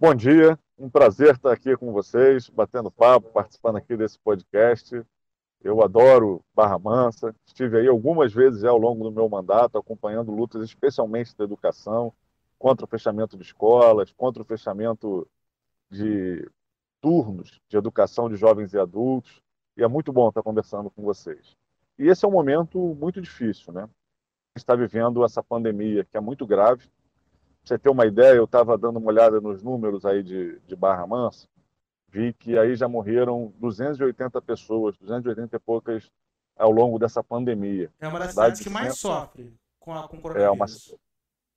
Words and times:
Bom 0.00 0.14
dia, 0.14 0.56
um 0.78 0.88
prazer 0.88 1.34
estar 1.34 1.52
aqui 1.52 1.76
com 1.76 1.92
vocês, 1.92 2.48
batendo 2.48 2.88
papo, 2.88 3.32
participando 3.32 3.78
aqui 3.78 3.96
desse 3.96 4.16
podcast. 4.20 5.04
Eu 5.60 5.82
adoro 5.82 6.40
Barra 6.54 6.78
Mansa, 6.78 7.34
estive 7.44 7.78
aí 7.78 7.88
algumas 7.88 8.32
vezes 8.32 8.60
já 8.60 8.70
ao 8.70 8.78
longo 8.78 9.02
do 9.02 9.10
meu 9.10 9.28
mandato, 9.28 9.76
acompanhando 9.76 10.30
lutas 10.30 10.62
especialmente 10.62 11.36
da 11.36 11.42
educação, 11.42 12.12
contra 12.60 12.84
o 12.84 12.88
fechamento 12.88 13.36
de 13.36 13.42
escolas, 13.42 14.12
contra 14.12 14.40
o 14.40 14.46
fechamento 14.46 15.28
de 15.90 16.48
turnos 17.00 17.60
de 17.68 17.76
educação 17.76 18.28
de 18.28 18.36
jovens 18.36 18.72
e 18.74 18.78
adultos, 18.78 19.42
e 19.76 19.82
é 19.82 19.88
muito 19.88 20.12
bom 20.12 20.28
estar 20.28 20.44
conversando 20.44 20.90
com 20.90 21.02
vocês. 21.02 21.56
E 21.98 22.06
esse 22.06 22.24
é 22.24 22.28
um 22.28 22.32
momento 22.32 22.78
muito 22.94 23.20
difícil, 23.20 23.72
né? 23.72 23.88
está 24.54 24.74
vivendo 24.74 25.24
essa 25.24 25.42
pandemia 25.42 26.04
que 26.04 26.16
é 26.16 26.20
muito 26.20 26.46
grave. 26.46 26.88
Você 27.68 27.78
ter 27.78 27.90
uma 27.90 28.06
ideia, 28.06 28.36
eu 28.36 28.44
estava 28.44 28.78
dando 28.78 28.98
uma 28.98 29.08
olhada 29.08 29.42
nos 29.42 29.62
números 29.62 30.06
aí 30.06 30.22
de, 30.22 30.58
de 30.60 30.74
Barra 30.74 31.06
Mansa, 31.06 31.46
vi 32.08 32.32
que 32.32 32.56
aí 32.56 32.74
já 32.74 32.88
morreram 32.88 33.52
280 33.58 34.40
pessoas, 34.40 34.96
280 34.96 35.54
e 35.54 35.58
poucas 35.58 36.10
ao 36.56 36.70
longo 36.70 36.98
dessa 36.98 37.22
pandemia. 37.22 37.92
É 38.00 38.08
uma 38.08 38.20
das 38.20 38.30
cidades 38.30 38.62
que 38.62 38.70
mais 38.70 38.98
sofre 38.98 39.52
com, 39.78 39.92
a, 39.92 40.08
com 40.08 40.18
coronavírus. 40.18 40.88
É 40.88 40.94
uma, 40.94 40.98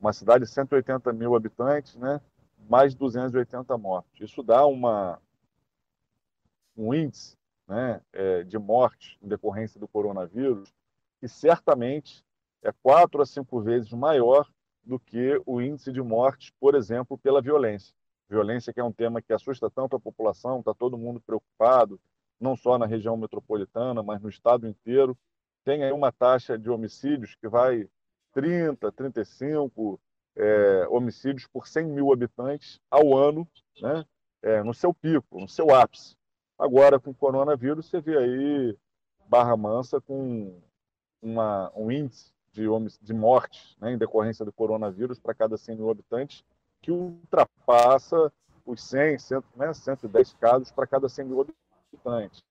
uma 0.01 0.11
cidade 0.11 0.43
de 0.43 0.51
180 0.51 1.13
mil 1.13 1.33
habitantes, 1.33 1.95
né? 1.95 2.19
mais 2.67 2.93
280 2.93 3.77
mortes. 3.77 4.19
Isso 4.19 4.43
dá 4.43 4.65
uma, 4.65 5.17
um 6.75 6.93
índice 6.93 7.37
né, 7.65 8.01
é, 8.11 8.43
de 8.43 8.59
morte 8.59 9.17
em 9.21 9.29
decorrência 9.29 9.79
do 9.79 9.87
coronavírus 9.87 10.73
que 11.21 11.27
certamente 11.29 12.21
é 12.61 12.73
quatro 12.83 13.21
a 13.21 13.25
cinco 13.25 13.61
vezes 13.61 13.93
maior 13.93 14.45
do 14.83 14.99
que 14.99 15.41
o 15.45 15.61
índice 15.61 15.91
de 15.91 16.01
mortes, 16.01 16.51
por 16.59 16.75
exemplo, 16.75 17.17
pela 17.17 17.41
violência. 17.41 17.93
Violência 18.29 18.73
que 18.73 18.79
é 18.79 18.83
um 18.83 18.91
tema 18.91 19.21
que 19.21 19.33
assusta 19.33 19.69
tanto 19.69 19.95
a 19.95 19.99
população, 19.99 20.59
está 20.59 20.73
todo 20.73 20.97
mundo 20.97 21.19
preocupado, 21.21 21.99
não 22.39 22.55
só 22.55 22.77
na 22.77 22.85
região 22.85 23.15
metropolitana, 23.15 24.01
mas 24.01 24.21
no 24.21 24.29
estado 24.29 24.67
inteiro. 24.67 25.17
Tem 25.63 25.83
aí 25.83 25.91
uma 25.91 26.11
taxa 26.11 26.57
de 26.57 26.69
homicídios 26.69 27.35
que 27.35 27.47
vai 27.47 27.87
30, 28.33 28.91
35 28.91 29.99
é, 30.35 30.87
homicídios 30.89 31.45
por 31.47 31.67
100 31.67 31.85
mil 31.87 32.11
habitantes 32.11 32.79
ao 32.89 33.15
ano, 33.15 33.47
né? 33.81 34.05
É, 34.41 34.63
no 34.63 34.73
seu 34.73 34.91
pico, 34.91 35.39
no 35.39 35.47
seu 35.47 35.73
ápice. 35.75 36.15
Agora, 36.57 36.99
com 36.99 37.11
o 37.11 37.15
coronavírus, 37.15 37.87
você 37.87 38.01
vê 38.01 38.17
aí 38.17 38.77
Barra 39.27 39.55
Mansa 39.55 40.01
com 40.01 40.59
uma, 41.21 41.71
um 41.75 41.91
índice 41.91 42.31
de, 42.51 42.65
de 43.01 43.13
mortes 43.13 43.77
né, 43.79 43.93
em 43.93 43.97
decorrência 43.97 44.45
do 44.45 44.51
coronavírus 44.51 45.19
para 45.19 45.33
cada 45.33 45.57
100 45.57 45.75
mil 45.77 45.89
habitantes, 45.89 46.43
que 46.81 46.91
ultrapassa 46.91 48.31
os 48.65 48.83
100, 48.83 49.19
100 49.19 49.43
né, 49.55 49.73
110 49.73 50.33
casos 50.33 50.71
para 50.71 50.87
cada 50.87 51.07
100 51.07 51.25
mil 51.25 51.41
habitantes. 51.41 52.43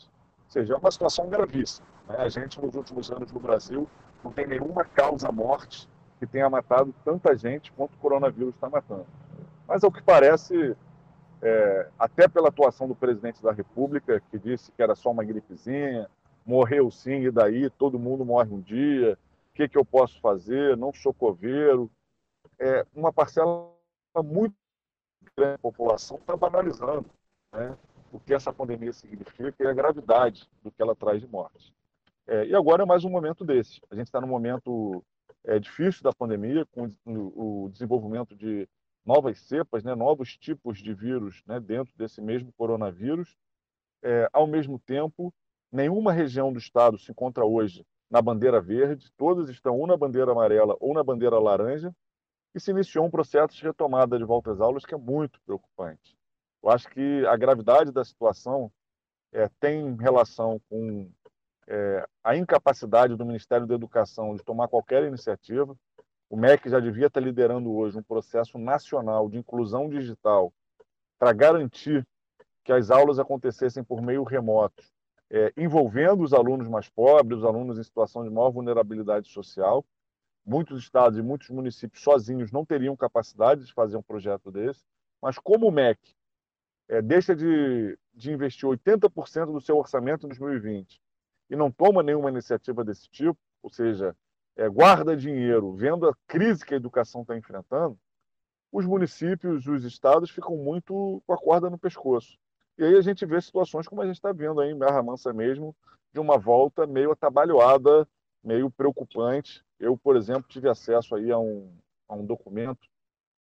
Ou 0.00 0.50
seja, 0.50 0.74
é 0.74 0.76
uma 0.76 0.90
situação 0.90 1.28
gravíssima. 1.28 1.86
Né? 2.08 2.16
A 2.16 2.28
gente, 2.28 2.60
nos 2.60 2.74
últimos 2.74 3.10
anos 3.10 3.32
no 3.32 3.40
Brasil, 3.40 3.88
não 4.24 4.32
tem 4.32 4.46
nenhuma 4.46 4.84
causa-morte 4.84 5.88
que 6.18 6.26
tenha 6.26 6.48
matado 6.50 6.94
tanta 7.04 7.36
gente 7.36 7.72
quanto 7.72 7.94
o 7.94 7.98
coronavírus 7.98 8.54
está 8.54 8.68
matando. 8.68 9.06
Mas, 9.66 9.84
ao 9.84 9.92
que 9.92 10.02
parece, 10.02 10.76
é, 11.42 11.88
até 11.98 12.26
pela 12.26 12.48
atuação 12.48 12.88
do 12.88 12.94
presidente 12.94 13.42
da 13.42 13.52
República, 13.52 14.20
que 14.30 14.38
disse 14.38 14.72
que 14.72 14.82
era 14.82 14.94
só 14.94 15.10
uma 15.10 15.22
gripezinha, 15.22 16.08
morreu 16.44 16.90
sim, 16.90 17.20
e 17.20 17.30
daí 17.30 17.68
todo 17.70 17.98
mundo 17.98 18.24
morre 18.24 18.52
um 18.52 18.60
dia, 18.60 19.18
que, 19.58 19.68
que 19.68 19.76
eu 19.76 19.84
posso 19.84 20.20
fazer? 20.20 20.76
Não 20.76 20.92
sou 20.92 21.12
coveiro. 21.12 21.90
É, 22.60 22.86
uma 22.94 23.12
parcela 23.12 23.72
muito 24.24 24.54
grande 25.36 25.52
da 25.52 25.58
população 25.58 26.16
está 26.18 26.36
banalizando 26.36 27.10
né, 27.52 27.76
o 28.12 28.20
que 28.20 28.34
essa 28.34 28.52
pandemia 28.52 28.92
significa 28.92 29.64
e 29.64 29.66
a 29.66 29.72
gravidade 29.72 30.48
do 30.62 30.70
que 30.70 30.80
ela 30.80 30.94
traz 30.94 31.20
de 31.20 31.26
morte. 31.26 31.74
É, 32.28 32.46
e 32.46 32.54
agora 32.54 32.84
é 32.84 32.86
mais 32.86 33.04
um 33.04 33.10
momento 33.10 33.44
desse. 33.44 33.80
A 33.90 33.96
gente 33.96 34.06
está 34.06 34.20
num 34.20 34.28
momento 34.28 35.04
é, 35.44 35.58
difícil 35.58 36.04
da 36.04 36.12
pandemia, 36.12 36.64
com 36.66 36.88
o 37.04 37.68
desenvolvimento 37.72 38.36
de 38.36 38.68
novas 39.04 39.40
cepas, 39.40 39.82
né, 39.82 39.92
novos 39.92 40.36
tipos 40.36 40.78
de 40.78 40.94
vírus 40.94 41.42
né, 41.46 41.58
dentro 41.58 41.92
desse 41.96 42.20
mesmo 42.20 42.52
coronavírus. 42.52 43.36
É, 44.04 44.28
ao 44.32 44.46
mesmo 44.46 44.78
tempo, 44.78 45.34
nenhuma 45.72 46.12
região 46.12 46.52
do 46.52 46.60
estado 46.60 46.96
se 46.96 47.10
encontra 47.10 47.44
hoje 47.44 47.84
na 48.10 48.22
bandeira 48.22 48.60
verde, 48.60 49.10
todas 49.16 49.48
estão 49.48 49.78
ou 49.78 49.86
na 49.86 49.96
bandeira 49.96 50.32
amarela 50.32 50.76
ou 50.80 50.94
na 50.94 51.02
bandeira 51.02 51.38
laranja, 51.38 51.94
e 52.54 52.60
se 52.60 52.70
iniciou 52.70 53.04
um 53.04 53.10
processo 53.10 53.54
de 53.54 53.62
retomada 53.62 54.18
de 54.18 54.24
volta 54.24 54.50
às 54.50 54.60
aulas 54.60 54.84
que 54.84 54.94
é 54.94 54.98
muito 54.98 55.40
preocupante. 55.42 56.16
Eu 56.62 56.70
acho 56.70 56.88
que 56.88 57.24
a 57.26 57.36
gravidade 57.36 57.92
da 57.92 58.04
situação 58.04 58.72
é, 59.32 59.48
tem 59.60 59.94
relação 59.96 60.60
com 60.68 61.10
é, 61.66 62.06
a 62.24 62.36
incapacidade 62.36 63.14
do 63.14 63.26
Ministério 63.26 63.66
da 63.66 63.74
Educação 63.74 64.34
de 64.34 64.42
tomar 64.42 64.68
qualquer 64.68 65.04
iniciativa. 65.04 65.76
O 66.30 66.36
MEC 66.36 66.68
já 66.68 66.80
devia 66.80 67.06
estar 67.06 67.20
liderando 67.20 67.70
hoje 67.70 67.98
um 67.98 68.02
processo 68.02 68.58
nacional 68.58 69.28
de 69.28 69.38
inclusão 69.38 69.88
digital 69.88 70.52
para 71.18 71.32
garantir 71.32 72.06
que 72.64 72.72
as 72.72 72.90
aulas 72.90 73.18
acontecessem 73.18 73.82
por 73.84 74.02
meio 74.02 74.22
remoto, 74.24 74.84
é, 75.30 75.52
envolvendo 75.56 76.22
os 76.22 76.32
alunos 76.32 76.68
mais 76.68 76.88
pobres, 76.88 77.38
os 77.38 77.44
alunos 77.44 77.78
em 77.78 77.82
situação 77.82 78.24
de 78.24 78.30
maior 78.30 78.50
vulnerabilidade 78.50 79.28
social. 79.28 79.84
Muitos 80.44 80.80
estados 80.82 81.18
e 81.18 81.22
muitos 81.22 81.50
municípios 81.50 82.02
sozinhos 82.02 82.50
não 82.50 82.64
teriam 82.64 82.96
capacidade 82.96 83.66
de 83.66 83.72
fazer 83.72 83.96
um 83.96 84.02
projeto 84.02 84.50
desse, 84.50 84.82
mas 85.20 85.38
como 85.38 85.68
o 85.68 85.70
MEC 85.70 85.98
é, 86.88 87.02
deixa 87.02 87.36
de, 87.36 87.98
de 88.14 88.32
investir 88.32 88.66
80% 88.66 89.52
do 89.52 89.60
seu 89.60 89.76
orçamento 89.76 90.24
em 90.24 90.28
2020 90.30 91.00
e 91.50 91.56
não 91.56 91.70
toma 91.70 92.02
nenhuma 92.02 92.30
iniciativa 92.30 92.82
desse 92.82 93.08
tipo, 93.10 93.38
ou 93.62 93.70
seja, 93.70 94.16
é, 94.56 94.68
guarda 94.68 95.16
dinheiro 95.16 95.72
vendo 95.72 96.08
a 96.08 96.14
crise 96.26 96.64
que 96.64 96.72
a 96.72 96.76
educação 96.76 97.22
está 97.22 97.36
enfrentando, 97.36 97.98
os 98.72 98.86
municípios 98.86 99.66
os 99.66 99.84
estados 99.84 100.30
ficam 100.30 100.56
muito 100.56 101.22
com 101.26 101.32
a 101.32 101.38
corda 101.38 101.70
no 101.70 101.78
pescoço. 101.78 102.38
E 102.78 102.84
aí 102.84 102.94
a 102.94 103.00
gente 103.00 103.26
vê 103.26 103.40
situações 103.40 103.88
como 103.88 104.00
a 104.00 104.06
gente 104.06 104.14
está 104.14 104.32
vendo 104.32 104.60
aí 104.60 104.70
em 104.70 104.78
Barra 104.78 105.02
Mansa 105.02 105.32
mesmo, 105.32 105.74
de 106.12 106.20
uma 106.20 106.38
volta 106.38 106.86
meio 106.86 107.10
atabalhoada, 107.10 108.08
meio 108.42 108.70
preocupante. 108.70 109.64
Eu, 109.80 109.98
por 109.98 110.16
exemplo, 110.16 110.48
tive 110.48 110.68
acesso 110.68 111.16
aí 111.16 111.30
a 111.32 111.38
um, 111.38 111.76
a 112.08 112.14
um 112.14 112.24
documento 112.24 112.88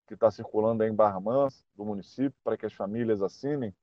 que 0.07 0.13
está 0.13 0.29
circulando 0.29 0.83
aí 0.83 0.89
em 0.89 0.95
Barra 0.95 1.19
Mansa, 1.19 1.63
do 1.75 1.83
município, 1.83 2.37
para 2.43 2.55
que 2.55 2.67
as 2.67 2.73
famílias 2.73 3.23
assinem, 3.23 3.73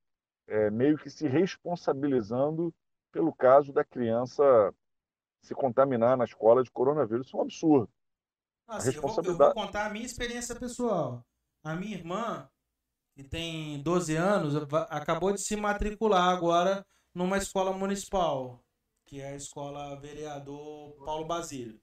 é, 0.47 0.71
meio 0.71 0.97
que 0.97 1.11
se 1.11 1.27
responsabilizando 1.27 2.73
pelo 3.11 3.35
caso 3.35 3.73
da 3.73 3.85
criança 3.85 4.73
se 5.43 5.55
contaminar 5.55 6.17
na 6.17 6.25
escola 6.25 6.63
de 6.63 6.71
coronavírus. 6.71 7.27
Isso 7.27 7.37
é 7.37 7.41
um 7.41 7.43
absurdo. 7.43 7.91
Assim, 8.69 8.91
responsabilidade... 8.91 9.31
eu, 9.31 9.37
vou, 9.37 9.47
eu 9.49 9.55
vou 9.55 9.67
contar 9.67 9.87
a 9.87 9.91
minha 9.91 10.07
experiência 10.07 10.55
pessoal. 10.55 11.25
A 11.65 11.75
minha 11.75 11.97
irmã, 11.97 12.49
que 13.21 13.29
tem 13.29 13.83
12 13.83 14.17
anos, 14.17 14.55
acabou 14.89 15.33
de 15.33 15.41
se 15.41 15.55
matricular 15.55 16.31
agora 16.31 16.87
numa 17.15 17.37
escola 17.37 17.73
municipal, 17.73 18.65
que 19.05 19.21
é 19.21 19.29
a 19.29 19.37
escola 19.37 20.01
vereador 20.01 20.93
Paulo 21.05 21.27
Basílio. 21.27 21.79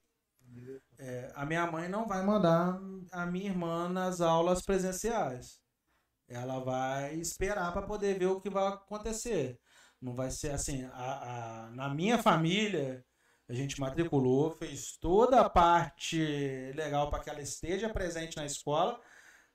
É, 0.97 1.31
a 1.35 1.45
minha 1.45 1.69
mãe 1.69 1.87
não 1.87 2.07
vai 2.07 2.25
mandar 2.25 2.79
a 3.11 3.25
minha 3.27 3.49
irmã 3.49 3.87
nas 3.87 4.19
aulas 4.19 4.63
presenciais. 4.63 5.61
Ela 6.27 6.59
vai 6.59 7.13
esperar 7.15 7.71
para 7.71 7.85
poder 7.85 8.17
ver 8.17 8.25
o 8.25 8.41
que 8.41 8.49
vai 8.49 8.67
acontecer. 8.67 9.59
Não 10.01 10.15
vai 10.15 10.31
ser 10.31 10.51
assim. 10.51 10.85
A, 10.85 11.65
a, 11.65 11.69
na 11.71 11.89
minha 11.89 12.17
família, 12.17 13.05
a 13.47 13.53
gente 13.53 13.79
matriculou, 13.79 14.49
fez 14.51 14.97
toda 14.97 15.41
a 15.41 15.49
parte 15.49 16.17
legal 16.75 17.11
para 17.11 17.23
que 17.23 17.29
ela 17.29 17.41
esteja 17.41 17.89
presente 17.89 18.37
na 18.37 18.45
escola, 18.45 18.99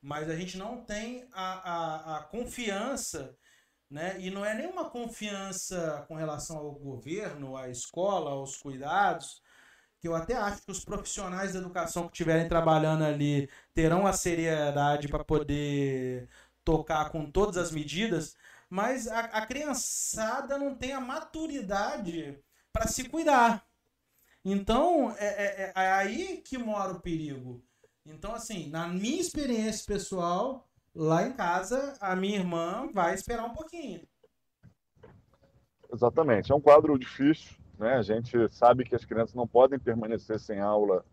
mas 0.03 0.29
a 0.29 0.37
gente 0.37 0.59
não 0.59 0.85
tem 0.85 1.29
a, 1.33 2.17
a, 2.17 2.19
a 2.19 2.23
confiança, 2.25 3.37
né? 3.89 4.17
E 4.21 4.31
não 4.31 4.45
é 4.45 4.55
nenhuma 4.55 4.91
confiança 4.91 6.05
com 6.09 6.15
relação 6.15 6.57
ao 6.59 6.73
governo, 6.73 7.57
à 7.57 7.69
escola, 7.69 8.33
aos 8.33 8.57
cuidados, 8.57 9.41
que 10.01 10.09
eu 10.09 10.15
até 10.17 10.35
acho 10.35 10.63
que 10.63 10.73
os 10.73 10.85
profissionais 10.85 11.53
da 11.53 11.61
educação 11.61 12.09
que 12.09 12.15
estiverem 12.15 12.49
trabalhando 12.49 13.05
ali 13.05 13.49
terão 13.75 14.07
a 14.07 14.13
seriedade 14.13 15.09
para 15.09 15.25
poder 15.25 16.29
tocar 16.65 17.11
com 17.11 17.31
todas 17.31 17.57
as 17.57 17.71
medidas, 17.71 18.37
mas 18.69 19.07
a, 19.07 19.21
a 19.21 19.47
criançada 19.47 20.59
não 20.59 20.75
tem 20.75 20.93
a 20.93 21.01
maturidade 21.01 22.43
para 22.73 22.89
se 22.89 23.09
cuidar. 23.09 23.65
Então, 24.45 25.15
é, 25.19 25.27
é, 25.27 25.73
é, 25.77 25.93
aí 25.93 26.39
que 26.39 26.59
mora 26.59 26.93
o 26.93 27.01
perigo. 27.01 27.63
Então, 28.05 28.35
assim, 28.35 28.69
na 28.69 28.89
minha 28.89 29.21
experiência 29.21 29.85
pessoal, 29.87 30.69
lá 30.95 31.27
em 31.27 31.33
casa, 31.33 31.95
a 32.01 32.17
minha 32.17 32.39
irmã 32.39 32.91
vai 32.93 33.15
esperar 33.15 33.45
um 33.45 33.55
pouquinho. 33.55 34.01
Exatamente. 35.93 36.51
É 36.51 36.55
um 36.55 36.61
quadro 36.61 36.99
difícil, 36.99 37.57
né? 37.79 37.95
A 37.95 38.03
gente 38.03 38.37
sabe 38.51 38.85
que 38.85 38.95
as 38.95 39.05
crianças 39.05 39.35
não 39.35 39.47
podem 39.47 39.79
permanecer 39.79 40.41
sem 40.41 40.61
aula 40.61 41.05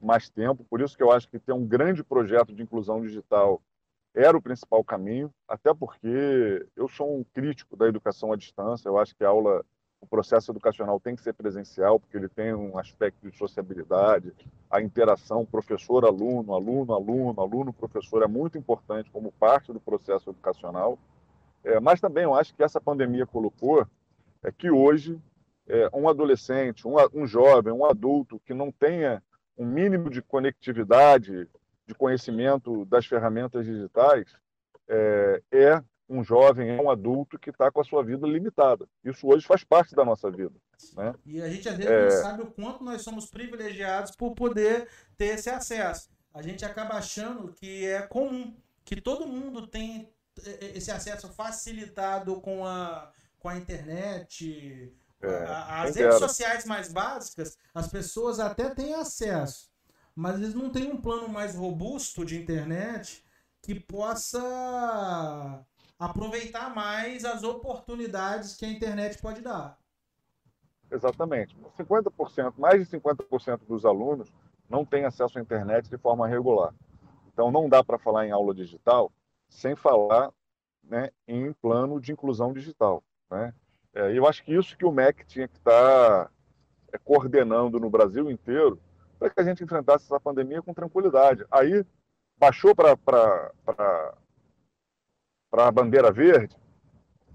mais 0.00 0.28
tempo, 0.28 0.64
por 0.64 0.80
isso 0.82 0.96
que 0.96 1.02
eu 1.02 1.10
acho 1.10 1.28
que 1.28 1.38
tem 1.38 1.54
um 1.54 1.66
grande 1.66 2.04
projeto 2.04 2.54
de 2.54 2.62
inclusão 2.62 3.00
digital 3.00 3.62
era 4.14 4.36
o 4.36 4.42
principal 4.42 4.84
caminho, 4.84 5.34
até 5.48 5.74
porque 5.74 6.64
eu 6.76 6.86
sou 6.88 7.18
um 7.18 7.24
crítico 7.24 7.76
da 7.76 7.88
educação 7.88 8.32
à 8.32 8.36
distância. 8.36 8.88
Eu 8.88 8.96
acho 8.96 9.14
que 9.16 9.24
a 9.24 9.28
aula, 9.28 9.64
o 10.04 10.06
processo 10.06 10.52
educacional 10.52 11.00
tem 11.00 11.16
que 11.16 11.22
ser 11.22 11.32
presencial, 11.32 11.98
porque 11.98 12.16
ele 12.16 12.28
tem 12.28 12.54
um 12.54 12.78
aspecto 12.78 13.28
de 13.28 13.36
sociabilidade, 13.36 14.32
a 14.70 14.80
interação 14.80 15.46
professor-aluno, 15.46 16.54
aluno-aluno, 16.54 17.40
aluno-professor 17.40 18.22
é 18.22 18.26
muito 18.26 18.58
importante 18.58 19.10
como 19.10 19.32
parte 19.32 19.72
do 19.72 19.80
processo 19.80 20.30
educacional. 20.30 20.98
É, 21.64 21.80
mas 21.80 22.00
também 22.00 22.24
eu 22.24 22.34
acho 22.34 22.54
que 22.54 22.62
essa 22.62 22.80
pandemia 22.80 23.26
colocou 23.26 23.86
é 24.42 24.52
que 24.52 24.70
hoje 24.70 25.18
é, 25.66 25.88
um 25.94 26.06
adolescente, 26.06 26.86
um, 26.86 26.96
um 27.14 27.26
jovem, 27.26 27.72
um 27.72 27.86
adulto 27.86 28.38
que 28.44 28.52
não 28.52 28.70
tenha 28.70 29.22
um 29.56 29.64
mínimo 29.64 30.10
de 30.10 30.20
conectividade 30.20 31.48
de 31.86 31.94
conhecimento 31.94 32.84
das 32.84 33.06
ferramentas 33.06 33.64
digitais 33.64 34.26
é, 34.86 35.42
é 35.50 35.82
um 36.08 36.22
jovem, 36.22 36.70
é 36.70 36.80
um 36.80 36.90
adulto 36.90 37.38
que 37.38 37.50
está 37.50 37.70
com 37.70 37.80
a 37.80 37.84
sua 37.84 38.02
vida 38.02 38.26
limitada. 38.26 38.86
Isso 39.04 39.26
hoje 39.26 39.46
faz 39.46 39.64
parte 39.64 39.94
da 39.94 40.04
nossa 40.04 40.30
vida. 40.30 40.54
Né? 40.94 41.14
E 41.24 41.40
a 41.40 41.48
gente 41.48 41.68
às 41.68 41.76
vezes 41.76 41.90
é... 41.90 42.04
não 42.04 42.22
sabe 42.22 42.42
o 42.42 42.50
quanto 42.50 42.84
nós 42.84 43.02
somos 43.02 43.26
privilegiados 43.26 44.14
por 44.16 44.34
poder 44.34 44.88
ter 45.16 45.34
esse 45.34 45.50
acesso. 45.50 46.10
A 46.32 46.42
gente 46.42 46.64
acaba 46.64 46.94
achando 46.94 47.52
que 47.52 47.86
é 47.86 48.02
comum, 48.02 48.54
que 48.84 49.00
todo 49.00 49.26
mundo 49.26 49.66
tem 49.66 50.12
é, 50.44 50.76
esse 50.76 50.90
acesso 50.90 51.28
facilitado 51.28 52.40
com 52.40 52.66
a, 52.66 53.10
com 53.38 53.48
a 53.48 53.56
internet. 53.56 54.92
É, 55.22 55.44
as 55.46 55.96
redes 55.96 56.18
sociais 56.18 56.66
mais 56.66 56.92
básicas, 56.92 57.56
as 57.72 57.88
pessoas 57.88 58.38
até 58.38 58.68
têm 58.70 58.94
acesso 58.94 59.72
mas 60.14 60.36
eles 60.36 60.54
não 60.54 60.70
têm 60.70 60.92
um 60.92 61.00
plano 61.00 61.28
mais 61.28 61.54
robusto 61.54 62.24
de 62.24 62.40
internet 62.40 63.24
que 63.60 63.74
possa 63.74 65.64
aproveitar 66.04 66.74
mais 66.74 67.24
as 67.24 67.42
oportunidades 67.42 68.56
que 68.56 68.64
a 68.64 68.68
internet 68.68 69.18
pode 69.18 69.40
dar. 69.40 69.78
Exatamente. 70.90 71.56
50%, 71.78 72.54
mais 72.56 72.88
de 72.88 72.98
50% 72.98 73.60
dos 73.66 73.84
alunos 73.84 74.32
não 74.68 74.84
têm 74.84 75.04
acesso 75.04 75.38
à 75.38 75.42
internet 75.42 75.88
de 75.88 75.98
forma 75.98 76.26
regular. 76.26 76.74
Então 77.32 77.50
não 77.50 77.68
dá 77.68 77.82
para 77.82 77.98
falar 77.98 78.26
em 78.26 78.30
aula 78.30 78.54
digital 78.54 79.10
sem 79.48 79.74
falar 79.74 80.32
né, 80.82 81.10
em 81.26 81.52
plano 81.52 82.00
de 82.00 82.12
inclusão 82.12 82.52
digital. 82.52 83.02
Né? 83.30 83.52
É, 83.94 84.16
eu 84.16 84.26
acho 84.26 84.42
que 84.44 84.54
isso 84.54 84.76
que 84.76 84.84
o 84.84 84.92
MEC 84.92 85.24
tinha 85.26 85.48
que 85.48 85.56
estar 85.56 86.26
tá, 86.26 86.30
é, 86.92 86.98
coordenando 86.98 87.78
no 87.78 87.90
Brasil 87.90 88.30
inteiro 88.30 88.80
para 89.18 89.30
que 89.30 89.40
a 89.40 89.44
gente 89.44 89.62
enfrentasse 89.62 90.04
essa 90.04 90.20
pandemia 90.20 90.62
com 90.62 90.74
tranquilidade. 90.74 91.44
Aí 91.50 91.84
baixou 92.36 92.74
para 92.74 92.98
a 95.58 95.70
bandeira 95.70 96.10
verde, 96.10 96.56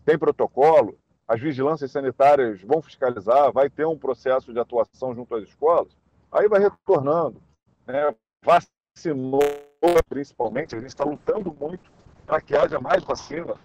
tem 0.06 0.18
protocolo, 0.18 0.98
as 1.28 1.40
vigilâncias 1.40 1.92
sanitárias 1.92 2.62
vão 2.62 2.82
fiscalizar, 2.82 3.52
vai 3.52 3.70
ter 3.70 3.86
um 3.86 3.98
processo 3.98 4.52
de 4.52 4.60
atuação 4.60 5.14
junto 5.14 5.36
às 5.36 5.44
escolas, 5.44 5.96
aí 6.32 6.48
vai 6.48 6.60
retornando. 6.60 7.42
Né? 7.86 8.16
Vacinou, 8.44 9.42
principalmente, 10.08 10.76
a 10.76 10.80
gente 10.80 10.90
está 10.90 11.04
lutando 11.04 11.56
muito 11.60 11.92
para 12.26 12.42
que 12.42 12.56
haja 12.56 12.80
mais 12.80 13.04
vacina 13.04 13.56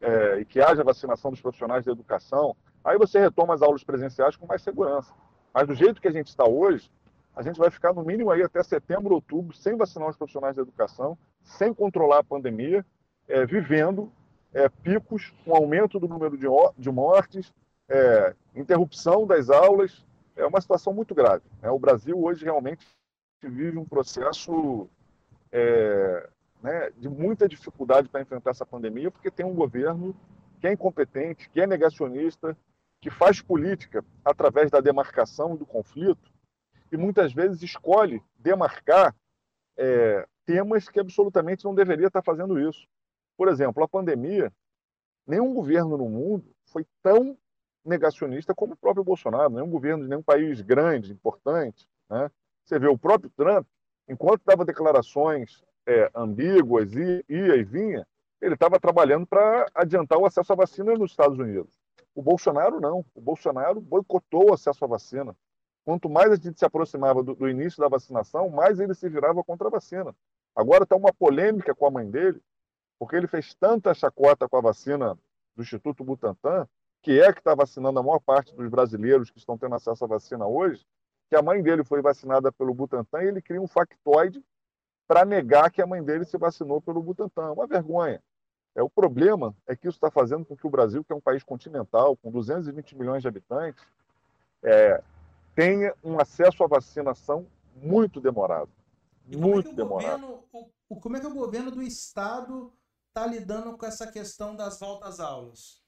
é, 0.00 0.38
e 0.40 0.44
que 0.44 0.60
haja 0.60 0.82
vacinação 0.82 1.30
dos 1.30 1.40
profissionais 1.40 1.84
da 1.84 1.92
educação. 1.92 2.56
Aí 2.82 2.96
você 2.96 3.20
retoma 3.20 3.54
as 3.54 3.62
aulas 3.62 3.84
presenciais 3.84 4.36
com 4.36 4.46
mais 4.46 4.62
segurança. 4.62 5.12
Mas 5.52 5.66
do 5.66 5.74
jeito 5.74 6.00
que 6.00 6.08
a 6.08 6.12
gente 6.12 6.28
está 6.28 6.48
hoje, 6.48 6.90
a 7.34 7.42
gente 7.42 7.58
vai 7.58 7.70
ficar 7.70 7.92
no 7.92 8.02
mínimo 8.02 8.30
aí 8.30 8.42
até 8.42 8.62
setembro, 8.62 9.14
outubro, 9.14 9.54
sem 9.54 9.76
vacinar 9.76 10.08
os 10.08 10.16
profissionais 10.16 10.56
da 10.56 10.62
educação, 10.62 11.18
sem 11.42 11.72
controlar 11.72 12.18
a 12.18 12.24
pandemia, 12.24 12.84
é, 13.30 13.46
vivendo 13.46 14.12
é, 14.52 14.68
picos 14.68 15.32
com 15.44 15.54
aumento 15.54 15.98
do 15.98 16.08
número 16.08 16.36
de, 16.36 16.46
de 16.76 16.90
mortes, 16.90 17.52
é, 17.88 18.34
interrupção 18.54 19.26
das 19.26 19.48
aulas. 19.48 20.04
É 20.36 20.44
uma 20.44 20.60
situação 20.60 20.92
muito 20.92 21.14
grave. 21.14 21.44
Né? 21.62 21.70
O 21.70 21.78
Brasil 21.78 22.20
hoje 22.20 22.44
realmente 22.44 22.86
vive 23.42 23.78
um 23.78 23.84
processo 23.84 24.88
é, 25.52 26.28
né, 26.62 26.90
de 26.96 27.08
muita 27.08 27.48
dificuldade 27.48 28.08
para 28.08 28.20
enfrentar 28.20 28.50
essa 28.50 28.66
pandemia, 28.66 29.10
porque 29.10 29.30
tem 29.30 29.46
um 29.46 29.54
governo 29.54 30.14
que 30.60 30.66
é 30.66 30.72
incompetente, 30.72 31.48
que 31.48 31.60
é 31.60 31.66
negacionista, 31.66 32.56
que 33.00 33.10
faz 33.10 33.40
política 33.40 34.04
através 34.24 34.70
da 34.70 34.80
demarcação 34.80 35.56
do 35.56 35.64
conflito 35.64 36.30
e 36.92 36.96
muitas 36.96 37.32
vezes 37.32 37.62
escolhe 37.62 38.22
demarcar 38.38 39.14
é, 39.76 40.26
temas 40.44 40.88
que 40.88 41.00
absolutamente 41.00 41.64
não 41.64 41.74
deveria 41.74 42.08
estar 42.08 42.22
fazendo 42.22 42.60
isso. 42.60 42.86
Por 43.40 43.48
exemplo, 43.48 43.82
a 43.82 43.88
pandemia, 43.88 44.52
nenhum 45.26 45.54
governo 45.54 45.96
no 45.96 46.10
mundo 46.10 46.44
foi 46.66 46.84
tão 47.02 47.38
negacionista 47.82 48.54
como 48.54 48.74
o 48.74 48.76
próprio 48.76 49.02
Bolsonaro, 49.02 49.48
nenhum 49.48 49.70
governo 49.70 50.02
de 50.02 50.10
nenhum 50.10 50.22
país 50.22 50.60
grande, 50.60 51.10
importante. 51.10 51.88
Né? 52.10 52.30
Você 52.62 52.78
vê 52.78 52.86
o 52.86 52.98
próprio 52.98 53.30
Trump, 53.30 53.66
enquanto 54.06 54.42
dava 54.44 54.62
declarações 54.62 55.64
é, 55.86 56.10
ambíguas, 56.14 56.92
e 56.92 57.24
ia 57.30 57.56
e 57.56 57.64
vinha, 57.64 58.06
ele 58.42 58.52
estava 58.52 58.78
trabalhando 58.78 59.26
para 59.26 59.64
adiantar 59.74 60.18
o 60.18 60.26
acesso 60.26 60.52
à 60.52 60.56
vacina 60.56 60.92
nos 60.92 61.12
Estados 61.12 61.38
Unidos. 61.38 61.80
O 62.14 62.20
Bolsonaro 62.20 62.78
não. 62.78 63.02
O 63.14 63.22
Bolsonaro 63.22 63.80
boicotou 63.80 64.50
o 64.50 64.52
acesso 64.52 64.84
à 64.84 64.86
vacina. 64.86 65.34
Quanto 65.82 66.10
mais 66.10 66.30
a 66.30 66.36
gente 66.36 66.58
se 66.58 66.66
aproximava 66.66 67.22
do, 67.22 67.34
do 67.34 67.48
início 67.48 67.80
da 67.80 67.88
vacinação, 67.88 68.50
mais 68.50 68.78
ele 68.78 68.92
se 68.92 69.08
virava 69.08 69.42
contra 69.42 69.68
a 69.68 69.70
vacina. 69.70 70.14
Agora 70.54 70.82
está 70.82 70.94
uma 70.94 71.14
polêmica 71.14 71.74
com 71.74 71.86
a 71.86 71.90
mãe 71.90 72.10
dele, 72.10 72.38
porque 73.00 73.16
ele 73.16 73.26
fez 73.26 73.54
tanta 73.54 73.94
chacota 73.94 74.46
com 74.46 74.58
a 74.58 74.60
vacina 74.60 75.18
do 75.56 75.62
Instituto 75.62 76.04
Butantan, 76.04 76.68
que 77.00 77.18
é 77.18 77.32
que 77.32 77.40
está 77.40 77.54
vacinando 77.54 77.98
a 77.98 78.02
maior 78.02 78.20
parte 78.20 78.54
dos 78.54 78.68
brasileiros 78.68 79.30
que 79.30 79.38
estão 79.38 79.56
tendo 79.56 79.74
acesso 79.74 80.04
à 80.04 80.06
vacina 80.06 80.46
hoje, 80.46 80.86
que 81.26 81.34
a 81.34 81.40
mãe 81.40 81.62
dele 81.62 81.82
foi 81.82 82.02
vacinada 82.02 82.52
pelo 82.52 82.74
Butantan 82.74 83.22
e 83.22 83.28
ele 83.28 83.40
cria 83.40 83.60
um 83.60 83.66
factoide 83.66 84.44
para 85.08 85.24
negar 85.24 85.70
que 85.70 85.80
a 85.80 85.86
mãe 85.86 86.04
dele 86.04 86.26
se 86.26 86.36
vacinou 86.36 86.78
pelo 86.82 87.02
Butantan. 87.02 87.46
É 87.46 87.50
uma 87.52 87.66
vergonha. 87.66 88.22
É, 88.74 88.82
o 88.82 88.90
problema 88.90 89.56
é 89.66 89.74
que 89.74 89.88
isso 89.88 89.96
está 89.96 90.10
fazendo 90.10 90.44
com 90.44 90.54
que 90.54 90.66
o 90.66 90.70
Brasil, 90.70 91.02
que 91.02 91.10
é 91.10 91.16
um 91.16 91.22
país 91.22 91.42
continental, 91.42 92.18
com 92.18 92.30
220 92.30 92.98
milhões 92.98 93.22
de 93.22 93.28
habitantes, 93.28 93.82
é, 94.62 95.02
tenha 95.54 95.94
um 96.04 96.20
acesso 96.20 96.62
à 96.62 96.66
vacinação 96.66 97.46
muito 97.74 98.20
demorado. 98.20 98.70
E 99.26 99.38
muito 99.38 99.70
é 99.70 99.72
demorado. 99.72 100.20
Governo, 100.20 100.44
o, 100.86 101.00
como 101.00 101.16
é 101.16 101.20
que 101.20 101.26
o 101.26 101.34
governo 101.34 101.70
do 101.70 101.82
estado 101.82 102.70
está 103.10 103.26
lidando 103.26 103.76
com 103.76 103.84
essa 103.84 104.10
questão 104.10 104.54
das 104.54 104.78
voltas 104.78 105.18
aulas? 105.18 105.82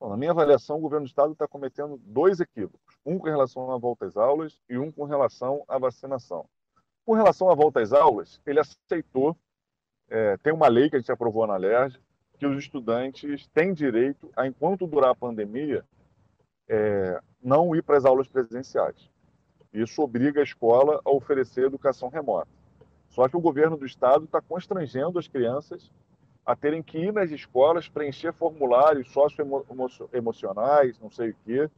Bom, 0.00 0.08
na 0.08 0.16
minha 0.16 0.30
avaliação, 0.30 0.76
o 0.76 0.80
governo 0.80 1.04
do 1.04 1.08
estado 1.08 1.32
está 1.32 1.46
cometendo 1.46 1.98
dois 2.02 2.40
equívocos. 2.40 2.98
Um 3.04 3.18
com 3.18 3.26
relação 3.26 3.70
à 3.70 3.78
volta 3.78 4.06
às 4.06 4.16
aulas 4.16 4.58
e 4.68 4.78
um 4.78 4.90
com 4.90 5.04
relação 5.04 5.64
à 5.68 5.78
vacinação. 5.78 6.48
Com 7.04 7.12
relação 7.12 7.50
à 7.50 7.54
volta 7.54 7.80
às 7.80 7.92
aulas, 7.92 8.40
ele 8.46 8.60
aceitou, 8.60 9.36
é, 10.08 10.36
tem 10.38 10.52
uma 10.52 10.68
lei 10.68 10.88
que 10.88 10.96
a 10.96 10.98
gente 10.98 11.12
aprovou 11.12 11.46
na 11.46 11.56
LERJ, 11.56 12.00
que 12.38 12.46
os 12.46 12.58
estudantes 12.58 13.46
têm 13.48 13.72
direito 13.72 14.30
a, 14.34 14.46
enquanto 14.46 14.86
durar 14.86 15.10
a 15.10 15.14
pandemia, 15.14 15.84
é, 16.68 17.20
não 17.42 17.76
ir 17.76 17.82
para 17.82 17.98
as 17.98 18.04
aulas 18.04 18.28
presenciais. 18.28 19.10
Isso 19.72 20.02
obriga 20.02 20.40
a 20.40 20.44
escola 20.44 21.00
a 21.04 21.10
oferecer 21.10 21.64
educação 21.64 22.08
remota. 22.08 22.48
Só 23.08 23.28
que 23.28 23.36
o 23.36 23.40
governo 23.40 23.76
do 23.76 23.86
estado 23.86 24.24
está 24.24 24.40
constrangendo 24.40 25.18
as 25.18 25.28
crianças 25.28 25.90
a 26.46 26.54
terem 26.54 26.80
que 26.80 26.96
ir 26.96 27.12
nas 27.12 27.32
escolas 27.32 27.88
preencher 27.88 28.32
formulários 28.32 29.10
socioemocionais, 29.10 30.98
não 31.00 31.10
sei 31.10 31.30
o 31.30 31.36
quê. 31.44 31.68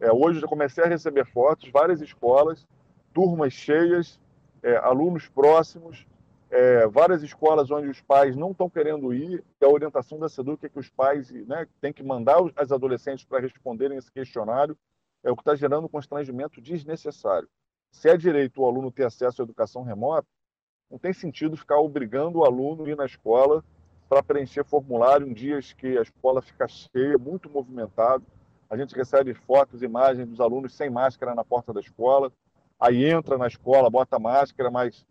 É, 0.00 0.10
hoje 0.12 0.40
já 0.40 0.48
comecei 0.48 0.82
a 0.82 0.88
receber 0.88 1.24
fotos, 1.26 1.70
várias 1.70 2.00
escolas, 2.00 2.66
turmas 3.14 3.52
cheias, 3.52 4.18
é, 4.64 4.76
alunos 4.78 5.28
próximos, 5.28 6.04
é, 6.50 6.88
várias 6.88 7.22
escolas 7.22 7.70
onde 7.70 7.88
os 7.88 8.00
pais 8.00 8.34
não 8.34 8.50
estão 8.50 8.68
querendo 8.68 9.14
ir, 9.14 9.44
a 9.62 9.68
orientação 9.68 10.18
da 10.18 10.28
SEDUC 10.28 10.66
é 10.66 10.68
que 10.68 10.78
os 10.78 10.90
pais 10.90 11.30
né, 11.30 11.66
têm 11.80 11.92
que 11.92 12.02
mandar 12.02 12.38
as 12.56 12.72
adolescentes 12.72 13.24
para 13.24 13.40
responderem 13.40 13.96
esse 13.96 14.10
questionário, 14.10 14.76
é 15.22 15.30
o 15.30 15.36
que 15.36 15.42
está 15.42 15.54
gerando 15.54 15.84
um 15.84 15.88
constrangimento 15.88 16.60
desnecessário. 16.60 17.48
Se 17.92 18.08
é 18.08 18.16
direito 18.16 18.60
o 18.60 18.66
aluno 18.66 18.90
ter 18.90 19.04
acesso 19.04 19.40
à 19.40 19.44
educação 19.44 19.82
remota, 19.82 20.26
não 20.90 20.98
tem 20.98 21.12
sentido 21.12 21.56
ficar 21.56 21.78
obrigando 21.78 22.40
o 22.40 22.44
aluno 22.44 22.84
a 22.84 22.88
ir 22.88 22.96
na 22.96 23.06
escola 23.06 23.64
para 24.08 24.22
preencher 24.22 24.64
formulário 24.64 25.26
em 25.26 25.32
dias 25.32 25.72
que 25.72 25.98
a 25.98 26.02
escola 26.02 26.40
fica 26.40 26.66
cheia, 26.68 27.18
muito 27.18 27.50
movimentado. 27.50 28.24
A 28.68 28.76
gente 28.76 28.94
recebe 28.94 29.34
fotos, 29.34 29.82
imagens 29.82 30.28
dos 30.28 30.40
alunos 30.40 30.74
sem 30.74 30.90
máscara 30.90 31.34
na 31.34 31.44
porta 31.44 31.72
da 31.72 31.80
escola, 31.80 32.32
aí 32.78 33.04
entra 33.04 33.38
na 33.38 33.46
escola, 33.46 33.90
bota 33.90 34.18
máscara, 34.18 34.70
mas 34.70 35.06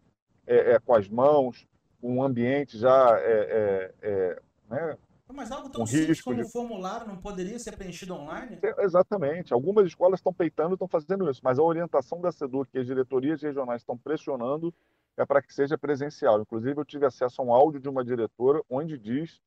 é, 0.46 0.74
é, 0.74 0.80
com 0.80 0.94
as 0.94 1.08
mãos, 1.10 1.68
um 2.02 2.22
ambiente 2.22 2.78
já 2.78 3.18
é, 3.20 3.94
é, 4.02 4.08
é 4.10 4.42
né, 4.70 4.98
mas 5.34 5.52
algo 5.52 5.70
tão 5.70 5.84
um 5.84 5.86
simples 5.86 6.22
como 6.22 6.44
de... 6.44 6.52
formulário 6.52 7.08
não 7.08 7.18
poderia 7.18 7.58
ser 7.60 7.76
preenchido 7.76 8.14
online? 8.14 8.60
É, 8.62 8.84
exatamente. 8.84 9.54
Algumas 9.54 9.86
escolas 9.86 10.20
estão 10.20 10.34
peitando, 10.34 10.76
estão 10.76 10.88
fazendo 10.88 11.30
isso, 11.30 11.42
mas 11.44 11.60
a 11.60 11.64
orientação 11.64 12.22
da 12.22 12.32
SEDUC 12.32 12.70
e 12.74 12.80
as 12.80 12.86
diretorias 12.86 13.42
regionais 13.42 13.82
estão 13.82 13.98
pressionando 13.98 14.74
é 15.18 15.26
para 15.26 15.42
que 15.42 15.54
seja 15.54 15.78
presencial. 15.78 16.42
Inclusive, 16.42 16.80
eu 16.80 16.86
tive 16.86 17.06
acesso 17.06 17.42
a 17.42 17.46
um 17.46 17.54
áudio 17.54 17.80
de 17.80 17.90
uma 17.90 18.04
diretora 18.04 18.62
onde 18.70 18.98
diz 18.98 19.42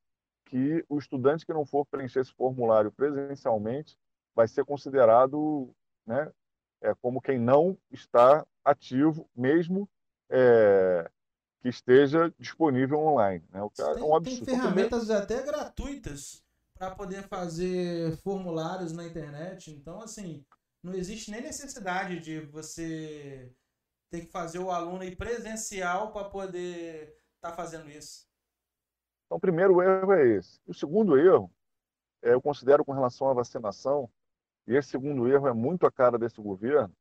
que 0.47 0.85
o 0.89 0.99
estudante 0.99 1.45
que 1.45 1.53
não 1.53 1.67
for 1.67 1.85
preencher 1.87 2.21
esse 2.21 2.33
formulário 2.33 2.91
presencialmente 2.91 3.99
vai 4.35 4.49
ser 4.49 4.65
considerado 4.65 5.75
né, 6.07 6.33
é, 6.81 6.95
como 6.95 7.21
quem 7.21 7.39
não 7.39 7.77
está 7.91 8.47
ativo, 8.65 9.29
mesmo 9.37 9.89
é, 10.31 11.11
que 11.61 11.69
esteja 11.69 12.33
disponível 12.39 12.99
online. 13.01 13.45
Né? 13.53 13.63
O 13.63 13.71
cara, 13.71 13.95
tem, 13.95 14.03
é 14.03 14.07
um 14.07 14.17
absurdo. 14.17 14.47
Tem 14.47 14.55
ferramentas 14.55 15.11
até 15.11 15.43
gratuitas 15.43 16.43
para 16.75 16.93
poder 16.93 17.25
fazer 17.25 18.17
formulários 18.19 18.93
na 18.93 19.05
internet. 19.05 19.71
Então, 19.71 20.01
assim, 20.01 20.45
não 20.83 20.95
existe 20.95 21.31
nem 21.31 21.43
necessidade 21.43 22.21
de 22.21 22.41
você 22.41 23.53
ter 24.11 24.23
que 24.23 24.33
fazer 24.33 24.59
o 24.59 24.71
aluno 24.71 25.05
presencial 25.17 26.13
para 26.13 26.29
poder 26.29 27.17
estar 27.37 27.51
tá 27.51 27.53
fazendo 27.53 27.91
isso. 27.91 28.27
Então, 29.27 29.37
o 29.37 29.41
primeiro 29.41 29.83
erro 29.83 30.13
é 30.13 30.27
esse. 30.27 30.61
O 30.67 30.73
segundo 30.73 31.19
erro, 31.19 31.51
é, 32.23 32.33
eu 32.33 32.41
considero 32.41 32.85
com 32.85 32.93
relação 32.93 33.29
à 33.29 33.35
vacinação, 33.35 34.11
e 34.67 34.75
esse 34.75 34.91
segundo 34.91 35.29
erro 35.29 35.47
é 35.47 35.53
muito 35.53 35.87
a 35.87 35.93
cara 35.93 36.19
desse 36.19 36.41
governo, 36.41 36.95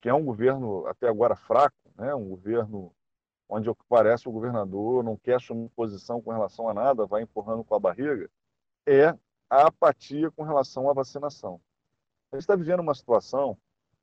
que 0.00 0.08
é 0.08 0.14
um 0.14 0.24
governo 0.24 0.86
até 0.86 1.08
agora 1.08 1.36
fraco, 1.36 1.76
né? 1.96 2.14
um 2.14 2.28
governo 2.28 2.94
onde 3.48 3.68
parece 3.88 4.28
o 4.28 4.32
governador 4.32 5.02
não 5.02 5.16
quer 5.16 5.34
assumir 5.34 5.68
posição 5.70 6.22
com 6.22 6.30
relação 6.30 6.68
a 6.68 6.74
nada, 6.74 7.04
vai 7.04 7.22
empurrando 7.22 7.64
com 7.64 7.74
a 7.74 7.80
barriga, 7.80 8.30
é 8.86 9.08
a 9.48 9.66
apatia 9.66 10.30
com 10.30 10.44
relação 10.44 10.88
à 10.88 10.92
vacinação. 10.92 11.60
A 12.30 12.36
gente 12.36 12.42
está 12.42 12.54
vivendo 12.54 12.80
uma 12.80 12.94
situação, 12.94 13.58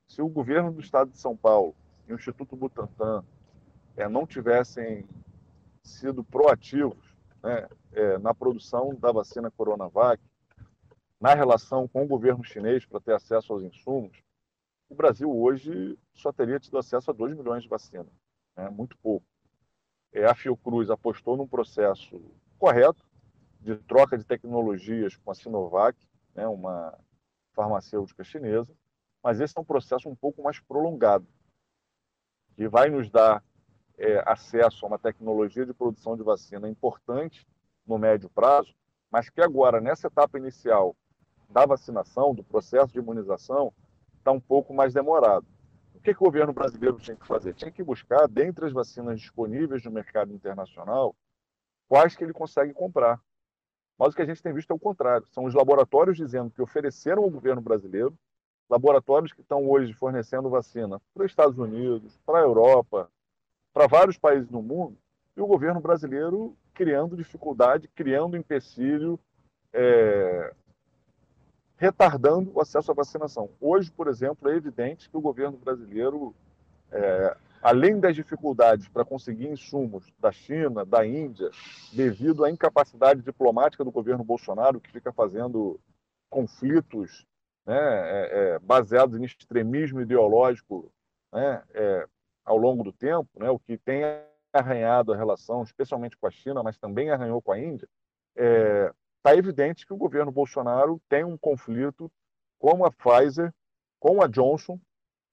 se 0.06 0.22
o 0.22 0.28
governo 0.28 0.72
do 0.72 0.82
estado 0.82 1.12
de 1.12 1.18
São 1.18 1.36
Paulo 1.36 1.74
e 2.08 2.14
o 2.14 2.16
Instituto 2.16 2.56
Butantan 2.56 3.24
é, 3.96 4.08
não 4.08 4.26
tivessem 4.26 5.08
sido 5.84 6.24
proativos 6.24 7.16
né, 7.44 7.68
é, 7.94 8.18
na 8.18 8.34
produção 8.34 8.96
da 8.96 9.12
vacina 9.12 9.52
Coronavac, 9.52 10.22
na 11.20 11.34
relação 11.34 11.88
com 11.88 12.04
o 12.04 12.08
governo 12.08 12.44
chinês 12.44 12.86
para 12.86 13.00
ter 13.00 13.14
acesso 13.14 13.54
aos 13.54 13.64
insumos, 13.64 14.22
o 14.90 14.96
Brasil 14.96 15.30
hoje 15.36 15.98
só 16.14 16.32
teria 16.32 16.60
tido 16.60 16.78
acesso 16.78 17.12
a 17.12 17.14
2 17.14 17.36
milhões 17.36 17.64
de 17.64 17.70
vacinas, 17.70 18.14
né? 18.56 18.70
muito 18.70 18.98
pouco. 19.00 19.26
É, 20.14 20.26
a 20.26 20.34
Fiocruz 20.34 20.90
apostou 20.90 21.36
num 21.36 21.48
processo 21.48 22.22
correto 22.58 23.06
de 23.60 23.76
troca 23.76 24.18
de 24.18 24.24
tecnologias 24.24 25.18
com 25.18 25.32
a 25.32 25.36
Sinovac, 25.36 25.98
né? 26.34 26.48
uma 26.48 26.98
farmacêutica 27.54 28.24
chinesa, 28.24 28.74
mas 29.22 29.42
esse 29.42 29.58
é 29.58 29.62
um 29.62 29.66
processo 29.66 30.08
um 30.08 30.16
pouco 30.16 30.42
mais 30.42 30.60
prolongado, 30.60 31.28
que 32.58 32.68
vai 32.68 32.90
nos 32.90 33.08
dar 33.12 33.44
é, 34.00 34.24
acesso 34.26 34.84
a 34.84 34.88
uma 34.90 34.98
tecnologia 34.98 35.64
de 35.64 35.74
produção 35.74 36.18
de 36.18 36.24
vacina 36.24 36.68
importante 36.68 37.48
no 37.86 38.00
médio 38.00 38.30
prazo, 38.30 38.74
mas 39.12 39.30
que 39.30 39.40
agora, 39.40 39.80
nessa 39.80 40.08
etapa 40.08 40.40
inicial, 40.40 40.96
da 41.48 41.68
vacinação, 41.68 42.34
do 42.34 42.44
processo 42.44 42.92
de 42.92 43.00
imunização, 43.00 43.72
está 44.18 44.32
um 44.32 44.40
pouco 44.40 44.74
mais 44.74 44.92
demorado. 44.92 45.46
O 45.94 46.00
que, 46.00 46.14
que 46.14 46.20
o 46.20 46.26
governo 46.26 46.52
brasileiro 46.52 46.98
tinha 46.98 47.16
que 47.16 47.28
fazer? 47.28 47.54
Tinha 47.54 47.72
que 47.72 47.84
buscar, 47.84 48.28
dentre 48.28 48.66
as 48.66 48.74
vacinas 48.74 49.22
disponíveis 49.22 49.84
no 49.86 49.92
mercado 49.92 50.34
internacional, 50.34 51.16
quais 51.88 52.16
que 52.16 52.24
ele 52.24 52.34
consegue 52.34 52.74
comprar. 52.74 53.22
Mas 54.00 54.14
o 54.14 54.16
que 54.16 54.22
a 54.24 54.26
gente 54.26 54.42
tem 54.42 54.54
visto 54.54 54.72
é 54.72 54.76
o 54.76 54.80
contrário. 54.80 55.28
São 55.28 55.46
os 55.46 55.54
laboratórios 55.54 56.18
dizendo 56.18 56.50
que 56.50 56.62
ofereceram 56.62 57.24
ao 57.24 57.30
governo 57.30 57.62
brasileiro, 57.62 58.18
laboratórios 58.70 59.34
que 59.34 59.42
estão 59.42 59.70
hoje 59.70 59.94
fornecendo 59.94 60.50
vacina 60.50 61.02
para 61.14 61.26
os 61.26 61.32
Estados 61.32 61.58
Unidos, 61.58 62.20
para 62.26 62.40
a 62.40 62.44
Europa, 62.44 63.10
para 63.74 63.88
vários 63.88 64.18
países 64.18 64.50
do 64.50 64.62
mundo, 64.62 64.98
e 65.36 65.42
o 65.42 65.48
governo 65.48 65.80
brasileiro 65.80 66.58
criando 66.74 67.16
dificuldade, 67.16 67.88
criando 67.90 68.36
empecilho, 68.36 69.20
é, 69.72 70.54
retardando 71.78 72.52
o 72.54 72.60
acesso 72.60 72.92
à 72.92 72.94
vacinação. 72.94 73.50
Hoje, 73.62 73.92
por 73.92 74.08
exemplo, 74.08 74.50
é 74.50 74.56
evidente 74.56 75.10
que 75.10 75.16
o 75.16 75.22
governo 75.22 75.58
brasileiro, 75.58 76.36
é, 76.92 77.38
além 77.62 78.00
das 78.00 78.16
dificuldades 78.16 78.88
para 78.88 79.06
conseguir 79.06 79.48
insumos 79.48 80.12
da 80.20 80.32
China, 80.32 80.84
da 80.84 81.06
Índia, 81.06 81.52
devido 81.94 82.44
à 82.44 82.50
incapacidade 82.50 83.22
diplomática 83.22 83.84
do 83.84 83.92
governo 83.92 84.24
Bolsonaro, 84.24 84.82
que 84.82 84.92
fica 84.92 85.12
fazendo 85.14 85.80
conflitos 86.30 87.27
né, 87.68 87.76
é, 87.78 88.56
é, 88.56 88.60
baseados 88.60 89.20
em 89.20 89.26
extremismo 89.26 90.00
ideológico 90.00 90.90
né, 91.34 91.62
é, 91.74 92.08
ao 92.46 92.58
longo 92.58 92.82
do 92.82 92.94
tempo, 92.94 93.30
né, 93.38 93.50
o 93.50 93.60
que 93.60 93.78
tem 93.78 94.04
arranhado 94.54 95.12
a 95.12 95.18
relação, 95.18 95.62
especialmente 95.64 96.16
com 96.16 96.26
a 96.26 96.32
China, 96.32 96.64
mas 96.64 96.78
também 96.78 97.12
arranhou 97.12 97.42
com 97.42 97.52
a 97.52 97.60
Índia, 97.60 97.88
é, 98.38 98.94
está 99.18 99.36
evidente 99.36 99.86
que 99.86 99.94
o 99.94 99.98
governo 99.98 100.32
Bolsonaro 100.32 101.02
tem 101.10 101.26
um 101.26 101.38
conflito 101.38 102.10
com 102.58 102.86
a 102.86 102.92
Pfizer, 102.92 103.54
com 104.00 104.24
a 104.24 104.28
Johnson, 104.28 104.80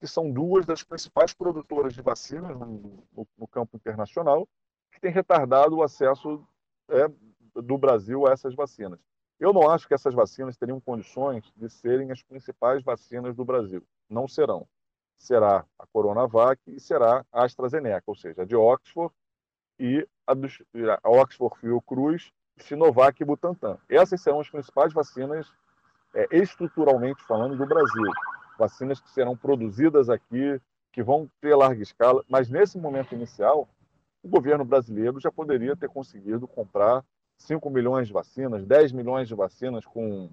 que 0.01 0.05
são 0.05 0.29
duas 0.29 0.65
das 0.65 0.83
principais 0.83 1.33
produtoras 1.33 1.93
de 1.93 2.01
vacinas 2.01 2.51
no, 2.59 3.01
no, 3.13 3.27
no 3.37 3.47
campo 3.47 3.77
internacional, 3.77 4.45
que 4.91 4.99
têm 4.99 5.11
retardado 5.11 5.77
o 5.77 5.83
acesso 5.83 6.45
é, 6.89 7.07
do 7.55 7.77
Brasil 7.77 8.27
a 8.27 8.33
essas 8.33 8.53
vacinas. 8.53 8.99
Eu 9.39 9.51
não 9.51 9.69
acho 9.69 9.87
que 9.87 9.93
essas 9.93 10.13
vacinas 10.13 10.57
teriam 10.57 10.79
condições 10.79 11.51
de 11.55 11.69
serem 11.69 12.11
as 12.11 12.21
principais 12.23 12.83
vacinas 12.83 13.35
do 13.35 13.43
Brasil. 13.43 13.85
Não 14.09 14.27
serão. 14.27 14.67
Será 15.17 15.65
a 15.77 15.87
Coronavac 15.87 16.61
e 16.67 16.79
será 16.79 17.25
a 17.31 17.43
AstraZeneca, 17.43 18.03
ou 18.07 18.15
seja, 18.15 18.43
a 18.43 18.45
de 18.45 18.55
Oxford 18.55 19.13
e 19.79 20.07
a, 20.25 20.33
do, 20.33 20.47
a 21.03 21.09
Oxford 21.09 21.57
Fiocruz 21.59 22.31
Sinovac 22.57 23.21
e 23.21 23.25
Butantan. 23.25 23.77
Essas 23.89 24.21
serão 24.21 24.39
as 24.39 24.49
principais 24.49 24.93
vacinas, 24.93 25.51
é, 26.13 26.27
estruturalmente 26.31 27.23
falando, 27.23 27.57
do 27.57 27.65
Brasil. 27.65 28.11
Vacinas 28.57 28.99
que 28.99 29.09
serão 29.09 29.35
produzidas 29.35 30.09
aqui, 30.09 30.59
que 30.91 31.03
vão 31.03 31.29
ter 31.41 31.55
larga 31.55 31.81
escala, 31.83 32.23
mas 32.29 32.49
nesse 32.49 32.77
momento 32.77 33.13
inicial, 33.13 33.67
o 34.23 34.29
governo 34.29 34.63
brasileiro 34.63 35.19
já 35.19 35.29
poderia 35.29 35.75
ter 35.75 35.89
conseguido 35.89 36.47
comprar 36.47 37.03
5 37.37 37.69
milhões 37.69 38.07
de 38.07 38.13
vacinas, 38.13 38.65
10 38.65 38.91
milhões 38.91 39.27
de 39.27 39.35
vacinas 39.35 39.85
com, 39.85 40.29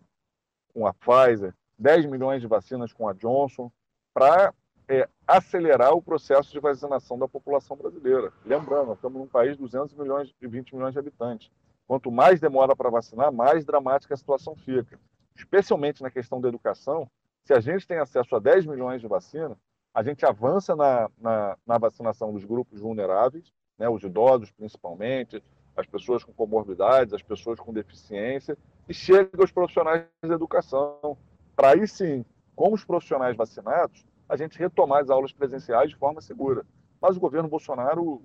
com 0.72 0.86
a 0.86 0.94
Pfizer, 0.94 1.54
10 1.78 2.06
milhões 2.06 2.40
de 2.40 2.46
vacinas 2.46 2.92
com 2.92 3.08
a 3.08 3.12
Johnson, 3.12 3.70
para 4.14 4.54
é, 4.88 5.08
acelerar 5.26 5.92
o 5.92 6.02
processo 6.02 6.52
de 6.52 6.60
vacinação 6.60 7.18
da 7.18 7.28
população 7.28 7.76
brasileira. 7.76 8.32
Lembrando, 8.44 8.92
estamos 8.92 9.20
num 9.20 9.26
país 9.26 9.52
de 9.52 9.62
200 9.62 9.94
milhões 9.96 10.34
e 10.40 10.46
20 10.46 10.74
milhões 10.74 10.92
de 10.92 10.98
habitantes. 10.98 11.50
Quanto 11.86 12.10
mais 12.10 12.40
demora 12.40 12.76
para 12.76 12.90
vacinar, 12.90 13.32
mais 13.32 13.64
dramática 13.64 14.14
a 14.14 14.16
situação 14.16 14.54
fica. 14.56 14.98
Especialmente 15.34 16.02
na 16.02 16.10
questão 16.10 16.40
da 16.40 16.48
educação, 16.48 17.08
se 17.44 17.52
a 17.52 17.60
gente 17.60 17.86
tem 17.86 17.98
acesso 17.98 18.36
a 18.36 18.38
10 18.38 18.66
milhões 18.66 19.00
de 19.00 19.08
vacinas, 19.08 19.58
a 19.94 20.02
gente 20.02 20.24
avança 20.24 20.74
na, 20.74 21.10
na, 21.18 21.56
na 21.66 21.78
vacinação 21.78 22.32
dos 22.32 22.44
grupos 22.44 22.80
vulneráveis, 22.80 23.52
né, 23.78 23.88
os 23.88 24.02
idosos 24.02 24.50
principalmente, 24.50 25.42
as 25.76 25.86
pessoas 25.86 26.22
com 26.24 26.32
comorbidades, 26.32 27.14
as 27.14 27.22
pessoas 27.22 27.58
com 27.58 27.72
deficiência, 27.72 28.56
e 28.88 28.94
chega 28.94 29.40
aos 29.40 29.50
profissionais 29.50 30.04
da 30.22 30.34
educação. 30.34 31.16
Para 31.56 31.70
aí 31.70 31.86
sim, 31.86 32.24
com 32.54 32.72
os 32.72 32.84
profissionais 32.84 33.36
vacinados, 33.36 34.04
a 34.28 34.36
gente 34.36 34.58
retomar 34.58 35.02
as 35.02 35.10
aulas 35.10 35.32
presenciais 35.32 35.90
de 35.90 35.96
forma 35.96 36.20
segura. 36.20 36.64
Mas 37.00 37.16
o 37.16 37.20
governo 37.20 37.48
Bolsonaro 37.48 38.22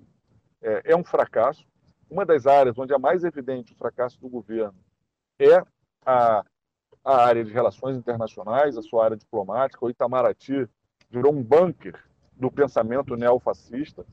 é, 0.61 0.91
é 0.91 0.95
um 0.95 1.03
fracasso, 1.03 1.65
uma 2.09 2.25
das 2.25 2.45
áreas 2.47 2.77
onde 2.77 2.93
é 2.93 2.97
mais 2.97 3.23
evidente 3.23 3.73
o 3.73 3.77
fracasso 3.77 4.19
do 4.19 4.29
governo 4.29 4.75
é 5.39 5.61
a, 6.05 6.43
a 7.03 7.25
área 7.25 7.43
de 7.43 7.51
relações 7.51 7.97
internacionais, 7.97 8.77
a 8.77 8.81
sua 8.81 9.05
área 9.05 9.17
diplomática. 9.17 9.85
O 9.85 9.89
Itamaraty 9.89 10.67
virou 11.09 11.33
um 11.33 11.43
bunker 11.43 12.01
do 12.35 12.51
pensamento 12.51 13.15
neofascista 13.15 14.05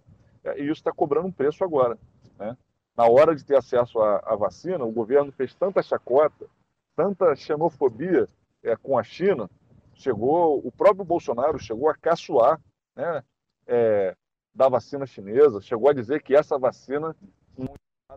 é, 0.42 0.60
e 0.60 0.64
isso 0.64 0.72
está 0.72 0.92
cobrando 0.92 1.28
um 1.28 1.32
preço 1.32 1.62
agora. 1.62 1.98
Né? 2.38 2.56
Na 2.96 3.06
hora 3.06 3.34
de 3.34 3.44
ter 3.44 3.56
acesso 3.56 4.00
à, 4.00 4.18
à, 4.18 4.36
vacina, 4.36 4.84
o 4.84 4.92
governo 4.92 5.32
fez 5.32 5.54
tanta 5.54 5.82
chacota, 5.82 6.46
tanta 6.94 7.34
xenofobia 7.34 8.28
é, 8.62 8.76
com 8.76 8.96
a 8.96 9.02
China, 9.02 9.50
chegou, 9.94 10.64
o 10.64 10.70
próprio 10.70 11.04
Bolsonaro 11.04 11.58
chegou 11.58 11.88
a 11.88 11.96
caçoar 11.96 12.60
né, 12.94 13.24
é, 13.66 14.16
da 14.54 14.68
vacina 14.68 15.06
chinesa, 15.06 15.60
chegou 15.60 15.88
a 15.88 15.92
dizer 15.92 16.22
que 16.22 16.36
essa 16.36 16.56
vacina 16.56 17.14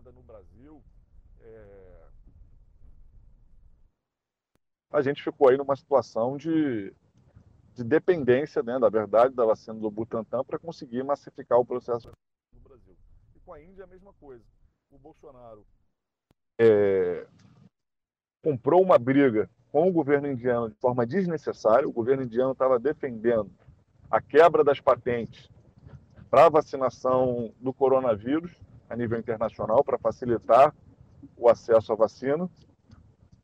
no 0.06 0.22
Brasil, 0.22 0.80
é... 1.40 2.08
a 4.92 5.02
gente 5.02 5.22
ficou 5.22 5.48
aí 5.48 5.56
numa 5.56 5.74
situação 5.74 6.36
de, 6.36 6.94
de 7.74 7.82
dependência, 7.82 8.62
né, 8.62 8.78
da 8.78 8.88
verdade, 8.88 9.34
da 9.34 9.44
vacina 9.44 9.78
do 9.78 9.90
Butantan 9.90 10.44
para 10.44 10.58
conseguir 10.58 11.02
massificar 11.02 11.58
o 11.58 11.66
processo 11.66 12.12
no 12.52 12.60
Brasil. 12.60 12.96
E 13.34 13.40
com 13.40 13.52
a 13.52 13.60
Índia 13.60 13.84
a 13.84 13.86
mesma 13.88 14.12
coisa. 14.14 14.44
O 14.90 14.98
Bolsonaro 14.98 15.66
é... 16.58 17.26
comprou 18.42 18.82
uma 18.82 18.98
briga 18.98 19.50
com 19.70 19.88
o 19.88 19.92
governo 19.92 20.30
indiano 20.30 20.70
de 20.70 20.76
forma 20.76 21.06
desnecessária. 21.06 21.88
O 21.88 21.92
governo 21.92 22.22
indiano 22.22 22.52
estava 22.52 22.78
defendendo 22.78 23.50
a 24.10 24.20
quebra 24.20 24.64
das 24.64 24.80
patentes 24.80 25.50
para 26.30 26.48
vacinação 26.48 27.52
do 27.60 27.72
coronavírus 27.72 28.50
a 28.88 28.96
nível 28.96 29.18
internacional, 29.18 29.84
para 29.84 29.98
facilitar 29.98 30.74
o 31.36 31.48
acesso 31.48 31.92
à 31.92 31.96
vacina. 31.96 32.48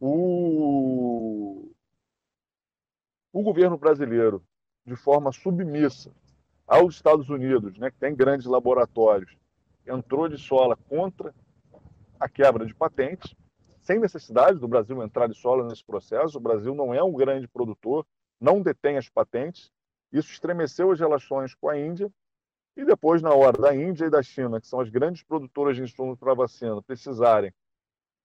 O, 0.01 1.71
o 3.33 3.43
governo 3.43 3.77
brasileiro, 3.77 4.43
de 4.87 4.97
forma 4.97 5.31
submissa 5.33 6.11
aos 6.67 6.95
Estados 6.95 7.29
Unidos, 7.29 7.77
né, 7.79 7.91
que 7.91 7.99
tem 7.99 8.15
grandes 8.15 8.47
laboratórios, 8.47 9.37
entrou 9.87 10.29
de 10.29 10.39
sola 10.39 10.77
contra 10.89 11.35
a 12.19 12.29
quebra 12.29 12.65
de 12.65 12.75
patentes, 12.75 13.35
sem 13.81 13.99
necessidade 13.99 14.59
do 14.59 14.67
Brasil 14.67 15.03
entrar 15.03 15.29
de 15.29 15.35
sola 15.35 15.67
nesse 15.67 15.85
processo. 15.85 16.39
O 16.39 16.41
Brasil 16.41 16.75
não 16.75 16.95
é 16.95 17.03
um 17.03 17.13
grande 17.13 17.47
produtor, 17.47 18.07
não 18.41 18.63
detém 18.63 18.97
as 18.97 19.09
patentes. 19.09 19.71
Isso 20.11 20.33
estremeceu 20.33 20.91
as 20.91 20.99
relações 20.99 21.55
com 21.55 21.69
a 21.69 21.79
Índia. 21.79 22.11
E 22.77 22.85
depois, 22.85 23.23
na 23.23 23.33
hora 23.33 23.61
da 23.61 23.75
Índia 23.75 24.07
e 24.07 24.11
da 24.11 24.23
China, 24.23 24.61
que 24.61 24.67
são 24.67 24.81
as 24.81 24.89
grandes 24.89 25.23
produtoras 25.23 25.77
de 25.77 25.83
insumos 25.83 26.19
para 26.19 26.35
vacina, 26.35 26.83
precisarem 26.83 27.53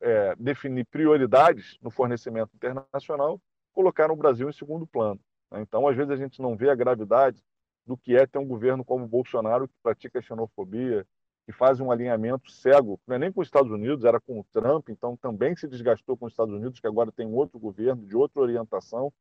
é, 0.02 0.36
definir 0.38 0.86
prioridades 0.86 1.78
no 1.82 1.92
fornecimento 1.92 2.52
internacional, 2.56 3.40
colocaram 3.74 4.14
o 4.14 4.18
Brasil 4.18 4.50
em 4.50 4.54
segundo 4.54 4.88
plano. 4.88 5.20
Né? 5.52 5.62
Então, 5.62 5.88
às 5.88 5.96
vezes, 5.96 6.12
a 6.12 6.16
gente 6.16 6.42
não 6.42 6.56
vê 6.56 6.70
a 6.70 6.76
gravidade 6.76 7.44
do 7.86 7.98
que 7.98 8.16
é 8.16 8.26
ter 8.26 8.38
um 8.38 8.48
governo 8.48 8.86
como 8.86 9.06
o 9.06 9.08
Bolsonaro, 9.08 9.68
que 9.68 9.74
pratica 9.84 10.22
xenofobia, 10.22 11.06
que 11.50 11.54
faz 11.54 11.80
um 11.80 11.90
alinhamento 11.90 12.52
cego, 12.52 13.02
não 13.08 13.16
é 13.16 13.18
nem 13.18 13.32
com 13.32 13.42
os 13.42 13.48
Estados 13.48 13.72
Unidos, 13.72 14.06
era 14.06 14.22
com 14.22 14.40
o 14.40 14.44
Trump, 14.52 14.90
então 14.90 15.18
também 15.18 15.56
se 15.56 15.68
desgastou 15.68 16.16
com 16.16 16.28
os 16.28 16.34
Estados 16.34 16.54
Unidos, 16.54 16.80
que 16.80 16.86
agora 16.86 17.12
tem 17.12 17.26
outro 17.26 17.58
governo, 17.58 18.06
de 18.06 18.16
outra 18.16 18.40
orientação, 18.40 19.12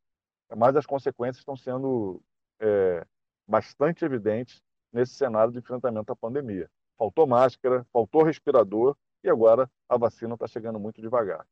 mas 0.54 0.76
as 0.76 0.84
consequências 0.84 1.38
estão 1.38 1.56
sendo 1.56 2.20
é, 2.60 3.02
bastante 3.48 4.04
evidentes 4.04 4.62
nesse 4.92 5.14
cenário 5.14 5.50
de 5.50 5.58
enfrentamento 5.58 6.12
à 6.12 6.16
pandemia. 6.16 6.70
Faltou 6.98 7.26
máscara, 7.26 7.86
faltou 7.90 8.22
respirador 8.22 8.94
e 9.24 9.30
agora 9.30 9.66
a 9.88 9.96
vacina 9.96 10.34
está 10.34 10.46
chegando 10.46 10.78
muito 10.78 11.00
devagar. 11.00 11.46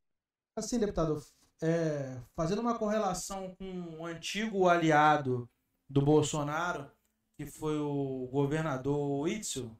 Assim, 0.58 0.78
deputado, 0.78 1.22
é, 1.62 2.20
fazendo 2.34 2.60
uma 2.60 2.78
correlação 2.78 3.54
com 3.54 3.96
o 4.00 4.04
antigo 4.04 4.68
aliado 4.68 5.48
do 5.88 6.02
Bolsonaro, 6.02 6.90
que 7.38 7.46
foi 7.46 7.78
o 7.78 8.28
governador 8.30 9.26
Itzel, 9.26 9.74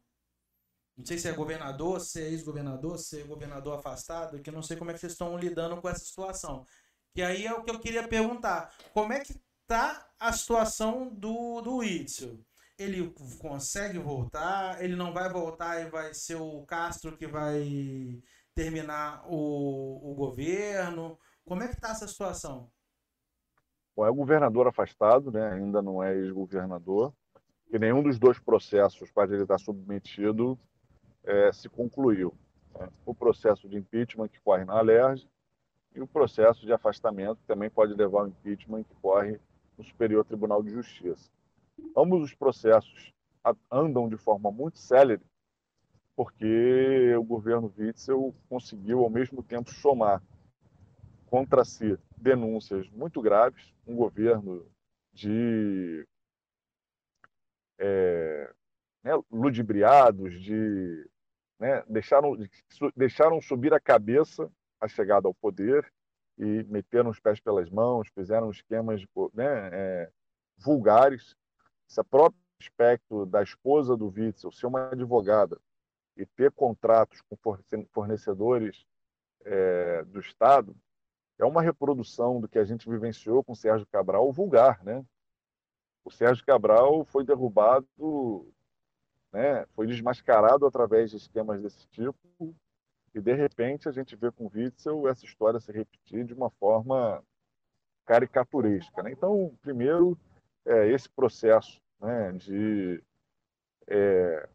não 0.97 1.05
sei 1.05 1.19
se 1.19 1.29
é 1.29 1.33
governador, 1.33 2.01
se 2.01 2.23
é 2.23 2.29
ex-governador, 2.29 2.99
se 2.99 3.21
é 3.21 3.25
governador 3.25 3.79
afastado, 3.79 4.41
que 4.41 4.51
não 4.51 4.63
sei 4.63 4.77
como 4.79 4.91
é 4.91 4.95
que 4.95 5.01
vocês 5.01 5.13
estão 5.13 5.37
lidando 5.37 5.81
com 5.81 5.89
essa 5.89 6.05
situação. 6.05 6.65
Que 7.15 7.23
aí 7.23 7.47
é 7.47 7.53
o 7.53 7.63
que 7.63 7.71
eu 7.71 7.79
queria 7.79 8.09
perguntar. 8.09 8.75
Como 8.95 9.13
é 9.13 9.21
que 9.21 9.35
tá 9.67 10.09
a 10.19 10.33
situação 10.33 11.09
do, 11.09 11.61
do 11.61 11.83
Itzel? 11.83 12.39
Ele 12.79 13.15
consegue 13.39 13.99
voltar? 13.99 14.83
Ele 14.83 14.97
não 14.97 15.13
vai 15.13 15.31
voltar 15.31 15.81
e 15.81 15.91
vai 15.91 16.15
ser 16.15 16.37
o 16.37 16.65
Castro 16.65 17.17
que 17.17 17.27
vai 17.27 18.23
terminar 18.55 19.23
o, 19.27 20.13
o 20.13 20.15
governo? 20.15 21.19
Como 21.45 21.63
é 21.63 21.69
que 21.69 21.81
tá 21.81 21.91
essa 21.91 22.09
situação? 22.09 22.71
Bom, 23.95 24.07
é 24.07 24.11
governador 24.11 24.67
afastado, 24.67 25.31
né? 25.31 25.53
ainda 25.53 25.81
não 25.81 26.03
é 26.03 26.15
ex-governador, 26.15 27.15
e 27.71 27.79
nenhum 27.79 28.03
dos 28.03 28.19
dois 28.19 28.39
processos 28.39 29.11
para 29.11 29.33
ele 29.33 29.43
estar 29.43 29.59
submetido 29.59 30.59
é, 31.27 31.53
se 31.53 31.69
concluiu. 31.69 32.33
Né? 32.79 32.89
O 33.05 33.15
processo 33.15 33.69
de 33.69 33.77
impeachment 33.77 34.29
que 34.29 34.41
corre 34.41 34.65
na 34.65 34.79
Alerj 34.79 35.29
e 35.95 36.01
o 36.01 36.07
processo 36.07 36.65
de 36.65 36.73
afastamento 36.73 37.41
que 37.41 37.47
também 37.47 37.69
pode 37.69 37.93
levar 37.95 38.21
ao 38.21 38.29
impeachment 38.29 38.85
que 38.85 38.95
corre 39.03 39.39
no 39.77 39.85
Superior 39.85 40.25
Tribunal 40.25 40.63
de 40.63 40.71
Justiça. 40.71 41.31
Ambos 41.97 42.23
os 42.23 42.35
processos 42.35 43.13
andam 43.71 44.09
de 44.09 44.17
forma 44.17 44.51
muito 44.51 44.79
célere 44.79 45.23
porque 46.17 47.15
o 47.15 47.23
governo 47.23 47.73
Witzel 47.77 48.35
conseguiu 48.49 49.01
ao 49.01 49.11
mesmo 49.11 49.43
tempo 49.43 49.71
somar 49.71 50.23
contra 51.27 51.63
si 51.63 51.99
denúncias 52.17 52.89
muito 52.89 53.21
graves, 53.21 53.75
um 53.87 53.95
governo 53.95 54.67
de 55.13 56.07
é, 57.79 58.51
né, 59.05 59.13
ludibriados, 59.31 60.41
de 60.43 61.07
né, 61.59 61.83
deixaram, 61.89 62.37
deixaram 62.95 63.41
subir 63.41 63.73
a 63.73 63.81
cabeça 63.81 64.51
a 64.81 64.89
chegada 64.89 65.27
ao 65.27 65.35
poder 65.35 65.91
e 66.39 66.65
meteram 66.65 67.11
os 67.11 67.19
pés 67.19 67.41
pelas 67.41 67.71
mãos, 67.71 68.09
fizeram 68.15 68.51
esquemas 68.51 69.03
né, 69.33 69.71
é, 69.73 70.11
vulgares. 70.59 71.35
Esse 71.89 72.03
próprio 72.05 72.41
aspecto 72.61 73.25
da 73.27 73.43
esposa 73.43 73.97
do 73.97 74.09
Witzel 74.09 74.53
ser 74.53 74.67
uma 74.67 74.91
advogada 74.91 75.59
e 76.17 76.27
ter 76.27 76.51
contratos 76.53 77.21
com 77.23 77.37
fornecedores 77.93 78.85
é, 79.45 80.03
do 80.05 80.21
Estado 80.21 80.77
é 81.39 81.45
uma 81.45 81.63
reprodução 81.63 82.41
do 82.41 82.49
que 82.49 82.59
a 82.59 82.65
gente 82.65 82.89
vivenciou 82.89 83.45
com 83.45 83.53
o 83.53 83.57
Sérgio 83.57 83.87
Cabral 83.87 84.33
vulgar, 84.33 84.83
né? 84.83 85.05
O 86.05 86.11
Sérgio 86.11 86.45
Cabral 86.45 87.05
foi 87.05 87.25
derrubado 87.25 87.87
né, 89.37 89.67
foi 89.75 89.87
desmascarado 89.87 90.65
através 90.65 91.11
de 91.11 91.19
esquemas 91.19 91.61
desse 91.61 91.87
tipo 91.89 92.17
e 93.15 93.21
de 93.21 93.35
repente 93.35 93.87
a 93.87 93.93
gente 93.93 94.17
vê 94.17 94.33
com 94.33 94.51
Witzel 94.53 95.07
essa 95.07 95.27
história 95.27 95.61
se 95.61 95.71
repetir 95.71 96.25
de 96.25 96.33
uma 96.33 96.49
forma 96.49 97.23
caricaturesca. 98.07 99.03
Né? 99.03 99.13
Então, 99.13 99.55
primeiro, 99.61 100.19
é, 100.65 100.89
esse 100.89 101.11
processo 101.11 101.83
né, 102.01 102.33
de 102.33 103.03
é, 103.87 104.49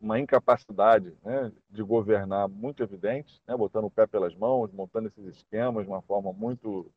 uma 0.00 0.18
incapacidade 0.18 1.16
né, 1.22 1.52
de 1.70 1.82
governar 1.84 2.48
muito 2.48 2.82
evidente, 2.82 3.40
né, 3.46 3.56
botando 3.56 3.84
o 3.84 3.90
pé 3.90 4.04
pelas 4.04 4.34
mãos, 4.34 4.72
montando 4.72 5.06
esses 5.06 5.26
esquemas 5.26 5.84
de 5.84 5.90
uma 5.92 6.02
forma 6.02 6.32
muito 6.32 6.90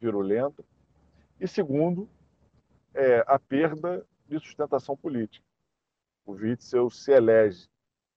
virulenta. 0.00 0.64
E 1.38 1.46
segundo, 1.46 2.08
é, 2.92 3.22
a 3.28 3.38
perda 3.38 4.04
de 4.28 4.38
sustentação 4.38 4.96
política. 4.96 5.44
O 6.24 6.32
Witzel 6.32 6.90
se 6.90 7.12
elege 7.12 7.68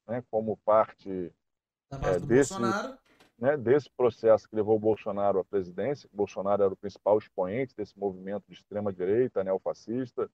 né, 0.07 0.23
como 0.31 0.57
parte 0.57 1.31
é, 1.91 2.19
desse, 2.19 2.55
né, 3.37 3.55
desse 3.57 3.89
processo 3.91 4.49
que 4.49 4.55
levou 4.55 4.75
o 4.75 4.79
Bolsonaro 4.79 5.39
à 5.39 5.45
presidência. 5.45 6.09
Bolsonaro 6.11 6.63
era 6.63 6.73
o 6.73 6.77
principal 6.77 7.17
expoente 7.17 7.75
desse 7.75 7.97
movimento 7.97 8.45
de 8.47 8.53
extrema-direita, 8.53 9.43
neofascista. 9.43 10.29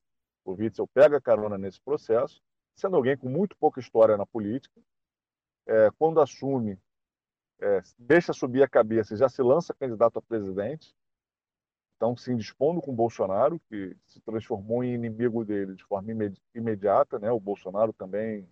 O 0.45 0.53
Witzel 0.53 0.87
pega 0.87 1.19
carona 1.19 1.57
nesse 1.57 1.81
processo, 1.81 2.41
sendo 2.75 2.95
alguém 2.95 3.17
com 3.17 3.27
muito 3.27 3.57
pouca 3.57 3.79
história 3.79 4.15
na 4.15 4.25
política. 4.25 4.79
É, 5.67 5.89
quando 5.97 6.21
assume, 6.21 6.79
é, 7.59 7.81
deixa 7.97 8.31
subir 8.31 8.63
a 8.63 8.69
cabeça 8.69 9.13
e 9.13 9.17
já 9.17 9.27
se 9.27 9.41
lança 9.41 9.73
candidato 9.73 10.19
a 10.19 10.21
presidente 10.21 10.95
então, 11.95 12.15
se 12.15 12.31
indispondo 12.31 12.81
com 12.81 12.91
o 12.91 12.95
Bolsonaro, 12.95 13.59
que 13.69 13.95
se 14.05 14.19
transformou 14.19 14.83
em 14.83 14.93
inimigo 14.93 15.45
dele 15.45 15.75
de 15.75 15.83
forma 15.83 16.11
imediata, 16.53 17.17
né? 17.17 17.31
O 17.31 17.39
Bolsonaro 17.39 17.93
também 17.93 18.47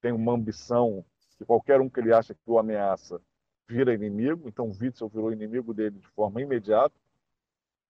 tem 0.00 0.12
uma 0.12 0.32
ambição 0.32 1.04
que 1.38 1.44
qualquer 1.44 1.80
um 1.80 1.88
que 1.88 2.00
ele 2.00 2.12
acha 2.12 2.34
que 2.34 2.40
o 2.46 2.58
ameaça 2.58 3.20
vira 3.68 3.94
inimigo, 3.94 4.48
então 4.48 4.66
o 4.66 4.76
Witzel 4.78 5.08
virou 5.08 5.32
inimigo 5.32 5.72
dele 5.72 5.98
de 6.00 6.08
forma 6.08 6.42
imediata. 6.42 6.94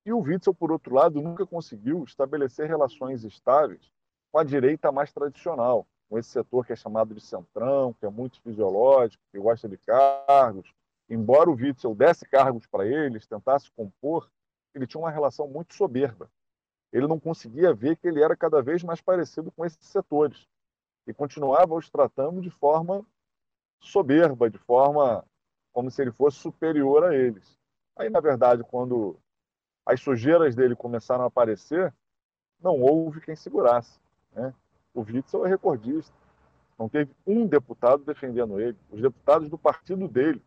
E 0.04 0.12
o 0.12 0.20
Witzel, 0.20 0.54
por 0.54 0.70
outro 0.70 0.94
lado, 0.94 1.22
nunca 1.22 1.46
conseguiu 1.46 2.04
estabelecer 2.04 2.68
relações 2.68 3.24
estáveis 3.24 3.90
com 4.30 4.38
a 4.38 4.44
direita 4.44 4.92
mais 4.92 5.10
tradicional, 5.10 5.86
com 6.08 6.18
esse 6.18 6.28
setor 6.28 6.66
que 6.66 6.72
é 6.72 6.76
chamado 6.76 7.14
de 7.14 7.20
centrão, 7.20 7.94
que 7.94 8.04
é 8.04 8.10
muito 8.10 8.40
fisiológico, 8.42 9.22
que 9.32 9.38
gosta 9.38 9.68
de 9.68 9.78
cargos. 9.78 10.70
Embora 11.08 11.48
o 11.48 11.54
Witzel 11.54 11.94
desse 11.94 12.26
cargos 12.26 12.66
para 12.66 12.86
eles, 12.86 13.26
tentasse 13.26 13.70
compor 13.72 14.28
ele 14.74 14.86
tinha 14.86 15.00
uma 15.00 15.10
relação 15.10 15.46
muito 15.48 15.74
soberba. 15.74 16.30
Ele 16.92 17.06
não 17.06 17.18
conseguia 17.18 17.72
ver 17.72 17.96
que 17.96 18.06
ele 18.06 18.22
era 18.22 18.36
cada 18.36 18.62
vez 18.62 18.82
mais 18.82 19.00
parecido 19.00 19.50
com 19.52 19.64
esses 19.64 19.86
setores 19.86 20.46
e 21.06 21.14
continuava 21.14 21.74
os 21.74 21.88
tratando 21.88 22.40
de 22.40 22.50
forma 22.50 23.04
soberba, 23.80 24.50
de 24.50 24.58
forma 24.58 25.24
como 25.72 25.90
se 25.90 26.02
ele 26.02 26.12
fosse 26.12 26.36
superior 26.38 27.04
a 27.04 27.14
eles. 27.16 27.58
Aí, 27.96 28.08
na 28.08 28.20
verdade, 28.20 28.62
quando 28.62 29.18
as 29.84 30.00
sujeiras 30.00 30.54
dele 30.54 30.76
começaram 30.76 31.24
a 31.24 31.26
aparecer, 31.26 31.92
não 32.60 32.80
houve 32.80 33.20
quem 33.20 33.34
segurasse. 33.34 33.98
Né? 34.32 34.54
O 34.94 35.00
Witzel 35.00 35.46
é 35.46 35.48
recordista. 35.48 36.14
Não 36.78 36.88
teve 36.88 37.10
um 37.26 37.46
deputado 37.46 38.04
defendendo 38.04 38.60
ele. 38.60 38.78
Os 38.90 39.00
deputados 39.00 39.48
do 39.48 39.58
partido 39.58 40.08
dele, 40.08 40.42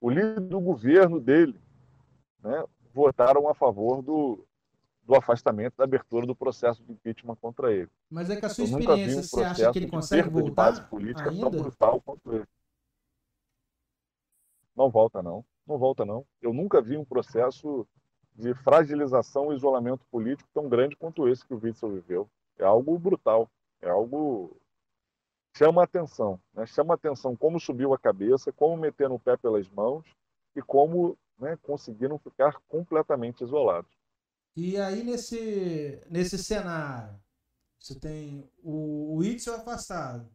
o 0.00 0.10
líder 0.10 0.40
do 0.40 0.60
governo 0.60 1.20
dele, 1.20 1.58
né? 2.42 2.64
Votaram 2.94 3.48
a 3.48 3.54
favor 3.54 4.00
do, 4.00 4.46
do 5.02 5.14
afastamento, 5.16 5.76
da 5.76 5.84
abertura 5.84 6.24
do 6.24 6.34
processo 6.34 6.82
de 6.84 6.92
impeachment 6.92 7.36
contra 7.36 7.72
ele. 7.72 7.90
Mas 8.08 8.30
é 8.30 8.36
que 8.36 8.46
a 8.46 8.48
sua 8.48 8.64
Eu 8.64 8.78
experiência, 8.78 9.18
um 9.18 9.22
você 9.22 9.44
acha 9.44 9.72
que 9.72 9.78
ele 9.80 9.90
consegue 9.90 10.28
voltar 10.28 10.70
de 10.70 10.80
base 10.80 10.82
política 10.82 11.28
ainda? 11.28 11.50
tão 11.50 11.50
brutal 11.50 12.00
quanto 12.00 12.32
ele. 12.32 12.46
Não 14.76 14.88
volta, 14.88 15.22
não. 15.22 15.44
Não 15.66 15.76
volta, 15.76 16.04
não. 16.04 16.24
Eu 16.40 16.52
nunca 16.52 16.80
vi 16.80 16.96
um 16.96 17.04
processo 17.04 17.86
de 18.34 18.54
fragilização 18.54 19.52
e 19.52 19.56
isolamento 19.56 20.04
político 20.10 20.48
tão 20.54 20.68
grande 20.68 20.96
quanto 20.96 21.28
esse 21.28 21.44
que 21.44 21.54
o 21.54 21.60
Witzel 21.60 21.90
viveu. 21.90 22.28
É 22.58 22.64
algo 22.64 22.98
brutal, 22.98 23.48
é 23.80 23.88
algo 23.88 24.56
chama 25.56 25.84
atenção, 25.84 26.40
né? 26.52 26.66
chama 26.66 26.94
atenção 26.94 27.36
como 27.36 27.60
subiu 27.60 27.94
a 27.94 27.98
cabeça, 27.98 28.52
como 28.52 28.76
meteram 28.76 29.14
o 29.14 29.20
pé 29.20 29.36
pelas 29.36 29.68
mãos 29.68 30.04
e 30.54 30.60
como 30.60 31.16
né, 31.38 31.56
conseguiram 31.62 32.18
ficar 32.18 32.60
completamente 32.68 33.42
isolados. 33.42 33.90
E 34.56 34.76
aí 34.76 35.02
nesse 35.02 36.00
nesse 36.08 36.38
cenário, 36.38 37.18
você 37.78 37.98
tem 37.98 38.48
o, 38.62 39.16
o 39.16 39.24
Itzel 39.24 39.54
afastado, 39.54 40.28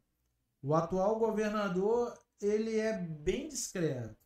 o 0.62 0.74
atual 0.76 1.18
governador 1.18 2.14
ele 2.42 2.80
é 2.80 2.94
bem 2.98 3.48
discreto 3.48 4.20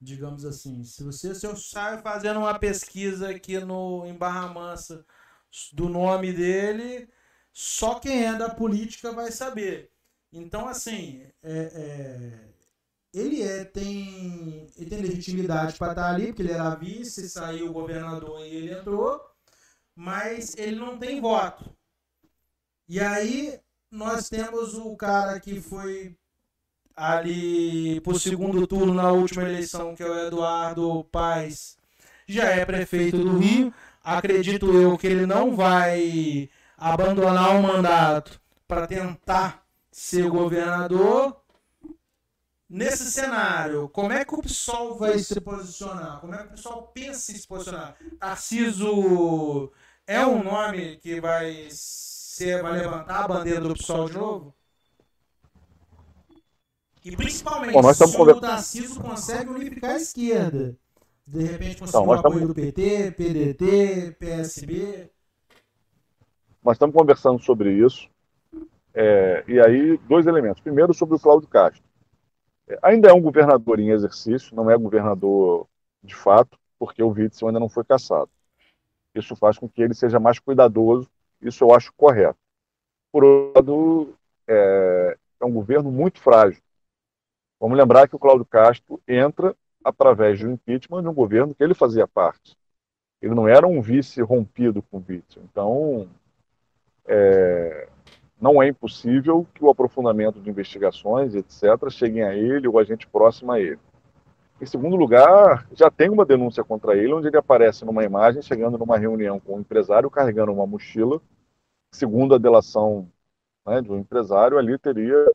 digamos 0.00 0.44
assim. 0.44 0.82
Se 0.84 1.04
você 1.04 1.34
se 1.34 1.46
eu 1.46 1.56
saio 1.56 2.00
fazendo 2.02 2.40
uma 2.40 2.58
pesquisa 2.58 3.30
aqui 3.30 3.58
no 3.60 4.06
em 4.06 4.14
Barra 4.14 4.48
Mansa 4.48 5.04
do 5.72 5.88
nome 5.88 6.32
dele, 6.32 7.08
só 7.52 7.98
quem 8.00 8.24
é 8.24 8.34
da 8.34 8.48
política 8.50 9.12
vai 9.12 9.30
saber. 9.30 9.92
Então, 10.32 10.68
assim, 10.68 11.26
é, 11.42 11.52
é, 11.52 12.48
ele 13.12 13.42
é, 13.42 13.64
tem, 13.64 14.66
ele 14.76 14.90
tem 14.90 15.00
legitimidade 15.00 15.76
para 15.76 15.92
estar 15.92 16.10
ali, 16.10 16.26
porque 16.28 16.42
ele 16.42 16.52
era 16.52 16.74
vice, 16.74 17.28
saiu 17.28 17.68
o 17.68 17.72
governador 17.72 18.40
e 18.46 18.54
ele 18.54 18.72
entrou, 18.72 19.20
mas 19.94 20.56
ele 20.56 20.76
não 20.76 20.98
tem 20.98 21.20
voto. 21.20 21.64
E 22.88 23.00
aí 23.00 23.60
nós 23.90 24.28
temos 24.28 24.74
o 24.74 24.96
cara 24.96 25.40
que 25.40 25.60
foi 25.60 26.16
ali 26.94 28.00
pro 28.02 28.18
segundo 28.18 28.66
turno 28.66 28.94
na 28.94 29.10
última 29.10 29.42
eleição, 29.42 29.94
que 29.94 30.02
é 30.02 30.06
o 30.06 30.26
Eduardo 30.26 31.04
Paes, 31.04 31.76
já 32.26 32.44
é 32.50 32.64
prefeito 32.64 33.18
do 33.18 33.38
Rio. 33.38 33.72
Acredito 34.02 34.72
eu 34.72 34.96
que 34.96 35.06
ele 35.06 35.26
não 35.26 35.56
vai 35.56 36.48
abandonar 36.76 37.56
o 37.56 37.62
mandato 37.62 38.40
para 38.66 38.86
tentar 38.86 39.64
ser 39.90 40.28
governador. 40.28 41.39
Nesse 42.70 43.10
cenário, 43.10 43.88
como 43.88 44.12
é 44.12 44.24
que 44.24 44.32
o 44.32 44.40
PSOL 44.40 44.96
vai 44.96 45.18
se 45.18 45.40
posicionar? 45.40 46.20
Como 46.20 46.32
é 46.32 46.38
que 46.38 46.46
o 46.46 46.50
PSOL 46.52 46.82
pensa 46.94 47.32
em 47.32 47.34
se 47.34 47.48
posicionar? 47.48 47.96
Tarciso 48.20 49.72
é 50.06 50.24
um 50.24 50.44
nome 50.44 50.96
que 50.98 51.20
vai 51.20 51.66
ser, 51.68 52.62
vai 52.62 52.78
levantar 52.78 53.24
a 53.24 53.28
bandeira 53.28 53.60
do 53.60 53.74
PSOL 53.74 54.08
de 54.08 54.16
novo? 54.16 54.54
E 57.04 57.16
principalmente, 57.16 57.72
Bom, 57.72 57.92
se 57.92 58.04
o 58.04 58.40
Tarcísio 58.40 59.00
consegue 59.00 59.50
unificar 59.50 59.90
a 59.90 59.96
esquerda. 59.96 60.78
De 61.26 61.42
repente 61.42 61.76
conseguir 61.76 61.88
então, 61.88 62.06
o 62.06 62.12
apoio 62.12 62.34
estamos... 62.34 62.48
do 62.48 62.54
PT, 62.54 63.10
PDT, 63.12 64.16
PSB. 64.16 65.10
Nós 66.62 66.76
estamos 66.76 66.94
conversando 66.94 67.42
sobre 67.42 67.72
isso. 67.72 68.08
É, 68.94 69.42
e 69.48 69.58
aí, 69.58 69.98
dois 70.08 70.28
elementos. 70.28 70.62
Primeiro, 70.62 70.94
sobre 70.94 71.16
o 71.16 71.18
Cláudio 71.18 71.48
Castro. 71.48 71.89
Ainda 72.82 73.08
é 73.08 73.12
um 73.12 73.20
governador 73.20 73.80
em 73.80 73.90
exercício, 73.90 74.54
não 74.54 74.70
é 74.70 74.76
governador 74.76 75.66
de 76.02 76.14
fato, 76.14 76.58
porque 76.78 77.02
o 77.02 77.08
Witzel 77.08 77.48
ainda 77.48 77.60
não 77.60 77.68
foi 77.68 77.84
caçado. 77.84 78.30
Isso 79.14 79.34
faz 79.36 79.58
com 79.58 79.68
que 79.68 79.82
ele 79.82 79.94
seja 79.94 80.20
mais 80.20 80.38
cuidadoso, 80.38 81.08
isso 81.40 81.64
eu 81.64 81.74
acho 81.74 81.92
correto. 81.94 82.38
Por 83.12 83.24
outro 83.24 83.52
lado, 83.56 84.14
é, 84.46 85.16
é 85.40 85.44
um 85.44 85.52
governo 85.52 85.90
muito 85.90 86.20
frágil. 86.20 86.62
Vamos 87.58 87.76
lembrar 87.76 88.08
que 88.08 88.16
o 88.16 88.18
Cláudio 88.18 88.46
Castro 88.46 89.00
entra 89.06 89.54
através 89.84 90.40
do 90.40 90.50
impeachment 90.50 91.02
de 91.02 91.08
um 91.08 91.14
governo 91.14 91.54
que 91.54 91.62
ele 91.62 91.74
fazia 91.74 92.06
parte. 92.06 92.56
Ele 93.20 93.34
não 93.34 93.46
era 93.46 93.66
um 93.66 93.82
vice 93.82 94.22
rompido 94.22 94.82
com 94.82 94.98
o 94.98 95.00
vice. 95.00 95.38
Então, 95.38 96.08
é, 97.06 97.88
não 98.40 98.62
é 98.62 98.68
impossível 98.68 99.46
que 99.54 99.64
o 99.64 99.70
aprofundamento 99.70 100.40
de 100.40 100.48
investigações, 100.48 101.34
etc., 101.34 101.90
cheguem 101.90 102.22
a 102.22 102.34
ele 102.34 102.66
ou 102.66 102.78
a 102.78 102.84
gente 102.84 103.06
próxima 103.06 103.54
a 103.54 103.60
ele. 103.60 103.78
Em 104.60 104.66
segundo 104.66 104.96
lugar, 104.96 105.66
já 105.72 105.90
tem 105.90 106.10
uma 106.10 106.24
denúncia 106.24 106.62
contra 106.62 106.96
ele, 106.96 107.12
onde 107.12 107.28
ele 107.28 107.36
aparece 107.36 107.84
numa 107.84 108.04
imagem 108.04 108.42
chegando 108.42 108.76
numa 108.76 108.98
reunião 108.98 109.40
com 109.40 109.56
um 109.56 109.60
empresário 109.60 110.10
carregando 110.10 110.52
uma 110.52 110.66
mochila. 110.66 111.20
Segundo 111.92 112.34
a 112.34 112.38
delação 112.38 113.10
né, 113.66 113.80
de 113.80 113.90
um 113.90 113.98
empresário, 113.98 114.58
ali 114.58 114.78
teria 114.78 115.30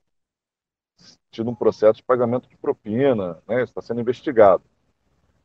tido 1.32 1.50
um 1.50 1.56
processo 1.56 1.98
de 1.98 2.04
pagamento 2.04 2.48
de 2.48 2.56
propina, 2.56 3.38
né, 3.48 3.64
está 3.64 3.82
sendo 3.82 4.00
investigado. 4.00 4.64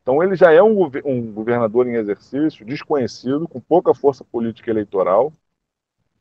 Então 0.02 0.22
ele 0.22 0.36
já 0.36 0.52
é 0.52 0.62
um, 0.62 0.90
um, 1.04 1.32
governador 1.32 1.86
em 1.86 1.94
exercício, 1.94 2.64
desconhecido, 2.64 3.48
com 3.48 3.60
pouca 3.60 3.94
força 3.94 4.24
política 4.24 4.70
eleitoral, 4.70 5.32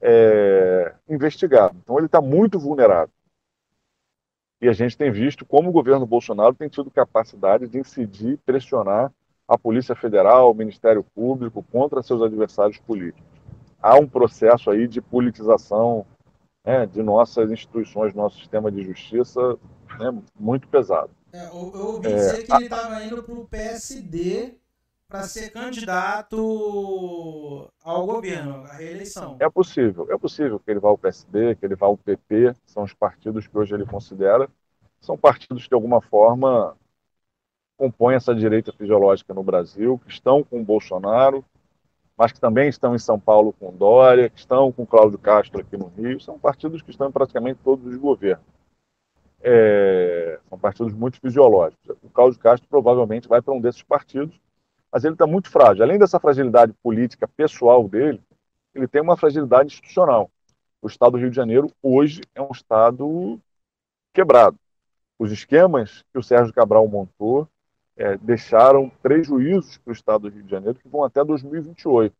é, 0.01 0.93
investigado. 1.07 1.77
Então 1.81 1.97
ele 1.97 2.05
está 2.05 2.21
muito 2.21 2.59
vulnerável. 2.59 3.13
E 4.61 4.67
a 4.67 4.73
gente 4.73 4.97
tem 4.97 5.11
visto 5.11 5.45
como 5.45 5.69
o 5.69 5.73
governo 5.73 6.05
Bolsonaro 6.05 6.53
tem 6.53 6.67
tido 6.67 6.91
capacidade 6.91 7.67
de 7.67 7.79
incidir, 7.79 8.37
pressionar 8.45 9.11
a 9.47 9.57
Polícia 9.57 9.95
Federal, 9.95 10.51
o 10.51 10.53
Ministério 10.55 11.03
Público 11.15 11.65
contra 11.71 12.03
seus 12.03 12.21
adversários 12.21 12.77
políticos. 12.77 13.23
Há 13.81 13.95
um 13.95 14.07
processo 14.07 14.69
aí 14.69 14.87
de 14.87 15.01
politização 15.01 16.05
né, 16.65 16.85
de 16.85 17.01
nossas 17.01 17.49
instituições, 17.51 18.13
nosso 18.13 18.37
sistema 18.37 18.69
de 18.69 18.83
justiça, 18.83 19.57
né, 19.97 20.21
muito 20.37 20.67
pesado. 20.67 21.09
É, 21.31 21.47
eu, 21.47 21.71
eu 21.73 21.85
ouvi 21.87 22.07
dizer 22.07 22.39
é, 22.39 22.43
que 22.43 22.51
ele 22.51 22.63
estava 22.65 23.03
indo 23.03 23.23
para 23.23 23.33
o 23.33 23.47
PSD 23.47 24.55
para 25.09 25.23
ser 25.23 25.49
candidato 25.49 26.37
ao 27.83 28.05
governo, 28.05 28.63
à 28.65 28.73
reeleição. 28.73 29.37
É 29.39 29.49
possível, 29.49 30.07
é 30.11 30.17
possível 30.17 30.59
que 30.59 30.69
ele 30.69 30.79
vá 30.79 30.89
ao 30.89 30.97
PSD, 30.99 31.55
que 31.55 31.65
ele 31.65 31.75
vá 31.75 31.87
ao 31.87 31.97
PP, 31.97 32.53
são 32.63 32.83
os 32.83 32.93
partidos 32.93 33.47
que 33.47 33.57
hoje 33.57 33.73
ele 33.73 33.87
considera, 33.87 34.47
são 35.01 35.17
partidos 35.17 35.63
que 35.63 35.69
de 35.69 35.73
alguma 35.73 35.99
forma 35.99 36.77
compõem 37.75 38.15
essa 38.15 38.35
direita 38.35 38.71
fisiológica 38.71 39.33
no 39.33 39.41
Brasil, 39.41 39.99
que 40.05 40.11
estão 40.11 40.43
com 40.43 40.61
o 40.61 40.63
Bolsonaro, 40.63 41.43
mas 42.15 42.31
que 42.31 42.39
também 42.39 42.69
estão 42.69 42.93
em 42.93 42.99
São 42.99 43.19
Paulo 43.19 43.51
com 43.53 43.75
Dória, 43.75 44.29
que 44.29 44.37
estão 44.37 44.71
com 44.71 44.85
Cláudio 44.85 45.17
Castro 45.17 45.61
aqui 45.61 45.75
no 45.75 45.87
Rio, 45.87 46.19
são 46.19 46.37
partidos 46.37 46.83
que 46.83 46.91
estão 46.91 47.07
em 47.07 47.11
praticamente 47.11 47.61
todos 47.63 47.83
os 47.83 47.97
governos. 47.97 48.45
É, 49.41 50.37
são 50.49 50.59
partidos 50.59 50.93
muito 50.93 51.19
fisiológicos. 51.19 51.95
O 52.03 52.09
Cláudio 52.09 52.39
Castro 52.39 52.69
provavelmente 52.69 53.27
vai 53.27 53.41
para 53.41 53.53
um 53.53 53.61
desses 53.61 53.81
partidos, 53.81 54.39
mas 54.91 55.03
ele 55.03 55.13
está 55.13 55.27
muito 55.27 55.49
frágil. 55.49 55.83
Além 55.83 55.99
dessa 55.99 56.19
fragilidade 56.19 56.73
política 56.81 57.27
pessoal 57.27 57.87
dele, 57.87 58.21
ele 58.73 58.87
tem 58.87 59.01
uma 59.01 59.17
fragilidade 59.17 59.73
institucional. 59.73 60.29
O 60.81 60.87
Estado 60.87 61.11
do 61.11 61.17
Rio 61.17 61.29
de 61.29 61.35
Janeiro 61.35 61.71
hoje 61.81 62.21
é 62.33 62.41
um 62.41 62.51
Estado 62.51 63.39
quebrado. 64.13 64.57
Os 65.17 65.31
esquemas 65.31 66.03
que 66.11 66.17
o 66.17 66.23
Sérgio 66.23 66.53
Cabral 66.53 66.87
montou 66.87 67.47
é, 67.97 68.17
deixaram 68.17 68.89
prejuízos 69.01 69.77
para 69.77 69.91
o 69.91 69.93
Estado 69.93 70.21
do 70.21 70.33
Rio 70.33 70.43
de 70.43 70.49
Janeiro 70.49 70.79
que 70.79 70.87
vão 70.87 71.03
até 71.03 71.23
2028. 71.23 72.15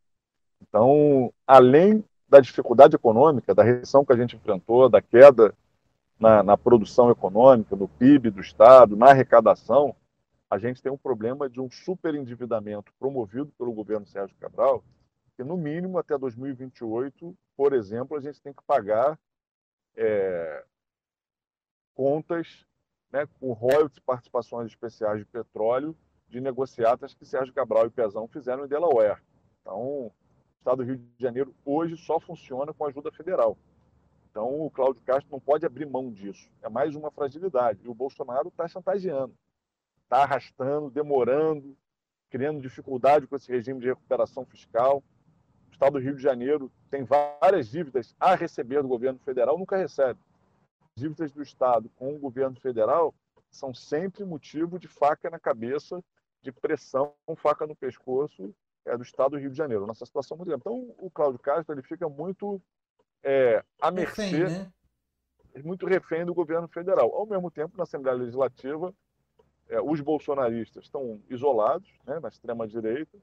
Então, 0.60 1.32
além 1.46 2.04
da 2.28 2.38
dificuldade 2.38 2.94
econômica, 2.94 3.54
da 3.54 3.62
recessão 3.62 4.04
que 4.04 4.12
a 4.12 4.16
gente 4.16 4.36
enfrentou, 4.36 4.88
da 4.88 5.00
queda 5.00 5.54
na, 6.18 6.42
na, 6.42 6.56
produção 6.56 7.10
econômica, 7.10 7.74
no 7.74 7.88
PIB 7.88 8.30
do 8.30 8.40
Estado, 8.40 8.94
na 8.94 9.06
arrecadação, 9.06 9.96
a 10.50 10.58
gente 10.58 10.82
tem 10.82 10.90
um 10.90 10.98
problema 10.98 11.48
de 11.48 11.60
um 11.60 11.70
superendividamento 11.70 12.92
promovido 12.98 13.52
pelo 13.56 13.72
governo 13.72 14.04
Sérgio 14.04 14.36
Cabral, 14.38 14.84
que 15.36 15.44
no 15.44 15.56
mínimo 15.56 15.96
até 15.96 16.18
2028, 16.18 17.34
por 17.56 17.72
exemplo, 17.72 18.16
a 18.16 18.20
gente 18.20 18.42
tem 18.42 18.52
que 18.52 18.62
pagar 18.64 19.18
é, 19.96 20.64
contas 21.94 22.66
né, 23.12 23.28
com 23.38 23.52
royalties 23.52 24.00
participações 24.00 24.66
especiais 24.66 25.20
de 25.20 25.24
petróleo 25.24 25.96
de 26.28 26.40
negociatas 26.40 27.14
que 27.14 27.24
Sérgio 27.24 27.54
Cabral 27.54 27.86
e 27.86 27.90
Pezão 27.90 28.26
fizeram 28.28 28.64
em 28.64 28.68
Delaware. 28.68 29.22
Então, 29.60 29.80
o 29.80 30.12
Estado 30.58 30.78
do 30.78 30.84
Rio 30.84 30.96
de 30.96 31.10
Janeiro 31.18 31.54
hoje 31.64 31.96
só 31.96 32.18
funciona 32.20 32.72
com 32.72 32.84
ajuda 32.86 33.10
federal. 33.12 33.56
Então, 34.30 34.64
o 34.64 34.70
Cláudio 34.70 35.02
Castro 35.02 35.30
não 35.30 35.40
pode 35.40 35.66
abrir 35.66 35.86
mão 35.86 36.10
disso. 36.12 36.50
É 36.62 36.68
mais 36.68 36.94
uma 36.94 37.10
fragilidade. 37.10 37.80
E 37.84 37.88
o 37.88 37.94
Bolsonaro 37.94 38.48
está 38.48 38.68
chantageando, 38.68 39.34
está 40.10 40.24
arrastando, 40.24 40.90
demorando, 40.90 41.76
criando 42.28 42.60
dificuldade 42.60 43.28
com 43.28 43.36
esse 43.36 43.50
regime 43.50 43.80
de 43.80 43.86
recuperação 43.86 44.44
fiscal. 44.44 45.04
O 45.68 45.72
Estado 45.72 45.92
do 45.92 45.98
Rio 46.00 46.16
de 46.16 46.22
Janeiro 46.22 46.70
tem 46.90 47.04
várias 47.04 47.68
dívidas 47.68 48.14
a 48.18 48.34
receber 48.34 48.82
do 48.82 48.88
governo 48.88 49.20
federal, 49.20 49.56
nunca 49.56 49.76
recebe 49.76 50.18
dívidas 50.96 51.32
do 51.32 51.42
Estado 51.42 51.88
com 51.96 52.14
o 52.14 52.18
governo 52.18 52.60
federal 52.60 53.14
são 53.50 53.74
sempre 53.74 54.24
motivo 54.24 54.78
de 54.78 54.86
faca 54.86 55.28
na 55.30 55.38
cabeça, 55.38 56.02
de 56.42 56.52
pressão, 56.52 57.14
faca 57.36 57.66
no 57.66 57.74
pescoço 57.74 58.54
é, 58.84 58.96
do 58.96 59.02
Estado 59.02 59.32
do 59.32 59.38
Rio 59.38 59.50
de 59.50 59.56
Janeiro. 59.56 59.86
Nossa 59.86 60.06
situação 60.06 60.36
é 60.36 60.38
muito 60.38 60.48
grande. 60.48 60.60
Então, 60.60 60.94
o 60.98 61.10
Cláudio 61.10 61.40
Castro 61.40 61.74
ele 61.74 61.82
fica 61.82 62.08
muito 62.08 62.60
é, 63.22 63.64
à 63.80 63.90
mercê, 63.90 64.22
refém, 64.22 64.58
né? 64.58 64.72
muito 65.64 65.86
refém 65.86 66.24
do 66.24 66.34
governo 66.34 66.68
federal. 66.68 67.12
Ao 67.12 67.26
mesmo 67.26 67.50
tempo, 67.50 67.76
na 67.76 67.82
Assembleia 67.82 68.16
Legislativa, 68.16 68.94
é, 69.70 69.80
os 69.80 70.00
bolsonaristas 70.00 70.84
estão 70.84 71.22
isolados 71.30 71.88
né, 72.04 72.18
na 72.18 72.28
extrema-direita, 72.28 73.16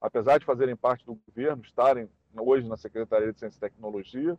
apesar 0.00 0.38
de 0.38 0.46
fazerem 0.46 0.76
parte 0.76 1.04
do 1.04 1.16
governo, 1.26 1.62
estarem 1.62 2.08
hoje 2.34 2.66
na 2.66 2.76
Secretaria 2.76 3.32
de 3.32 3.38
Ciência 3.40 3.58
e 3.58 3.60
Tecnologia. 3.60 4.38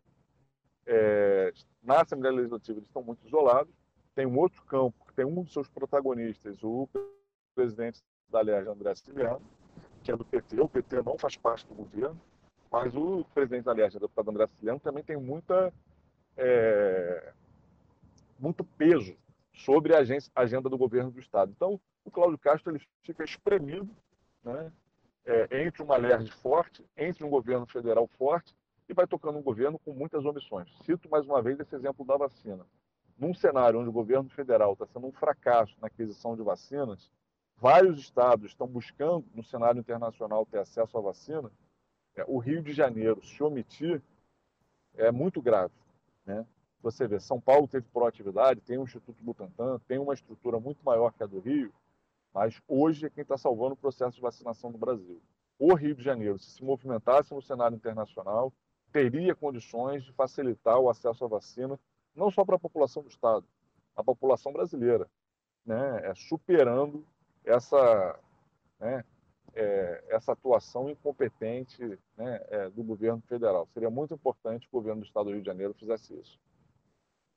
É, 0.86 1.54
na 1.84 2.02
Assembleia 2.02 2.34
Legislativa 2.34 2.80
eles 2.80 2.88
estão 2.88 3.04
muito 3.04 3.28
isolados. 3.28 3.74
Tem 4.16 4.26
um 4.26 4.40
outro 4.40 4.64
campo 4.64 5.06
que 5.06 5.14
tem 5.14 5.26
um 5.26 5.44
dos 5.44 5.52
seus 5.52 5.68
protagonistas, 5.68 6.64
o 6.64 6.88
presidente 7.54 8.02
da 8.30 8.42
LERJ, 8.42 8.70
André 8.70 8.96
Ciliano, 8.96 9.42
que 10.04 10.12
é 10.12 10.16
do 10.16 10.24
PT. 10.24 10.60
O 10.60 10.70
PT 10.70 11.02
não 11.04 11.18
faz 11.18 11.36
parte 11.36 11.68
do 11.68 11.76
governo, 11.76 12.20
mas 12.72 12.96
o 12.96 13.26
presidente 13.34 13.66
da 13.66 13.74
LERJ, 13.74 13.98
o 13.98 14.00
deputado 14.00 14.32
André 14.32 14.48
Ciliano, 14.56 14.80
também 14.80 15.04
tem 15.04 15.18
muita, 15.18 15.74
é, 16.38 17.34
muito 18.40 18.64
peso 18.64 19.18
sobre 19.54 19.94
a 19.96 20.00
agenda 20.36 20.70
do 20.70 20.78
governo 20.78 21.12
do 21.12 21.20
Estado. 21.20 21.52
Então, 21.56 21.80
o 22.04 22.12
Cláudio 22.12 22.38
Castro 22.38 22.72
ele 22.72 22.84
fica 23.04 23.24
espremido 23.24 23.90
né, 24.44 24.72
é, 25.26 25.64
entre 25.64 25.84
uma 25.84 25.98
LERJ 25.98 26.32
forte, 26.32 26.84
entre 26.98 27.24
um 27.24 27.30
governo 27.30 27.66
federal 27.66 28.08
forte, 28.08 28.56
e 28.88 28.94
vai 28.94 29.08
tocando 29.08 29.38
um 29.38 29.44
governo 29.44 29.80
com 29.80 29.94
muitas 29.94 30.26
omissões. 30.26 30.70
Cito 30.84 31.10
mais 31.10 31.26
uma 31.26 31.42
vez 31.42 31.60
esse 31.60 31.76
exemplo 31.76 32.06
da 32.06 32.18
vacina. 32.18 32.66
Num 33.18 33.34
cenário 33.34 33.80
onde 33.80 33.90
o 33.90 33.94
governo 33.94 34.30
federal 34.30 34.74
está 34.74 34.86
sendo 34.88 35.08
um 35.08 35.12
fracasso 35.12 35.76
na 35.80 35.88
aquisição 35.88 36.36
de 36.36 36.42
vacinas, 36.42 37.10
vários 37.56 38.00
estados 38.00 38.52
estão 38.52 38.68
buscando, 38.68 39.26
no 39.34 39.44
cenário 39.44 39.80
internacional, 39.80 40.46
ter 40.46 40.60
acesso 40.60 40.98
à 40.98 41.02
vacina, 41.02 41.52
é, 42.16 42.26
o 42.28 42.40
Rio 42.40 42.62
de 42.62 42.74
Janeiro 42.74 43.24
se 43.24 43.42
omitir 43.44 44.02
é 44.96 45.12
muito 45.12 45.42
grave. 45.42 45.74
Né? 46.26 46.46
Você 46.82 47.08
vê, 47.08 47.20
São 47.20 47.40
Paulo 47.40 47.68
teve 47.68 47.86
proatividade, 47.94 48.62
tem 48.62 48.78
o 48.78 48.84
Instituto 48.84 49.24
Butantan, 49.24 49.80
tem 49.88 50.00
uma 50.00 50.14
estrutura 50.14 50.60
muito 50.60 50.84
maior 50.84 51.12
que 51.14 51.24
a 51.24 51.28
do 51.28 51.40
Rio, 51.40 51.72
mas 52.34 52.60
hoje 52.68 53.06
é 53.06 53.10
quem 53.10 53.22
está 53.22 53.38
salvando 53.38 53.74
o 53.74 53.78
processo 53.78 54.16
de 54.16 54.22
vacinação 54.22 54.72
no 54.72 54.78
Brasil. 54.78 55.22
O 55.60 55.76
Rio 55.76 55.94
de 55.94 56.04
Janeiro, 56.04 56.40
se 56.40 56.50
se 56.52 56.64
movimentasse 56.64 57.34
no 57.34 57.42
cenário 57.42 57.76
internacional, 57.76 58.52
teria 58.92 59.36
condições 59.36 60.04
de 60.04 60.12
facilitar 60.14 60.80
o 60.80 60.90
acesso 60.90 61.24
à 61.24 61.28
vacina, 61.28 61.80
não 62.16 62.32
só 62.32 62.44
para 62.44 62.56
a 62.56 62.60
população 62.60 63.04
do 63.04 63.10
Estado, 63.10 63.46
a 63.96 64.04
população 64.04 64.52
brasileira, 64.52 65.08
né? 65.66 66.02
é, 66.04 66.16
superando 66.16 67.06
essa, 67.46 68.20
né, 68.80 69.06
é, 69.54 70.04
essa 70.10 70.32
atuação 70.32 70.90
incompetente 70.90 71.84
né, 72.18 72.42
é, 72.50 72.70
do 72.70 72.84
governo 72.84 73.22
federal. 73.28 73.68
Seria 73.74 73.90
muito 73.90 74.14
importante 74.14 74.68
que 74.68 74.76
o 74.76 74.80
governo 74.80 75.02
do 75.02 75.06
Estado 75.08 75.26
do 75.26 75.32
Rio 75.32 75.42
de 75.42 75.48
Janeiro 75.48 75.74
fizesse 75.76 76.14
isso. 76.20 76.40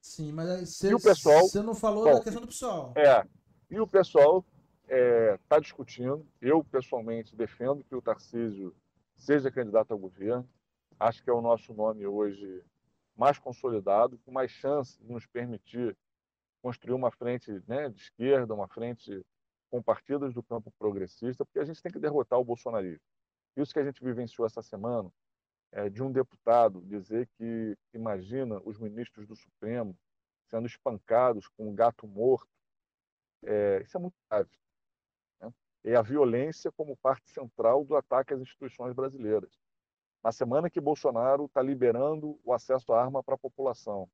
Sim, 0.04 0.32
mas 0.32 0.68
você, 0.68 0.92
você 0.92 1.62
não 1.62 1.74
falou 1.74 2.04
bom, 2.04 2.12
da 2.12 2.20
questão 2.22 2.42
do 2.42 2.48
pessoal. 2.48 2.92
É, 2.94 3.26
e 3.70 3.80
o 3.80 3.86
pessoal 3.86 4.44
está 4.82 4.94
é, 4.94 5.38
tá 5.48 5.58
discutindo. 5.58 6.28
Eu, 6.42 6.62
pessoalmente, 6.62 7.34
defendo 7.34 7.82
que 7.82 7.94
o 7.94 8.02
Tarcísio 8.02 8.76
seja 9.16 9.50
candidato 9.50 9.92
ao 9.92 9.98
governo. 9.98 10.46
Acho 11.00 11.24
que 11.24 11.30
é 11.30 11.32
o 11.32 11.40
nosso 11.40 11.72
nome 11.72 12.06
hoje 12.06 12.62
mais 13.16 13.38
consolidado, 13.38 14.18
com 14.18 14.30
mais 14.30 14.50
chance 14.50 15.02
de 15.02 15.10
nos 15.10 15.24
permitir 15.24 15.96
construir 16.60 16.94
uma 16.94 17.10
frente 17.10 17.50
né, 17.66 17.88
de 17.88 18.02
esquerda, 18.02 18.52
uma 18.52 18.68
frente 18.68 19.24
com 19.70 19.82
partidos 19.82 20.34
do 20.34 20.42
campo 20.42 20.70
progressista, 20.78 21.46
porque 21.46 21.60
a 21.60 21.64
gente 21.64 21.82
tem 21.82 21.90
que 21.90 21.98
derrotar 21.98 22.38
o 22.38 22.44
bolsonarismo. 22.44 23.00
Isso 23.56 23.72
que 23.72 23.80
a 23.80 23.84
gente 23.84 24.04
vivenciou 24.04 24.46
essa 24.46 24.60
semana, 24.60 25.10
é, 25.74 25.90
de 25.90 26.02
um 26.02 26.10
deputado 26.10 26.80
dizer 26.82 27.28
que 27.36 27.76
imagina 27.92 28.60
os 28.64 28.78
ministros 28.78 29.26
do 29.26 29.36
Supremo 29.36 29.94
sendo 30.48 30.66
espancados 30.66 31.46
com 31.48 31.68
um 31.68 31.74
gato 31.74 32.06
morto, 32.06 32.48
é, 33.42 33.82
isso 33.82 33.96
é 33.96 34.00
muito 34.00 34.16
grave 34.30 34.50
é 35.84 35.94
a 35.94 36.02
violência 36.02 36.72
como 36.72 36.96
parte 36.96 37.28
central 37.30 37.84
do 37.84 37.94
ataque 37.94 38.32
às 38.32 38.40
instituições 38.40 38.94
brasileiras. 38.94 39.60
Na 40.22 40.32
semana 40.32 40.70
que 40.70 40.80
Bolsonaro 40.80 41.44
está 41.44 41.60
liberando 41.60 42.40
o 42.42 42.54
acesso 42.54 42.94
à 42.94 43.02
arma 43.02 43.22
para 43.22 43.34
a 43.34 43.38
população, 43.38 44.08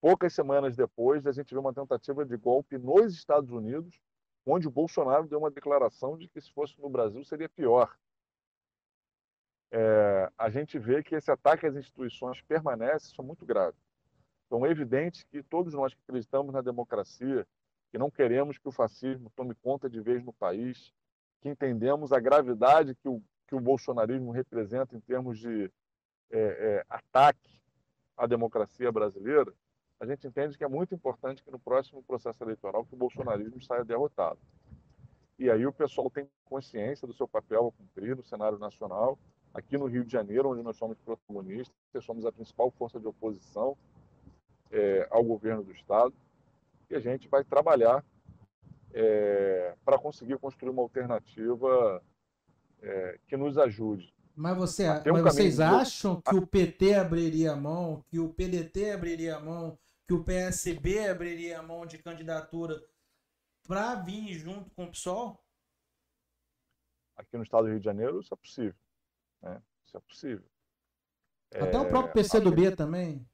poucas 0.00 0.34
semanas 0.34 0.76
depois, 0.76 1.24
a 1.26 1.32
gente 1.32 1.50
viu 1.50 1.60
uma 1.60 1.72
tentativa 1.72 2.24
de 2.24 2.36
golpe 2.36 2.76
nos 2.76 3.14
Estados 3.14 3.52
Unidos, 3.52 4.00
onde 4.44 4.66
o 4.66 4.70
Bolsonaro 4.70 5.28
deu 5.28 5.38
uma 5.38 5.50
declaração 5.50 6.18
de 6.18 6.28
que 6.28 6.40
se 6.40 6.52
fosse 6.52 6.80
no 6.80 6.90
Brasil 6.90 7.24
seria 7.24 7.48
pior. 7.48 7.96
É, 9.70 10.30
a 10.38 10.48
gente 10.48 10.78
vê 10.78 11.02
que 11.02 11.14
esse 11.14 11.30
ataque 11.30 11.66
às 11.66 11.76
instituições 11.76 12.40
permanece, 12.42 13.08
isso 13.12 13.20
é 13.20 13.24
muito 13.24 13.44
grave. 13.44 13.76
Então 14.46 14.64
é 14.64 14.70
evidente 14.70 15.26
que 15.26 15.42
todos 15.42 15.74
nós 15.74 15.92
que 15.92 16.00
acreditamos 16.06 16.54
na 16.54 16.62
democracia, 16.62 17.46
que 17.90 17.98
não 17.98 18.10
queremos 18.10 18.58
que 18.58 18.68
o 18.68 18.72
fascismo 18.72 19.30
tome 19.36 19.54
conta 19.54 19.88
de 19.88 20.00
vez 20.00 20.24
no 20.24 20.32
país, 20.32 20.92
que 21.40 21.48
entendemos 21.48 22.12
a 22.12 22.20
gravidade 22.20 22.94
que 22.94 23.08
o, 23.08 23.22
que 23.46 23.54
o 23.54 23.60
bolsonarismo 23.60 24.30
representa 24.30 24.96
em 24.96 25.00
termos 25.00 25.38
de 25.38 25.70
é, 26.30 26.38
é, 26.38 26.84
ataque 26.88 27.60
à 28.16 28.26
democracia 28.26 28.90
brasileira, 28.90 29.52
a 30.00 30.06
gente 30.06 30.26
entende 30.26 30.56
que 30.56 30.64
é 30.64 30.68
muito 30.68 30.94
importante 30.94 31.42
que 31.42 31.50
no 31.50 31.58
próximo 31.58 32.02
processo 32.02 32.42
eleitoral 32.42 32.84
que 32.84 32.94
o 32.94 32.98
bolsonarismo 32.98 33.60
saia 33.62 33.84
derrotado. 33.84 34.38
E 35.38 35.50
aí 35.50 35.66
o 35.66 35.72
pessoal 35.72 36.10
tem 36.10 36.28
consciência 36.44 37.06
do 37.06 37.14
seu 37.14 37.26
papel 37.26 37.68
a 37.68 37.72
cumprir 37.72 38.16
no 38.16 38.22
cenário 38.22 38.58
nacional, 38.58 39.18
aqui 39.52 39.76
no 39.76 39.86
Rio 39.86 40.04
de 40.04 40.12
Janeiro, 40.12 40.50
onde 40.50 40.62
nós 40.62 40.76
somos 40.76 40.98
protagonistas, 40.98 42.04
somos 42.04 42.24
a 42.24 42.32
principal 42.32 42.70
força 42.70 42.98
de 43.00 43.06
oposição 43.06 43.76
é, 44.70 45.06
ao 45.10 45.22
governo 45.24 45.62
do 45.62 45.72
Estado, 45.72 46.14
e 46.90 46.94
a 46.94 47.00
gente 47.00 47.28
vai 47.28 47.44
trabalhar 47.44 48.04
é, 48.92 49.74
para 49.84 49.98
conseguir 49.98 50.38
construir 50.38 50.70
uma 50.70 50.82
alternativa 50.82 52.02
é, 52.80 53.18
que 53.26 53.36
nos 53.36 53.58
ajude. 53.58 54.12
Mas, 54.34 54.56
você, 54.56 54.88
um 54.88 55.12
mas 55.12 55.22
vocês 55.22 55.58
acham 55.58 56.20
que 56.20 56.36
o 56.36 56.46
PT 56.46 56.94
abriria 56.94 57.52
a 57.52 57.56
mão, 57.56 58.04
que 58.08 58.20
o 58.20 58.32
PDT 58.32 58.92
abriria 58.92 59.36
a 59.36 59.40
mão, 59.40 59.76
que 60.06 60.14
o 60.14 60.22
PSB 60.22 61.08
abriria 61.08 61.58
a 61.58 61.62
mão 61.62 61.84
de 61.84 61.98
candidatura 61.98 62.80
para 63.66 63.96
vir 63.96 64.32
junto 64.34 64.70
com 64.70 64.84
o 64.84 64.90
PSOL? 64.90 65.42
Aqui 67.16 67.36
no 67.36 67.42
estado 67.42 67.64
do 67.64 67.70
Rio 67.70 67.80
de 67.80 67.84
Janeiro, 67.84 68.20
isso 68.20 68.32
é 68.32 68.36
possível. 68.36 68.74
Né? 69.42 69.62
Isso 69.84 69.96
é 69.96 70.00
possível. 70.00 70.44
Até 71.54 71.76
é, 71.76 71.80
o 71.80 71.88
próprio 71.88 72.12
PCdoB 72.12 72.70
que... 72.70 72.76
também. 72.76 73.26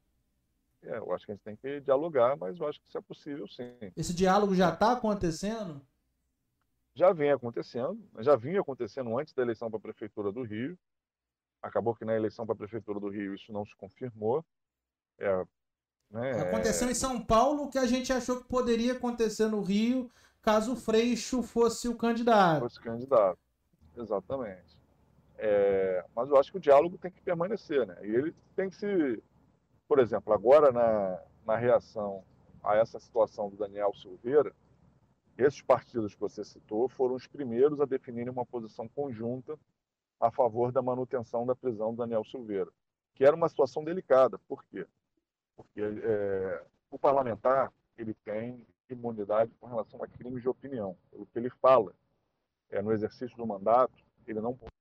É, 0.83 0.97
eu 0.97 1.11
acho 1.13 1.25
que 1.25 1.31
a 1.31 1.35
gente 1.35 1.43
tem 1.43 1.55
que 1.55 1.81
dialogar, 1.81 2.37
mas 2.37 2.59
eu 2.59 2.67
acho 2.67 2.79
que 2.79 2.87
isso 2.87 2.97
é 2.97 3.01
possível 3.01 3.47
sim. 3.47 3.73
Esse 3.95 4.13
diálogo 4.13 4.55
já 4.55 4.71
está 4.71 4.91
acontecendo? 4.91 5.81
Já 6.93 7.11
vem 7.11 7.31
acontecendo, 7.31 7.99
já 8.19 8.35
vinha 8.35 8.61
acontecendo 8.61 9.17
antes 9.17 9.33
da 9.33 9.41
eleição 9.41 9.69
para 9.69 9.77
a 9.79 9.81
Prefeitura 9.81 10.31
do 10.31 10.43
Rio. 10.43 10.77
Acabou 11.61 11.95
que 11.95 12.05
na 12.05 12.15
eleição 12.15 12.45
para 12.45 12.53
a 12.53 12.57
Prefeitura 12.57 12.99
do 12.99 13.09
Rio 13.09 13.33
isso 13.33 13.51
não 13.51 13.65
se 13.65 13.75
confirmou. 13.75 14.45
É, 15.17 15.45
né, 16.09 16.41
Aconteceu 16.41 16.89
em 16.89 16.93
São 16.93 17.19
Paulo 17.21 17.69
que 17.69 17.77
a 17.77 17.85
gente 17.85 18.13
achou 18.13 18.41
que 18.41 18.47
poderia 18.47 18.93
acontecer 18.93 19.47
no 19.47 19.61
Rio 19.61 20.09
caso 20.41 20.73
o 20.73 20.75
Freixo 20.75 21.41
fosse 21.41 21.87
o 21.87 21.95
candidato. 21.95 22.61
Fosse 22.61 22.79
candidato, 22.79 23.39
exatamente. 23.97 24.79
É, 25.37 25.94
mas 26.15 26.29
eu 26.29 26.37
acho 26.37 26.51
que 26.51 26.57
o 26.57 26.61
diálogo 26.61 26.97
tem 26.97 27.11
que 27.11 27.21
permanecer, 27.21 27.85
né? 27.85 27.97
E 28.01 28.07
ele 28.07 28.35
tem 28.55 28.69
que 28.69 28.75
se 28.75 29.21
por 29.87 29.99
exemplo, 29.99 30.33
agora 30.33 30.71
na, 30.71 31.21
na 31.45 31.55
reação 31.55 32.23
a 32.63 32.75
essa 32.75 32.99
situação 32.99 33.49
do 33.49 33.57
Daniel 33.57 33.93
Silveira, 33.93 34.53
esses 35.37 35.61
partidos 35.61 36.13
que 36.13 36.19
você 36.19 36.43
citou 36.43 36.89
foram 36.89 37.15
os 37.15 37.27
primeiros 37.27 37.79
a 37.79 37.85
definirem 37.85 38.31
uma 38.31 38.45
posição 38.45 38.87
conjunta 38.87 39.57
a 40.19 40.31
favor 40.31 40.71
da 40.71 40.81
manutenção 40.81 41.45
da 41.45 41.55
prisão 41.55 41.91
do 41.91 41.97
Daniel 41.97 42.23
Silveira, 42.23 42.71
que 43.13 43.23
era 43.23 43.35
uma 43.35 43.49
situação 43.49 43.83
delicada. 43.83 44.39
Por 44.47 44.63
quê? 44.65 44.87
Porque 45.55 45.81
é, 45.81 46.63
o 46.89 46.97
parlamentar 46.97 47.71
ele 47.97 48.13
tem 48.13 48.65
imunidade 48.89 49.53
com 49.59 49.67
relação 49.67 50.01
a 50.03 50.07
crimes 50.07 50.41
de 50.41 50.49
opinião. 50.49 50.97
O 51.11 51.25
que 51.25 51.37
ele 51.37 51.49
fala 51.49 51.93
é, 52.69 52.81
no 52.81 52.91
exercício 52.91 53.37
do 53.37 53.45
mandato, 53.45 53.93
ele 54.25 54.39
não 54.39 54.55
pode 54.55 54.71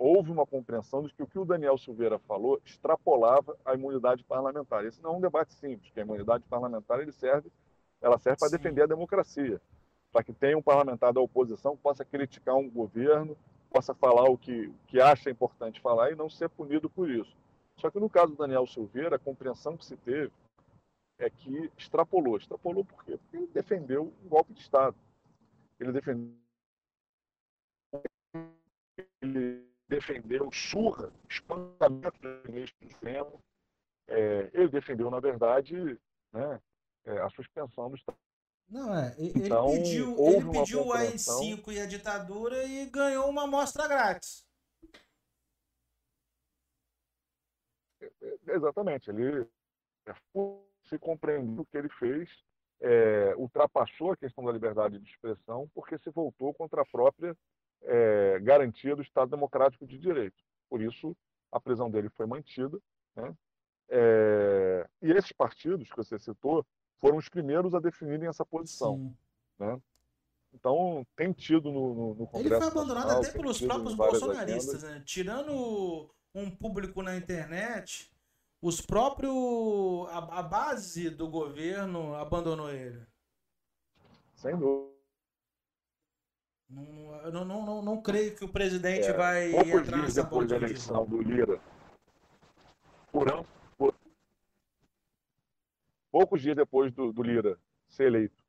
houve 0.00 0.30
uma 0.30 0.46
compreensão 0.46 1.02
de 1.02 1.12
que 1.12 1.22
o 1.22 1.26
que 1.26 1.38
o 1.38 1.44
Daniel 1.44 1.76
Silveira 1.76 2.18
falou 2.20 2.58
extrapolava 2.64 3.54
a 3.66 3.74
imunidade 3.74 4.24
parlamentar. 4.24 4.82
Esse 4.86 5.02
não 5.02 5.10
é 5.10 5.16
um 5.18 5.20
debate 5.20 5.52
simples, 5.52 5.88
porque 5.88 6.00
a 6.00 6.04
imunidade 6.04 6.42
parlamentar 6.48 7.00
ele 7.00 7.12
serve, 7.12 7.52
ela 8.00 8.18
serve 8.18 8.38
para 8.38 8.48
defender 8.48 8.84
a 8.84 8.86
democracia, 8.86 9.60
para 10.10 10.24
que 10.24 10.32
tenha 10.32 10.56
um 10.56 10.62
parlamentar 10.62 11.12
da 11.12 11.20
oposição 11.20 11.76
que 11.76 11.82
possa 11.82 12.02
criticar 12.02 12.56
um 12.56 12.70
governo, 12.70 13.36
possa 13.70 13.94
falar 13.94 14.24
o 14.24 14.38
que, 14.38 14.72
que 14.86 15.02
acha 15.02 15.28
importante 15.28 15.82
falar 15.82 16.10
e 16.10 16.16
não 16.16 16.30
ser 16.30 16.48
punido 16.48 16.88
por 16.88 17.10
isso. 17.10 17.36
Só 17.76 17.90
que 17.90 18.00
no 18.00 18.08
caso 18.08 18.32
do 18.32 18.38
Daniel 18.38 18.66
Silveira, 18.66 19.16
a 19.16 19.18
compreensão 19.18 19.76
que 19.76 19.84
se 19.84 19.98
teve 19.98 20.32
é 21.18 21.28
que 21.28 21.70
extrapolou. 21.76 22.38
Extrapolou 22.38 22.86
por 22.86 23.04
quê? 23.04 23.18
Porque 23.18 23.36
ele 23.36 23.46
defendeu 23.48 24.10
um 24.24 24.28
golpe 24.28 24.54
de 24.54 24.60
Estado. 24.60 24.96
Ele 25.78 25.92
defendeu 25.92 26.32
ele 29.22 29.69
defendeu 29.90 30.48
surra, 30.52 31.12
espancamento 31.28 32.18
do 32.20 32.50
ministro 32.50 32.78
do 32.86 32.92
Supremo. 32.92 33.42
É, 34.06 34.50
ele 34.54 34.68
defendeu, 34.68 35.10
na 35.10 35.20
verdade, 35.20 35.98
né, 36.32 36.60
é, 37.04 37.18
a 37.18 37.28
suspensão 37.30 37.90
do 37.90 37.96
Estado 37.96 38.16
Não, 38.68 38.96
é. 38.96 39.14
Ele 39.18 39.46
então, 39.46 39.72
pediu, 39.72 40.16
ele 40.18 40.50
pediu 40.50 40.86
o 40.86 40.92
AI-5 40.92 41.72
e 41.72 41.80
a 41.80 41.86
ditadura 41.86 42.64
e 42.64 42.86
ganhou 42.86 43.28
uma 43.28 43.44
amostra 43.44 43.88
grátis. 43.88 44.46
Exatamente. 48.46 49.10
Ele 49.10 49.46
se 50.88 50.98
compreendeu 50.98 51.62
o 51.62 51.66
que 51.66 51.76
ele 51.76 51.88
fez, 51.90 52.28
é, 52.80 53.34
ultrapassou 53.36 54.12
a 54.12 54.16
questão 54.16 54.44
da 54.44 54.52
liberdade 54.52 54.98
de 54.98 55.08
expressão, 55.08 55.68
porque 55.74 55.98
se 55.98 56.10
voltou 56.10 56.54
contra 56.54 56.82
a 56.82 56.86
própria 56.86 57.36
é, 57.82 58.38
garantia 58.40 58.94
do 58.94 59.02
Estado 59.02 59.30
Democrático 59.30 59.86
de 59.86 59.98
Direito. 59.98 60.42
Por 60.68 60.80
isso, 60.80 61.16
a 61.50 61.60
prisão 61.60 61.90
dele 61.90 62.08
foi 62.10 62.26
mantida. 62.26 62.78
Né? 63.16 63.34
É, 63.88 64.88
e 65.02 65.10
esses 65.10 65.32
partidos 65.32 65.88
que 65.90 65.96
você 65.96 66.18
citou 66.18 66.64
foram 66.98 67.16
os 67.16 67.28
primeiros 67.28 67.74
a 67.74 67.80
definirem 67.80 68.28
essa 68.28 68.44
posição. 68.44 69.14
Né? 69.58 69.80
Então, 70.52 71.06
tem 71.16 71.32
tido 71.32 71.70
no, 71.70 71.94
no, 71.94 72.14
no 72.14 72.26
Congresso. 72.26 72.54
Ele 72.54 72.60
foi 72.60 72.68
abandonado 72.68 73.06
Nacional, 73.06 73.22
até 73.22 73.32
pelos 73.32 73.60
próprios 73.60 73.94
bolsonaristas. 73.94 74.82
Né? 74.82 75.02
Tirando 75.04 76.12
um 76.34 76.50
público 76.50 77.02
na 77.02 77.16
internet, 77.16 78.12
os 78.60 78.80
próprios. 78.80 80.08
A, 80.10 80.40
a, 80.40 80.42
base 80.42 81.10
do 81.10 81.28
governo 81.28 82.14
abandonou 82.14 82.70
ele. 82.70 83.06
Sem 84.34 84.56
dúvida. 84.56 84.99
Não, 86.70 87.44
não, 87.44 87.66
não, 87.66 87.82
não, 87.82 88.00
creio 88.00 88.34
que 88.36 88.44
o 88.44 88.48
presidente 88.48 89.06
é, 89.06 89.12
vai 89.12 89.50
poucos 89.50 89.72
entrar 89.72 89.98
dias 89.98 90.14
depois 90.14 90.48
da 90.48 90.56
eleição 90.56 91.04
do 91.04 91.20
Lira, 91.20 91.60
por, 93.10 93.26
por, 93.76 93.94
poucos 96.12 96.40
dias 96.40 96.54
depois 96.54 96.92
do, 96.92 97.12
do 97.12 97.22
Lira 97.24 97.58
ser 97.88 98.04
eleito, 98.04 98.44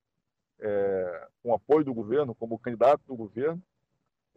é, 0.60 1.28
com 1.42 1.54
apoio 1.54 1.84
do 1.84 1.94
governo, 1.94 2.36
como 2.36 2.60
candidato 2.60 3.02
do 3.08 3.16
governo, 3.16 3.62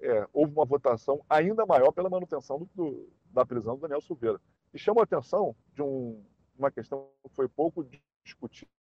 é, 0.01 0.27
houve 0.33 0.53
uma 0.53 0.65
votação 0.65 1.23
ainda 1.29 1.67
maior 1.67 1.93
pela 1.93 2.09
manutenção 2.09 2.59
do, 2.59 2.69
do, 2.75 3.13
da 3.27 3.45
prisão 3.45 3.75
do 3.75 3.83
Daniel 3.83 4.01
Silveira. 4.01 4.41
E 4.73 4.79
chama 4.79 5.03
a 5.03 5.05
atenção 5.05 5.55
de 5.75 5.83
um, 5.83 6.25
uma 6.59 6.71
questão 6.71 7.11
que 7.23 7.35
foi 7.35 7.49
pouco 7.49 7.87
discutida. 8.25 8.74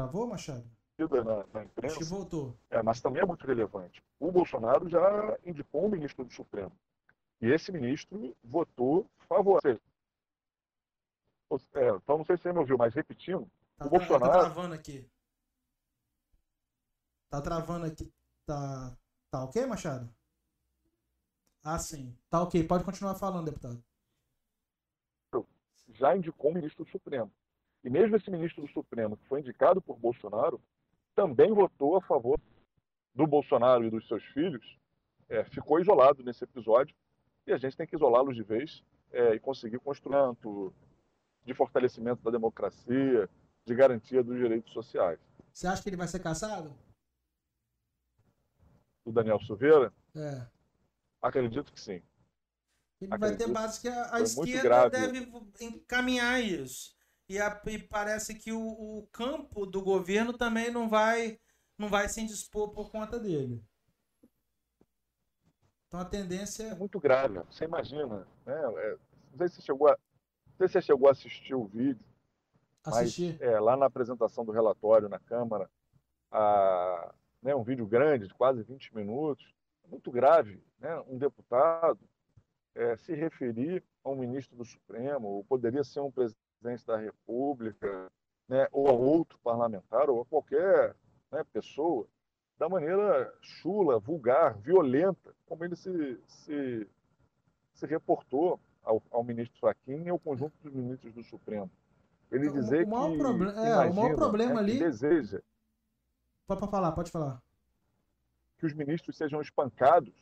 Travou, 0.00 0.26
Machado? 0.26 0.64
Na, 0.98 1.46
na 1.52 1.64
imprensa, 1.64 1.96
Acho 1.96 1.98
que 1.98 2.04
voltou. 2.04 2.58
É, 2.70 2.82
mas 2.82 3.00
também 3.00 3.22
é 3.22 3.26
muito 3.26 3.46
relevante. 3.46 4.02
O 4.18 4.30
Bolsonaro 4.32 4.88
já 4.88 5.38
indicou 5.44 5.86
um 5.86 5.90
ministro 5.90 6.24
do 6.24 6.32
Supremo. 6.32 6.72
E 7.40 7.46
esse 7.46 7.70
ministro 7.72 8.34
votou 8.42 9.06
favorável. 9.28 9.80
É, 11.74 11.88
então, 11.90 12.18
não 12.18 12.24
sei 12.24 12.36
se 12.36 12.42
você 12.44 12.52
me 12.52 12.58
ouviu, 12.60 12.78
mas 12.78 12.94
repetindo, 12.94 13.50
tá, 13.76 13.86
o 13.86 13.90
Bolsonaro. 13.90 14.32
Tá 14.32 14.38
travando 14.40 14.74
aqui. 14.74 15.10
Tá 17.28 17.40
travando 17.40 17.86
aqui. 17.86 18.12
Tá, 18.46 18.96
tá 19.30 19.44
ok, 19.44 19.66
Machado? 19.66 20.14
Ah, 21.62 21.78
sim. 21.78 22.16
Tá 22.28 22.42
ok. 22.42 22.66
Pode 22.66 22.84
continuar 22.84 23.16
falando, 23.16 23.46
deputado. 23.46 23.82
Já 25.92 26.16
indicou 26.16 26.50
o 26.50 26.54
ministro 26.54 26.84
do 26.84 26.90
Supremo. 26.90 27.30
E 27.82 27.90
mesmo 27.90 28.16
esse 28.16 28.30
ministro 28.30 28.62
do 28.62 28.72
Supremo, 28.72 29.16
que 29.16 29.26
foi 29.26 29.40
indicado 29.40 29.80
por 29.80 29.98
Bolsonaro, 29.98 30.60
também 31.14 31.52
votou 31.52 31.96
a 31.96 32.02
favor 32.02 32.38
do 33.14 33.26
Bolsonaro 33.26 33.84
e 33.84 33.90
dos 33.90 34.06
seus 34.06 34.22
filhos, 34.26 34.78
é, 35.28 35.44
ficou 35.44 35.80
isolado 35.80 36.22
nesse 36.22 36.44
episódio. 36.44 36.94
E 37.46 37.52
a 37.52 37.58
gente 37.58 37.76
tem 37.76 37.86
que 37.86 37.96
isolá-los 37.96 38.36
de 38.36 38.42
vez 38.42 38.82
é, 39.12 39.34
e 39.34 39.40
conseguir 39.40 39.78
construir 39.78 40.16
um 40.16 40.72
de 41.44 41.54
fortalecimento 41.54 42.22
da 42.22 42.30
democracia, 42.30 43.28
de 43.64 43.74
garantia 43.74 44.22
dos 44.22 44.36
direitos 44.36 44.72
sociais. 44.72 45.18
Você 45.52 45.66
acha 45.66 45.82
que 45.82 45.88
ele 45.88 45.96
vai 45.96 46.06
ser 46.06 46.20
caçado? 46.20 46.72
do 49.04 49.12
Daniel 49.12 49.40
Silveira? 49.40 49.92
É. 50.14 50.46
Acredito 51.20 51.72
que 51.72 51.80
sim. 51.80 52.02
Ele 53.00 53.12
Acredito. 53.12 53.20
vai 53.20 53.36
ter 53.36 53.52
base 53.52 53.80
que 53.80 53.88
a, 53.88 54.14
a 54.14 54.20
esquerda 54.20 54.90
deve 54.90 55.30
encaminhar 55.60 56.42
isso. 56.42 56.94
E, 57.30 57.38
a, 57.38 57.62
e 57.66 57.78
parece 57.78 58.34
que 58.34 58.50
o, 58.52 58.58
o, 58.58 59.06
campo 59.12 59.64
do 59.64 59.80
governo 59.80 60.36
também 60.36 60.68
não 60.68 60.88
vai, 60.88 61.38
não 61.78 61.88
vai 61.88 62.08
se 62.08 62.20
indispor 62.20 62.72
por 62.72 62.90
conta 62.90 63.20
dele. 63.20 63.64
Então 65.86 66.00
a 66.00 66.04
tendência. 66.04 66.64
É 66.64 66.74
muito 66.74 66.98
grave. 66.98 67.38
Você 67.48 67.66
imagina. 67.66 68.26
Né? 68.44 68.52
É, 68.52 68.96
não, 69.30 69.38
sei 69.38 69.48
se 69.48 69.54
você 69.54 69.62
chegou 69.62 69.86
a, 69.86 69.92
não 69.92 70.56
sei 70.56 70.66
se 70.66 70.72
você 70.72 70.82
chegou 70.82 71.06
a 71.06 71.12
assistir 71.12 71.54
o 71.54 71.68
vídeo. 71.68 72.04
Assistir? 72.82 73.38
Mas, 73.38 73.48
é, 73.48 73.60
lá 73.60 73.76
na 73.76 73.86
apresentação 73.86 74.44
do 74.44 74.50
relatório 74.50 75.08
na 75.08 75.20
Câmara, 75.20 75.70
a, 76.32 77.14
né, 77.40 77.54
um 77.54 77.62
vídeo 77.62 77.86
grande, 77.86 78.26
de 78.26 78.34
quase 78.34 78.64
20 78.64 78.92
minutos, 78.92 79.54
muito 79.86 80.10
grave, 80.10 80.60
né, 80.80 81.00
um 81.06 81.16
deputado 81.16 82.00
é, 82.74 82.96
se 82.96 83.14
referir 83.14 83.84
a 84.02 84.10
um 84.10 84.16
ministro 84.16 84.56
do 84.56 84.64
Supremo, 84.64 85.28
ou 85.28 85.44
poderia 85.44 85.84
ser 85.84 86.00
um 86.00 86.10
presidente 86.10 86.49
da 86.86 86.96
República, 86.96 88.10
né, 88.48 88.66
ou 88.72 88.88
a 88.88 88.92
outro 88.92 89.38
parlamentar, 89.42 90.10
ou 90.10 90.22
a 90.22 90.24
qualquer 90.24 90.94
né, 91.30 91.44
pessoa, 91.52 92.06
da 92.58 92.68
maneira 92.68 93.32
chula, 93.40 93.98
vulgar, 93.98 94.54
violenta, 94.58 95.34
como 95.46 95.64
ele 95.64 95.76
se, 95.76 96.20
se, 96.26 96.86
se 97.72 97.86
reportou 97.86 98.60
ao, 98.82 99.02
ao 99.10 99.24
ministro 99.24 99.58
Fachin 99.60 100.04
e 100.04 100.10
ao 100.10 100.18
conjunto 100.18 100.52
dos 100.62 100.72
ministros 100.72 101.14
do 101.14 101.22
Supremo. 101.22 101.70
Ele 102.30 102.50
dizer 102.50 102.84
o 102.84 102.88
maior 102.88 103.10
que, 103.10 103.18
proble 103.18 103.48
é, 103.48 103.52
imagina, 103.52 103.90
o 103.90 103.94
maior 103.94 104.16
problema 104.16 104.54
né, 104.54 104.58
ali 104.60 104.78
deseja 104.78 105.42
Pode 106.58 106.68
falar, 106.68 106.90
pode 106.92 107.10
falar. 107.12 107.40
Que 108.58 108.66
os 108.66 108.74
ministros 108.74 109.16
sejam 109.16 109.40
espancados, 109.40 110.12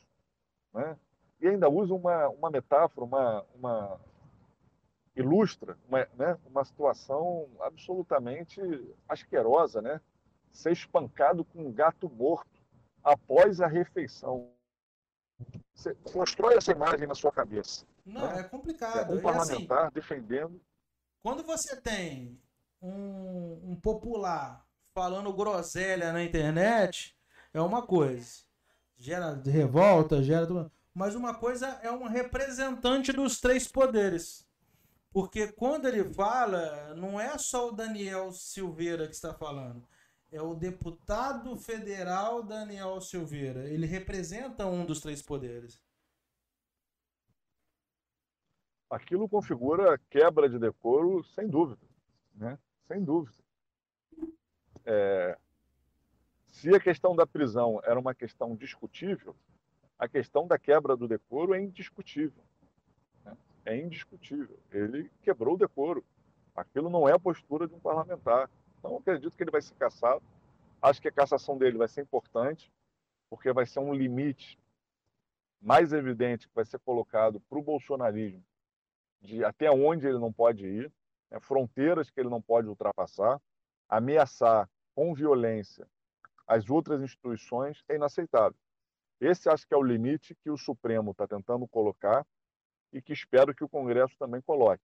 né? 0.71 0.95
E 1.41 1.47
ainda 1.47 1.67
usa 1.67 1.91
uma, 1.91 2.29
uma 2.29 2.51
metáfora, 2.51 3.03
uma, 3.03 3.45
uma 3.55 3.99
ilustra 5.15 5.77
uma, 5.87 6.07
né? 6.15 6.37
uma 6.45 6.63
situação 6.63 7.49
absolutamente 7.61 8.59
asquerosa, 9.07 9.81
né? 9.81 9.99
Ser 10.51 10.71
espancado 10.71 11.43
com 11.43 11.67
um 11.67 11.71
gato 11.71 12.09
morto 12.09 12.59
após 13.03 13.61
a 13.61 13.67
refeição. 13.67 14.49
Você 15.73 15.95
constrói 16.11 16.55
essa 16.55 16.71
imagem 16.71 17.07
na 17.07 17.15
sua 17.15 17.31
cabeça. 17.31 17.85
Não, 18.05 18.21
né? 18.21 18.41
é 18.41 18.43
complicado. 18.43 19.13
É 19.13 19.15
um 19.15 19.21
parlamentar 19.21 19.85
assim, 19.85 19.93
defendendo. 19.93 20.59
Quando 21.21 21.43
você 21.43 21.75
tem 21.75 22.39
um, 22.81 23.71
um 23.71 23.75
popular 23.75 24.65
falando 24.93 25.31
groselha 25.33 26.11
na 26.11 26.23
internet 26.23 27.15
é 27.53 27.61
uma 27.61 27.81
coisa. 27.81 28.43
Gera 28.97 29.33
revolta, 29.45 30.21
gera. 30.21 30.69
Mas 30.93 31.15
uma 31.15 31.33
coisa 31.33 31.67
é 31.81 31.91
um 31.91 32.07
representante 32.07 33.13
dos 33.13 33.39
três 33.39 33.67
poderes. 33.67 34.45
Porque 35.11 35.51
quando 35.51 35.87
ele 35.87 36.13
fala, 36.13 36.93
não 36.95 37.19
é 37.19 37.37
só 37.37 37.69
o 37.69 37.71
Daniel 37.71 38.31
Silveira 38.31 39.07
que 39.07 39.15
está 39.15 39.33
falando. 39.33 39.87
É 40.31 40.41
o 40.41 40.53
deputado 40.53 41.57
federal 41.57 42.43
Daniel 42.43 43.01
Silveira. 43.01 43.67
Ele 43.67 43.87
representa 43.87 44.67
um 44.67 44.85
dos 44.85 44.99
três 44.99 45.21
poderes. 45.21 45.81
Aquilo 48.89 49.27
configura 49.27 49.99
quebra 50.09 50.47
de 50.47 50.59
decoro, 50.59 51.23
sem 51.23 51.47
dúvida. 51.47 51.85
Né? 52.35 52.57
Sem 52.87 53.03
dúvida. 53.03 53.37
É, 54.85 55.37
se 56.51 56.73
a 56.75 56.79
questão 56.79 57.15
da 57.15 57.25
prisão 57.25 57.79
era 57.83 57.99
uma 57.99 58.13
questão 58.13 58.55
discutível, 58.55 59.35
a 59.97 60.07
questão 60.07 60.47
da 60.47 60.57
quebra 60.57 60.95
do 60.95 61.07
decoro 61.07 61.53
é 61.53 61.61
indiscutível. 61.61 62.43
É 63.65 63.77
indiscutível. 63.77 64.59
Ele 64.71 65.11
quebrou 65.21 65.55
o 65.55 65.57
decoro. 65.57 66.03
Aquilo 66.55 66.89
não 66.89 67.07
é 67.07 67.13
a 67.13 67.19
postura 67.19 67.67
de 67.67 67.73
um 67.73 67.79
parlamentar. 67.79 68.49
Então, 68.77 68.97
acredito 68.97 69.35
que 69.35 69.43
ele 69.43 69.51
vai 69.51 69.61
ser 69.61 69.75
caçado. 69.75 70.23
Acho 70.81 71.01
que 71.01 71.07
a 71.07 71.11
cassação 71.11 71.57
dele 71.57 71.77
vai 71.77 71.87
ser 71.87 72.01
importante, 72.01 72.71
porque 73.29 73.51
vai 73.51 73.65
ser 73.65 73.79
um 73.79 73.93
limite 73.93 74.57
mais 75.61 75.91
evidente 75.91 76.47
que 76.47 76.55
vai 76.55 76.65
ser 76.65 76.79
colocado 76.79 77.39
para 77.41 77.59
o 77.59 77.63
bolsonarismo 77.63 78.43
de 79.21 79.43
até 79.43 79.69
onde 79.69 80.07
ele 80.07 80.17
não 80.17 80.31
pode 80.31 80.65
ir, 80.65 80.91
né? 81.29 81.39
fronteiras 81.41 82.09
que 82.09 82.17
ele 82.17 82.29
não 82.29 82.41
pode 82.41 82.69
ultrapassar, 82.69 83.41
ameaçar 83.89 84.69
com 84.95 85.13
violência 85.13 85.85
as 86.49 86.67
outras 86.67 86.99
instituições 87.03 87.83
é 87.87 87.95
inaceitável. 87.95 88.57
Esse 89.21 89.47
acho 89.47 89.67
que 89.67 89.73
é 89.73 89.77
o 89.77 89.83
limite 89.83 90.33
que 90.33 90.49
o 90.49 90.57
Supremo 90.57 91.11
está 91.11 91.27
tentando 91.27 91.67
colocar 91.67 92.25
e 92.91 93.01
que 93.01 93.13
espero 93.13 93.53
que 93.53 93.63
o 93.63 93.69
Congresso 93.69 94.15
também 94.17 94.41
coloque. 94.41 94.83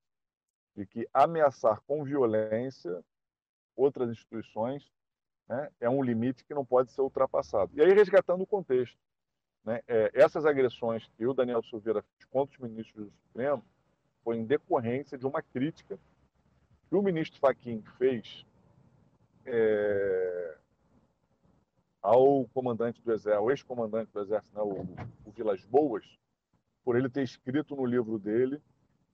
De 0.75 0.85
que 0.85 1.07
ameaçar 1.13 1.81
com 1.87 2.03
violência 2.03 3.03
outras 3.75 4.09
instituições 4.09 4.89
né, 5.47 5.69
é 5.79 5.89
um 5.89 6.03
limite 6.03 6.43
que 6.43 6.53
não 6.53 6.65
pode 6.65 6.91
ser 6.91 7.01
ultrapassado. 7.01 7.71
E 7.75 7.81
aí, 7.81 7.93
resgatando 7.93 8.41
o 8.41 8.47
contexto, 8.47 8.97
né, 9.63 9.81
é, 9.87 10.11
essas 10.13 10.45
agressões 10.45 11.07
que 11.17 11.25
o 11.25 11.33
Daniel 11.33 11.63
Silveira 11.63 12.01
fez 12.01 12.25
contra 12.25 12.55
os 12.55 12.69
ministros 12.69 13.05
do 13.05 13.13
Supremo 13.27 13.63
foi 14.23 14.37
em 14.37 14.45
decorrência 14.45 15.17
de 15.17 15.25
uma 15.25 15.41
crítica 15.41 15.99
que 16.89 16.95
o 16.95 17.01
ministro 17.01 17.39
Fachin 17.39 17.83
fez 17.97 18.45
é, 19.45 20.57
ao 22.01 22.45
comandante 22.53 23.01
do 23.01 23.11
exército, 23.11 23.39
ao 23.39 23.51
ex-comandante 23.51 24.11
do 24.11 24.19
exército, 24.21 24.55
né, 24.55 24.61
o, 24.61 24.81
o 25.25 25.31
Vilas 25.31 25.63
Boas, 25.65 26.05
por 26.85 26.95
ele 26.95 27.09
ter 27.09 27.23
escrito 27.23 27.75
no 27.75 27.83
livro 27.83 28.19
dele 28.19 28.61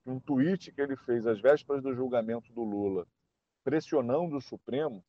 um 0.05 0.19
tweet 0.19 0.73
que 0.73 0.81
ele 0.81 0.97
fez 0.97 1.25
às 1.25 1.39
vésperas 1.39 1.81
do 1.81 1.95
julgamento 1.95 2.51
do 2.51 2.63
Lula, 2.63 3.07
pressionando 3.63 4.35
o 4.35 4.41
Supremo, 4.41 5.01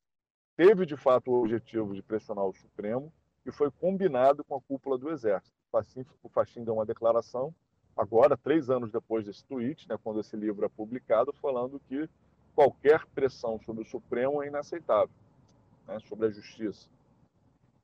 teve 0.57 0.87
de 0.87 0.97
fato 0.97 1.31
o 1.31 1.41
objetivo 1.41 1.93
de 1.95 2.03
pressionar 2.03 2.45
o 2.45 2.55
Supremo 2.55 3.13
e 3.45 3.51
foi 3.51 3.71
combinado 3.71 4.45
com 4.45 4.55
a 4.55 4.61
cúpula 4.61 4.97
do 4.97 5.11
Exército. 5.11 5.57
O 6.23 6.29
Fachin 6.29 6.63
deu 6.63 6.75
uma 6.75 6.87
declaração, 6.87 7.53
agora, 7.97 8.37
três 8.37 8.71
anos 8.71 8.93
depois 8.93 9.25
desse 9.25 9.45
tweet, 9.45 9.89
né, 9.89 9.99
quando 10.03 10.21
esse 10.21 10.37
livro 10.37 10.65
é 10.65 10.69
publicado, 10.69 11.33
falando 11.33 11.81
que 11.89 12.09
qualquer 12.55 13.05
pressão 13.07 13.59
sobre 13.61 13.83
o 13.83 13.87
Supremo 13.87 14.43
é 14.43 14.49
inaceitável, 14.49 15.15
né, 15.89 15.99
sobre 16.01 16.27
a 16.27 16.31
justiça. 16.31 16.87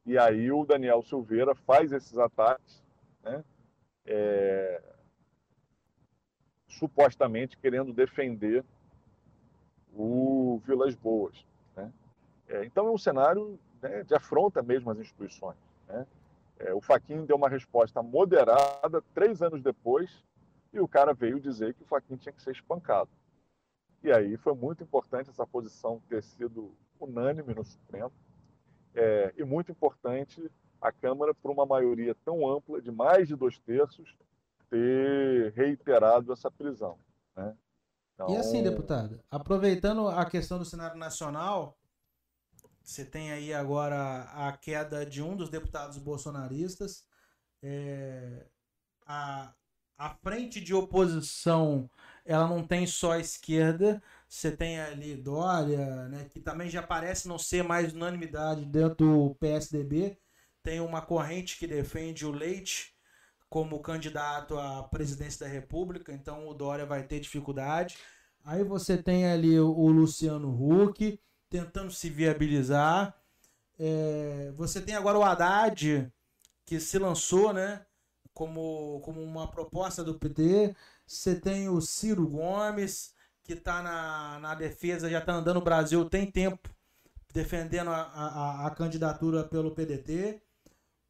E 0.04 0.18
aí 0.18 0.52
o 0.52 0.64
Daniel 0.64 1.02
Silveira 1.02 1.54
faz 1.54 1.90
esses 1.90 2.16
ataques, 2.18 2.84
né, 3.22 3.42
é, 4.08 4.80
supostamente 6.66 7.56
querendo 7.58 7.92
defender 7.92 8.64
o 9.94 10.60
Vilas 10.64 10.94
Boas. 10.94 11.44
Né? 11.76 11.92
É, 12.48 12.64
então 12.64 12.88
é 12.88 12.90
um 12.90 12.98
cenário 12.98 13.58
né, 13.82 14.02
de 14.04 14.14
afronta 14.14 14.62
mesmo 14.62 14.90
às 14.90 14.98
instituições. 14.98 15.56
Né? 15.86 16.06
É, 16.58 16.74
o 16.74 16.80
Faquin 16.80 17.24
deu 17.24 17.36
uma 17.36 17.48
resposta 17.48 18.02
moderada 18.02 19.02
três 19.14 19.42
anos 19.42 19.62
depois 19.62 20.24
e 20.72 20.80
o 20.80 20.88
cara 20.88 21.12
veio 21.12 21.38
dizer 21.38 21.74
que 21.74 21.82
o 21.82 21.86
Faquin 21.86 22.16
tinha 22.16 22.32
que 22.32 22.42
ser 22.42 22.52
espancado. 22.52 23.10
E 24.02 24.10
aí 24.10 24.36
foi 24.36 24.54
muito 24.54 24.82
importante 24.82 25.28
essa 25.28 25.46
posição 25.46 26.00
ter 26.08 26.22
sido 26.22 26.72
unânime 26.98 27.54
no 27.54 27.64
Supremo 27.64 28.12
é, 28.94 29.34
e 29.36 29.44
muito 29.44 29.70
importante 29.70 30.50
a 30.80 30.92
Câmara, 30.92 31.34
por 31.34 31.50
uma 31.50 31.66
maioria 31.66 32.14
tão 32.24 32.48
ampla, 32.48 32.80
de 32.80 32.90
mais 32.90 33.28
de 33.28 33.36
dois 33.36 33.58
terços, 33.58 34.14
ter 34.70 35.52
reiterado 35.52 36.32
essa 36.32 36.50
prisão. 36.50 36.98
Né? 37.36 37.56
Então... 38.14 38.30
E 38.30 38.36
assim, 38.36 38.62
deputado, 38.62 39.20
aproveitando 39.30 40.08
a 40.08 40.24
questão 40.24 40.58
do 40.58 40.64
cenário 40.64 40.98
nacional, 40.98 41.78
você 42.82 43.04
tem 43.04 43.32
aí 43.32 43.52
agora 43.52 44.22
a 44.32 44.52
queda 44.56 45.04
de 45.04 45.22
um 45.22 45.36
dos 45.36 45.50
deputados 45.50 45.98
bolsonaristas. 45.98 47.04
É, 47.62 48.46
a, 49.06 49.52
a 49.96 50.10
frente 50.10 50.60
de 50.60 50.74
oposição 50.74 51.90
ela 52.24 52.46
não 52.46 52.62
tem 52.62 52.86
só 52.86 53.12
a 53.12 53.18
esquerda, 53.18 54.02
você 54.28 54.52
tem 54.52 54.78
ali 54.78 55.16
Dória, 55.16 56.08
né, 56.08 56.26
que 56.30 56.40
também 56.40 56.68
já 56.68 56.82
parece 56.82 57.26
não 57.26 57.38
ser 57.38 57.64
mais 57.64 57.92
unanimidade 57.92 58.64
dentro 58.66 58.96
do 58.96 59.34
PSDB. 59.36 60.18
Tem 60.62 60.80
uma 60.80 61.00
corrente 61.00 61.58
que 61.58 61.66
defende 61.66 62.26
o 62.26 62.30
Leite 62.30 62.94
como 63.48 63.80
candidato 63.80 64.58
à 64.58 64.82
presidência 64.82 65.46
da 65.46 65.52
República, 65.52 66.12
então 66.12 66.46
o 66.48 66.54
Dória 66.54 66.84
vai 66.84 67.02
ter 67.02 67.20
dificuldade. 67.20 67.96
Aí 68.44 68.62
você 68.62 68.96
tem 68.96 69.26
ali 69.26 69.58
o 69.58 69.88
Luciano 69.88 70.50
Huck 70.50 71.18
tentando 71.48 71.90
se 71.90 72.10
viabilizar. 72.10 73.14
É, 73.78 74.52
você 74.56 74.80
tem 74.80 74.94
agora 74.94 75.18
o 75.18 75.22
Haddad, 75.22 76.12
que 76.66 76.78
se 76.80 76.98
lançou 76.98 77.52
né, 77.52 77.84
como, 78.34 79.00
como 79.00 79.22
uma 79.22 79.48
proposta 79.50 80.04
do 80.04 80.18
PT. 80.18 80.74
Você 81.06 81.34
tem 81.34 81.68
o 81.68 81.80
Ciro 81.80 82.26
Gomes, 82.28 83.14
que 83.42 83.54
está 83.54 83.82
na, 83.82 84.38
na 84.40 84.54
defesa, 84.54 85.08
já 85.08 85.20
está 85.20 85.32
andando 85.32 85.56
no 85.56 85.64
Brasil 85.64 86.04
tem 86.04 86.30
tempo, 86.30 86.68
defendendo 87.32 87.88
a, 87.88 88.02
a, 88.02 88.66
a 88.66 88.70
candidatura 88.70 89.42
pelo 89.42 89.70
PDT. 89.70 90.42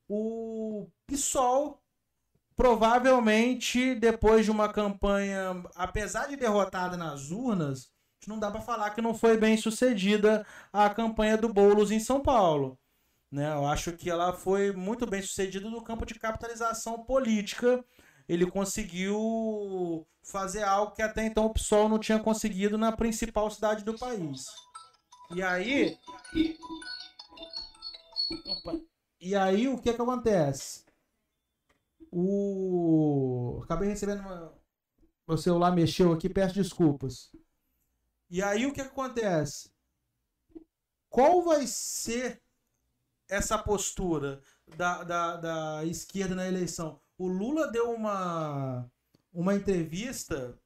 O 0.09 0.89
PSOL, 1.07 1.83
provavelmente, 2.57 3.95
depois 3.95 4.45
de 4.45 4.51
uma 4.51 4.73
campanha, 4.73 5.63
apesar 5.75 6.29
de 6.29 6.37
derrotada 6.37 6.97
nas 6.97 7.31
urnas, 7.31 7.91
não 8.27 8.39
dá 8.39 8.51
para 8.51 8.61
falar 8.61 8.91
que 8.91 9.01
não 9.01 9.15
foi 9.15 9.37
bem 9.37 9.57
sucedida 9.57 10.47
a 10.73 10.91
campanha 10.91 11.37
do 11.37 11.53
Boulos 11.53 11.91
em 11.91 12.01
São 12.01 12.21
Paulo. 12.21 12.79
Né? 13.31 13.53
Eu 13.53 13.67
acho 13.67 13.93
que 13.93 14.11
ela 14.11 14.33
foi 14.33 14.73
muito 14.73 15.07
bem 15.07 15.23
sucedida 15.23 15.69
no 15.69 15.83
campo 15.83 16.05
de 16.05 16.15
capitalização 16.15 17.05
política 17.05 17.85
ele 18.29 18.49
conseguiu 18.51 20.07
fazer 20.23 20.63
algo 20.63 20.93
que 20.93 21.01
até 21.01 21.25
então 21.25 21.47
o 21.47 21.53
PSOL 21.53 21.89
não 21.89 21.99
tinha 21.99 22.19
conseguido 22.19 22.77
na 22.77 22.93
principal 22.93 23.51
cidade 23.51 23.83
do 23.83 23.99
país. 23.99 24.47
E 25.35 25.43
aí. 25.43 25.99
Opa. 28.45 28.79
E 29.21 29.35
aí 29.35 29.69
o 29.69 29.79
que 29.79 29.93
que 29.93 30.03
acontece? 30.03 30.85
O. 32.11 33.61
Acabei 33.65 33.89
recebendo 33.89 34.21
uma. 34.21 34.53
O 35.27 35.37
celular 35.37 35.73
mexeu 35.73 36.13
aqui, 36.13 36.29
peço 36.29 36.55
desculpas. 36.55 37.31
E 38.31 38.43
aí 38.43 38.67
o 38.67 38.73
que, 38.73 38.83
que 38.83 38.89
acontece? 38.89 39.71
Qual 41.11 41.43
vai 41.43 41.67
ser 41.67 42.41
essa 43.29 43.59
postura 43.59 44.41
da, 44.77 45.03
da, 45.05 45.37
da 45.37 45.85
esquerda 45.85 46.35
na 46.35 46.47
eleição? 46.47 47.01
O 47.17 47.27
Lula 47.27 47.71
deu 47.71 47.91
uma, 47.91 48.91
uma 49.33 49.55
entrevista 49.55 50.59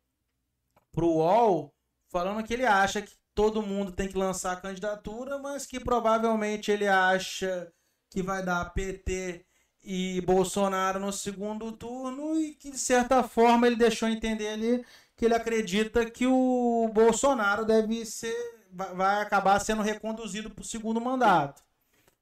pro 0.93 1.09
UOL 1.09 1.75
falando 2.09 2.45
que 2.45 2.53
ele 2.53 2.67
acha 2.67 3.03
que 3.03 3.17
todo 3.35 3.63
mundo 3.63 3.91
tem 3.91 4.09
que 4.09 4.19
lançar 4.19 4.53
a 4.53 4.61
candidatura, 4.61 5.39
mas 5.39 5.67
que 5.67 5.81
provavelmente 5.81 6.71
ele 6.71 6.87
acha 6.87 7.73
que 8.13 8.23
vai 8.23 8.45
dar 8.45 8.73
PT 8.75 9.43
e 9.83 10.21
Bolsonaro 10.21 11.01
no 11.01 11.11
segundo 11.11 11.73
turno 11.73 12.39
e 12.39 12.55
que 12.55 12.71
de 12.71 12.79
certa 12.79 13.23
forma 13.23 13.67
ele 13.67 13.75
deixou 13.75 14.07
entender 14.07 14.49
ali 14.49 14.85
que 15.17 15.25
ele 15.25 15.35
acredita 15.35 16.09
que 16.09 16.27
o 16.27 16.91
Bolsonaro 16.93 17.65
deve 17.65 18.05
ser 18.05 18.37
vai 18.71 19.23
acabar 19.23 19.59
sendo 19.61 19.83
reconduzido 19.83 20.51
para 20.51 20.63
o 20.63 20.65
segundo 20.65 21.01
mandato. 21.01 21.63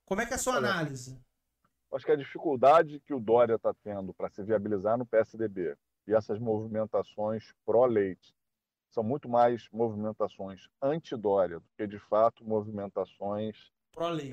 Como 0.05 0.21
é 0.21 0.27
que 0.27 0.33
é 0.33 0.37
a 0.37 0.39
sua 0.39 0.57
análise? 0.57 1.19
acho 1.93 2.07
que 2.07 2.13
a 2.13 2.17
dificuldade 2.17 3.01
que 3.01 3.13
o 3.13 3.19
Dória 3.19 3.57
está 3.57 3.75
tendo 3.83 4.15
para 4.15 4.31
se 4.31 4.45
viabilizar 4.45 4.97
no 4.97 5.05
PSDB 5.05 5.77
e 6.07 6.15
essas 6.15 6.39
movimentações 6.39 7.53
pró-leite 7.67 8.33
são 8.91 9.03
muito 9.03 9.29
mais 9.29 9.69
movimentações 9.73 10.69
anti-Dória 10.81 11.59
do 11.59 11.67
que, 11.77 11.85
de 11.87 11.99
fato, 11.99 12.45
movimentações 12.45 13.73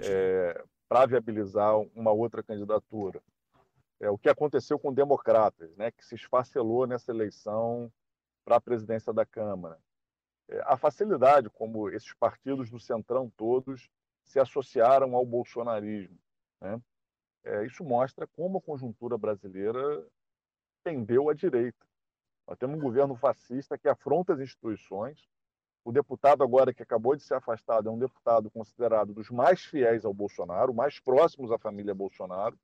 é, 0.03 0.63
para 0.87 1.05
viabilizar 1.05 1.77
uma 1.95 2.11
outra 2.11 2.41
candidatura. 2.41 3.21
É 3.99 4.09
o 4.09 4.17
que 4.17 4.29
aconteceu 4.29 4.77
com 4.77 4.93
democratas, 4.93 5.75
né, 5.75 5.91
que 5.91 6.05
se 6.05 6.15
esfacelou 6.15 6.85
nessa 6.85 7.11
eleição 7.11 7.91
para 8.45 8.57
a 8.57 8.61
presidência 8.61 9.11
da 9.11 9.25
Câmara. 9.25 9.79
É, 10.47 10.61
a 10.65 10.77
facilidade 10.77 11.49
como 11.49 11.89
esses 11.89 12.13
partidos 12.13 12.69
do 12.69 12.79
Centrão 12.79 13.29
todos 13.35 13.89
se 14.23 14.39
associaram 14.39 15.15
ao 15.15 15.25
bolsonarismo. 15.25 16.17
Né? 16.61 16.81
É, 17.43 17.65
isso 17.65 17.83
mostra 17.83 18.27
como 18.27 18.59
a 18.59 18.61
conjuntura 18.61 19.17
brasileira 19.17 20.05
tendeu 20.83 21.29
à 21.29 21.33
direita. 21.33 21.85
Nós 22.47 22.57
temos 22.57 22.77
um 22.77 22.81
governo 22.81 23.15
fascista 23.15 23.77
que 23.77 23.89
afronta 23.89 24.33
as 24.33 24.39
instituições. 24.39 25.27
O 25.87 25.91
deputado 25.93 26.43
agora 26.43 26.73
que 26.73 26.83
acabou 26.83 27.15
de 27.15 27.23
ser 27.23 27.35
afastado 27.35 27.87
é 27.87 27.91
um 27.93 27.97
deputado 27.97 28.51
considerado 28.51 29.13
dos 29.13 29.29
mais 29.29 29.63
fiéis 29.63 30.03
ao 30.03 30.13
Bolsonaro, 30.13 30.73
mais 30.73 30.99
próximos 30.99 31.49
à 31.49 31.57
família 31.57 31.95
Bolsonaro. 31.95 32.59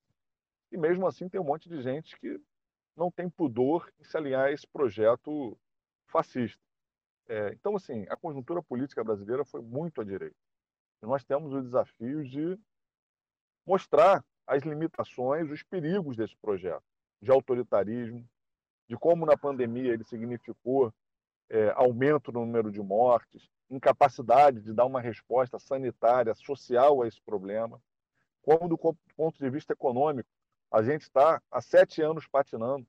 E 0.69 0.75
mesmo 0.75 1.07
assim 1.07 1.29
tem 1.29 1.39
um 1.39 1.45
monte 1.45 1.69
de 1.69 1.81
gente 1.81 2.19
que 2.19 2.37
não 2.97 3.09
tem 3.09 3.29
pudor 3.29 3.89
em 3.97 4.03
se 4.03 4.17
alinhar 4.17 4.47
a 4.47 4.51
esse 4.51 4.67
projeto 4.67 5.57
fascista. 6.07 6.61
É, 7.29 7.53
então, 7.53 7.77
assim, 7.77 8.05
a 8.09 8.17
conjuntura 8.17 8.61
política 8.61 9.01
brasileira 9.05 9.45
foi 9.45 9.61
muito 9.61 10.01
à 10.01 10.03
direita. 10.03 10.35
E 11.01 11.05
nós 11.05 11.23
temos 11.23 11.53
o 11.53 11.61
desafio 11.61 12.25
de 12.25 12.59
mostrar 13.65 14.21
as 14.45 14.63
limitações, 14.63 15.49
os 15.49 15.63
perigos 15.63 16.17
desse 16.17 16.35
projeto 16.35 16.83
de 17.21 17.31
autoritarismo, 17.31 18.27
de 18.89 18.97
como 18.97 19.25
na 19.25 19.37
pandemia 19.37 19.93
ele 19.93 20.03
significou 20.03 20.93
é, 21.53 21.71
aumento 21.75 22.31
no 22.31 22.39
número 22.39 22.71
de 22.71 22.81
mortes, 22.81 23.47
incapacidade 23.69 24.59
de 24.59 24.73
dar 24.73 24.85
uma 24.85 24.99
resposta 24.99 25.59
sanitária, 25.59 26.33
social 26.33 27.03
a 27.03 27.07
esse 27.07 27.21
problema, 27.21 27.79
como 28.41 28.67
do 28.67 28.75
ponto 28.75 29.37
de 29.37 29.49
vista 29.51 29.71
econômico. 29.71 30.27
A 30.71 30.81
gente 30.81 31.03
está 31.03 31.39
há 31.51 31.61
sete 31.61 32.01
anos 32.01 32.27
patinando. 32.27 32.87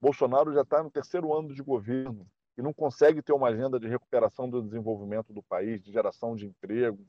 Bolsonaro 0.00 0.52
já 0.54 0.62
está 0.62 0.80
no 0.80 0.92
terceiro 0.92 1.36
ano 1.36 1.52
de 1.52 1.60
governo 1.60 2.24
e 2.56 2.62
não 2.62 2.72
consegue 2.72 3.20
ter 3.20 3.32
uma 3.32 3.48
agenda 3.48 3.80
de 3.80 3.88
recuperação 3.88 4.48
do 4.48 4.62
desenvolvimento 4.62 5.32
do 5.32 5.42
país, 5.42 5.82
de 5.82 5.90
geração 5.90 6.36
de 6.36 6.46
emprego, 6.46 7.04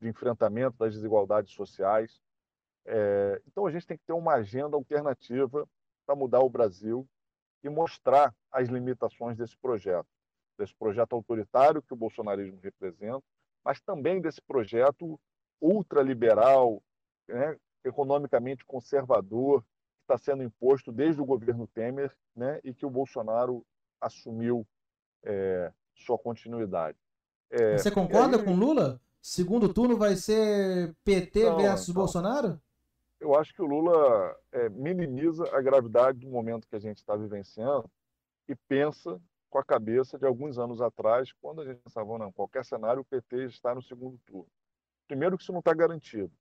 de 0.00 0.08
enfrentamento 0.08 0.78
das 0.78 0.94
desigualdades 0.94 1.52
sociais. 1.52 2.18
É, 2.86 3.42
então 3.46 3.66
a 3.66 3.70
gente 3.70 3.86
tem 3.86 3.98
que 3.98 4.06
ter 4.06 4.14
uma 4.14 4.36
agenda 4.36 4.74
alternativa 4.74 5.68
para 6.06 6.16
mudar 6.16 6.40
o 6.40 6.48
Brasil 6.48 7.06
e 7.62 7.68
mostrar 7.68 8.34
as 8.50 8.68
limitações 8.68 9.36
desse 9.36 9.56
projeto, 9.58 10.08
desse 10.60 10.74
projeto 10.74 11.14
autoritário 11.14 11.80
que 11.80 11.94
o 11.94 11.96
bolsonarismo 11.96 12.58
representa, 12.62 13.22
mas 13.64 13.80
também 13.80 14.20
desse 14.20 14.42
projeto 14.42 15.18
ultraliberal, 15.60 16.82
né, 17.26 17.56
economicamente 17.82 18.64
conservador, 18.66 19.62
que 19.62 20.02
está 20.02 20.18
sendo 20.18 20.42
imposto 20.42 20.92
desde 20.92 21.20
o 21.20 21.24
governo 21.24 21.66
Temer 21.66 22.14
né, 22.36 22.60
e 22.62 22.74
que 22.74 22.84
o 22.84 22.90
Bolsonaro 22.90 23.64
assumiu 23.98 24.66
é, 25.22 25.72
sua 25.94 26.18
continuidade. 26.18 26.98
É, 27.50 27.78
Você 27.78 27.90
concorda 27.90 28.36
aí... 28.36 28.44
com 28.44 28.54
Lula? 28.54 29.00
Segundo 29.22 29.72
turno 29.72 29.96
vai 29.96 30.16
ser 30.16 30.94
PT 31.04 31.44
não, 31.44 31.56
versus 31.56 31.88
não. 31.88 31.94
Bolsonaro? 31.94 32.60
Eu 33.18 33.34
acho 33.34 33.54
que 33.54 33.62
o 33.62 33.66
Lula 33.66 34.36
é, 34.52 34.68
minimiza 34.70 35.44
a 35.54 35.60
gravidade 35.60 36.18
do 36.20 36.28
momento 36.30 36.66
que 36.66 36.76
a 36.76 36.80
gente 36.80 36.98
está 36.98 37.16
vivenciando 37.16 37.90
e 38.48 38.54
pensa 38.54 39.20
com 39.50 39.58
a 39.58 39.64
cabeça 39.64 40.16
de 40.16 40.24
alguns 40.24 40.58
anos 40.58 40.80
atrás, 40.80 41.32
quando 41.40 41.60
a 41.60 41.64
gente 41.64 41.80
pensava, 41.80 42.16
não, 42.16 42.32
qualquer 42.32 42.64
cenário 42.64 43.02
o 43.02 43.04
PT 43.04 43.46
está 43.46 43.74
no 43.74 43.82
segundo 43.82 44.16
turno. 44.24 44.48
Primeiro 45.08 45.36
que 45.36 45.42
isso 45.42 45.52
não 45.52 45.58
está 45.58 45.74
garantido. 45.74 46.32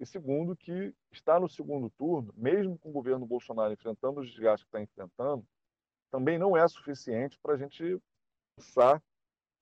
E 0.00 0.04
segundo 0.04 0.56
que 0.56 0.92
está 1.12 1.38
no 1.38 1.48
segundo 1.48 1.88
turno, 1.90 2.32
mesmo 2.36 2.78
com 2.78 2.90
o 2.90 2.92
governo 2.92 3.24
Bolsonaro 3.24 3.72
enfrentando 3.72 4.20
os 4.20 4.28
desgastes 4.28 4.64
que 4.64 4.68
está 4.68 4.80
enfrentando, 4.80 5.46
também 6.10 6.38
não 6.38 6.56
é 6.56 6.66
suficiente 6.66 7.38
para 7.40 7.54
a 7.54 7.56
gente 7.56 8.00
pensar 8.56 9.02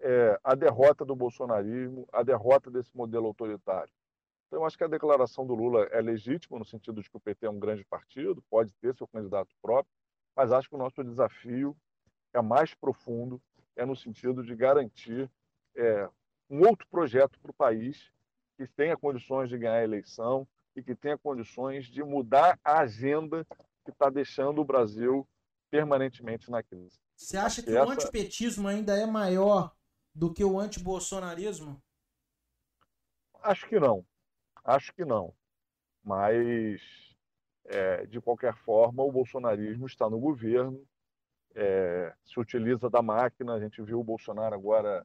é, 0.00 0.38
a 0.42 0.54
derrota 0.54 1.04
do 1.04 1.14
bolsonarismo, 1.14 2.06
a 2.12 2.22
derrota 2.22 2.70
desse 2.70 2.94
modelo 2.96 3.26
autoritário. 3.26 3.92
Então, 4.46 4.60
eu 4.60 4.64
acho 4.64 4.76
que 4.76 4.84
a 4.84 4.88
declaração 4.88 5.46
do 5.46 5.54
Lula 5.54 5.84
é 5.90 6.00
legítima, 6.00 6.58
no 6.58 6.64
sentido 6.64 7.02
de 7.02 7.10
que 7.10 7.16
o 7.16 7.20
PT 7.20 7.46
é 7.46 7.50
um 7.50 7.58
grande 7.58 7.84
partido, 7.84 8.42
pode 8.48 8.72
ter 8.74 8.94
seu 8.94 9.08
candidato 9.08 9.54
próprio, 9.60 9.92
mas 10.36 10.52
acho 10.52 10.68
que 10.68 10.74
o 10.74 10.78
nosso 10.78 11.02
desafio 11.02 11.76
é 12.36 12.42
mais 12.42 12.74
profundo, 12.74 13.40
é 13.74 13.84
no 13.84 13.96
sentido 13.96 14.42
de 14.42 14.54
garantir 14.54 15.30
é, 15.74 16.08
um 16.50 16.60
outro 16.66 16.86
projeto 16.88 17.38
para 17.40 17.50
o 17.50 17.54
país 17.54 18.10
que 18.56 18.66
tenha 18.66 18.96
condições 18.96 19.48
de 19.48 19.58
ganhar 19.58 19.76
a 19.76 19.84
eleição 19.84 20.46
e 20.74 20.82
que 20.82 20.94
tenha 20.94 21.16
condições 21.16 21.86
de 21.86 22.02
mudar 22.02 22.58
a 22.62 22.80
agenda 22.80 23.46
que 23.84 23.90
está 23.90 24.10
deixando 24.10 24.60
o 24.60 24.64
Brasil 24.64 25.26
permanentemente 25.70 26.50
na 26.50 26.62
crise. 26.62 26.98
Você 27.16 27.36
acha 27.36 27.62
que 27.62 27.70
Essa... 27.70 27.86
o 27.86 27.90
antipetismo 27.90 28.68
ainda 28.68 28.96
é 28.96 29.06
maior 29.06 29.74
do 30.14 30.32
que 30.32 30.44
o 30.44 30.58
antibolsonarismo? 30.58 31.82
Acho 33.42 33.66
que 33.66 33.80
não. 33.80 34.04
Acho 34.64 34.92
que 34.92 35.04
não. 35.04 35.32
Mas, 36.04 36.80
é, 37.64 38.06
de 38.06 38.20
qualquer 38.20 38.54
forma, 38.54 39.02
o 39.02 39.12
bolsonarismo 39.12 39.86
está 39.86 40.08
no 40.10 40.18
governo, 40.18 40.86
é, 41.56 42.14
se 42.24 42.38
utiliza 42.38 42.90
da 42.90 43.00
máquina. 43.02 43.54
A 43.54 43.60
gente 43.60 43.82
viu 43.82 43.98
o 43.98 44.04
Bolsonaro 44.04 44.54
agora 44.54 45.04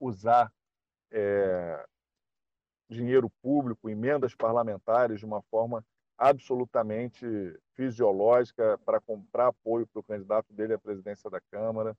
usar 0.00 0.52
é, 1.10 1.86
dinheiro 2.90 3.30
público, 3.40 3.88
emendas 3.88 4.34
parlamentares 4.34 5.20
de 5.20 5.24
uma 5.24 5.40
forma 5.42 5.84
absolutamente 6.18 7.24
fisiológica 7.74 8.78
para 8.84 9.00
comprar 9.00 9.48
apoio 9.48 9.86
para 9.86 10.00
o 10.00 10.04
candidato 10.04 10.52
dele 10.52 10.74
à 10.74 10.78
presidência 10.78 11.30
da 11.30 11.40
Câmara. 11.40 11.96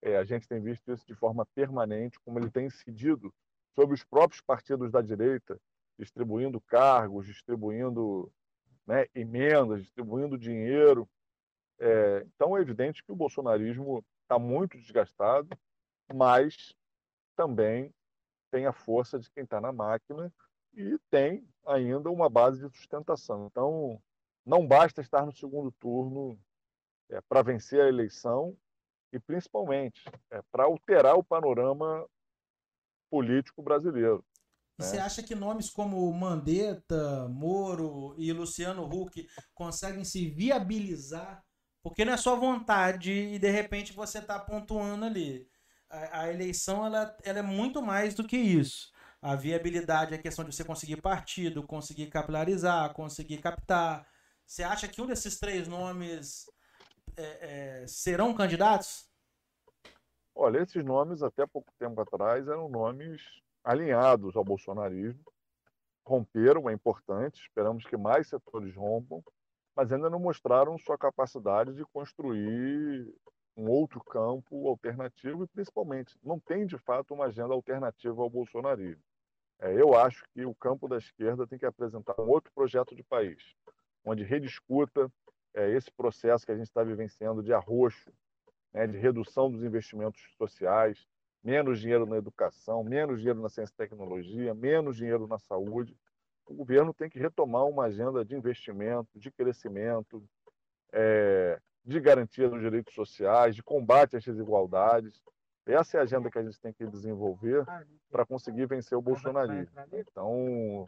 É, 0.00 0.16
a 0.16 0.24
gente 0.24 0.48
tem 0.48 0.60
visto 0.60 0.90
isso 0.90 1.06
de 1.06 1.14
forma 1.14 1.46
permanente, 1.54 2.18
como 2.24 2.38
ele 2.38 2.50
tem 2.50 2.66
incidido 2.66 3.32
sobre 3.74 3.94
os 3.94 4.04
próprios 4.04 4.40
partidos 4.40 4.90
da 4.90 5.00
direita, 5.00 5.60
distribuindo 5.98 6.60
cargos, 6.60 7.26
distribuindo 7.26 8.30
né, 8.86 9.06
emendas, 9.14 9.82
distribuindo 9.82 10.36
dinheiro. 10.36 11.08
É, 11.84 12.24
então 12.34 12.56
é 12.56 12.60
evidente 12.60 13.02
que 13.02 13.10
o 13.10 13.16
bolsonarismo 13.16 14.04
está 14.22 14.38
muito 14.38 14.78
desgastado, 14.78 15.48
mas 16.14 16.72
também 17.34 17.92
tem 18.52 18.66
a 18.66 18.72
força 18.72 19.18
de 19.18 19.28
quem 19.30 19.42
está 19.42 19.60
na 19.60 19.72
máquina 19.72 20.32
e 20.74 20.96
tem 21.10 21.44
ainda 21.66 22.08
uma 22.08 22.28
base 22.28 22.66
de 22.66 22.76
sustentação. 22.76 23.46
Então, 23.46 24.00
não 24.46 24.66
basta 24.66 25.00
estar 25.00 25.26
no 25.26 25.32
segundo 25.32 25.72
turno 25.72 26.38
é, 27.10 27.20
para 27.22 27.42
vencer 27.42 27.80
a 27.80 27.88
eleição, 27.88 28.56
e 29.12 29.18
principalmente 29.18 30.02
é, 30.30 30.40
para 30.50 30.64
alterar 30.64 31.16
o 31.16 31.24
panorama 31.24 32.06
político 33.10 33.62
brasileiro. 33.62 34.24
E 34.78 34.82
né? 34.82 34.88
você 34.88 34.98
acha 34.98 35.22
que 35.22 35.34
nomes 35.34 35.68
como 35.68 36.10
Mandetta, 36.12 37.28
Moro 37.28 38.14
e 38.16 38.32
Luciano 38.32 38.84
Huck 38.84 39.26
conseguem 39.54 40.04
se 40.04 40.30
viabilizar? 40.30 41.44
Porque 41.82 42.04
não 42.04 42.12
é 42.12 42.16
só 42.16 42.36
vontade 42.36 43.10
e 43.10 43.38
de 43.38 43.50
repente 43.50 43.92
você 43.92 44.18
está 44.18 44.38
pontuando 44.38 45.04
ali. 45.04 45.48
A, 45.90 46.20
a, 46.20 46.32
eleição 46.32 46.86
ela, 46.86 47.16
ela 47.24 47.40
é 47.40 47.42
muito 47.42 47.82
mais 47.82 48.14
do 48.14 48.24
que 48.24 48.36
isso. 48.36 48.92
A 49.20 49.36
viabilidade 49.36 50.14
é 50.14 50.18
questão 50.18 50.44
de 50.44 50.54
você 50.54 50.64
conseguir 50.64 51.00
partido, 51.00 51.62
conseguir 51.62 52.06
capilarizar, 52.06 52.92
conseguir 52.92 53.38
captar. 53.38 54.06
Você 54.46 54.62
acha 54.62 54.88
que 54.88 55.00
um 55.02 55.06
desses 55.06 55.38
três 55.38 55.68
nomes 55.68 56.46
é, 57.16 57.82
é, 57.82 57.86
serão 57.86 58.34
candidatos? 58.34 59.08
Olha, 60.34 60.60
esses 60.60 60.84
nomes, 60.84 61.22
até 61.22 61.46
pouco 61.46 61.72
tempo 61.78 62.00
atrás, 62.00 62.48
eram 62.48 62.68
nomes 62.68 63.20
alinhados 63.62 64.34
ao 64.34 64.44
bolsonarismo. 64.44 65.22
Romperam, 66.04 66.68
é 66.68 66.72
importante, 66.72 67.40
esperamos 67.42 67.84
que 67.84 67.96
mais 67.96 68.28
setores 68.28 68.74
rompam, 68.74 69.22
mas 69.74 69.92
ainda 69.92 70.10
não 70.10 70.18
mostraram 70.18 70.78
sua 70.78 70.98
capacidade 70.98 71.74
de 71.74 71.84
construir 71.86 73.14
um 73.56 73.68
outro 73.68 74.02
campo 74.02 74.68
alternativo 74.68 75.44
e, 75.44 75.48
principalmente, 75.48 76.16
não 76.22 76.38
tem 76.38 76.66
de 76.66 76.78
fato 76.78 77.14
uma 77.14 77.26
agenda 77.26 77.52
alternativa 77.52 78.22
ao 78.22 78.30
bolsonarismo. 78.30 79.02
É, 79.58 79.72
eu 79.80 79.94
acho 79.94 80.24
que 80.34 80.44
o 80.44 80.54
campo 80.54 80.88
da 80.88 80.98
esquerda 80.98 81.46
tem 81.46 81.58
que 81.58 81.66
apresentar 81.66 82.20
um 82.20 82.28
outro 82.28 82.50
projeto 82.52 82.94
de 82.96 83.02
país, 83.02 83.54
onde 84.04 84.24
rediscuta 84.24 85.10
é, 85.54 85.70
esse 85.70 85.90
processo 85.90 86.44
que 86.44 86.52
a 86.52 86.56
gente 86.56 86.66
está 86.66 86.82
vivenciando 86.82 87.42
de 87.42 87.52
arroxo, 87.52 88.10
né, 88.72 88.86
de 88.86 88.98
redução 88.98 89.50
dos 89.50 89.62
investimentos 89.62 90.20
sociais, 90.36 91.06
menos 91.44 91.80
dinheiro 91.80 92.06
na 92.06 92.16
educação, 92.16 92.82
menos 92.82 93.18
dinheiro 93.18 93.40
na 93.40 93.48
ciência 93.48 93.72
e 93.72 93.76
tecnologia, 93.76 94.54
menos 94.54 94.96
dinheiro 94.96 95.26
na 95.26 95.38
saúde. 95.38 95.96
O 96.46 96.54
governo 96.54 96.92
tem 96.92 97.08
que 97.08 97.18
retomar 97.18 97.64
uma 97.64 97.84
agenda 97.84 98.24
de 98.24 98.34
investimento, 98.34 99.18
de 99.18 99.30
crescimento, 99.30 100.22
é, 100.92 101.60
de 101.84 102.00
garantia 102.00 102.48
dos 102.48 102.60
direitos 102.60 102.94
sociais, 102.94 103.54
de 103.54 103.62
combate 103.62 104.16
às 104.16 104.24
desigualdades. 104.24 105.22
Essa 105.66 105.96
é 105.96 106.00
a 106.00 106.02
agenda 106.02 106.30
que 106.30 106.38
a 106.38 106.42
gente 106.42 106.60
tem 106.60 106.72
que 106.72 106.86
desenvolver 106.86 107.64
para 108.10 108.26
conseguir 108.26 108.66
vencer 108.66 108.96
o 108.98 109.02
bolsonarismo. 109.02 109.72
Então, 109.92 110.86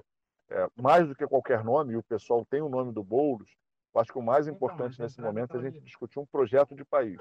é, 0.51 0.69
mais 0.77 1.09
do 1.09 1.15
que 1.15 1.27
qualquer 1.27 1.65
nome, 1.65 1.95
e 1.95 1.97
o 1.97 2.03
pessoal 2.03 2.45
tem 2.45 2.61
o 2.61 2.69
nome 2.69 2.93
do 2.93 3.03
Boulos, 3.03 3.51
eu 3.95 4.01
acho 4.01 4.13
que 4.13 4.19
o 4.19 4.23
mais 4.23 4.47
então, 4.47 4.57
importante 4.57 5.01
nesse 5.01 5.21
momento 5.21 5.57
é 5.57 5.61
a 5.61 5.63
gente 5.63 5.81
discutir 5.81 6.19
um 6.19 6.27
projeto 6.27 6.75
de 6.75 6.85
país. 6.85 7.21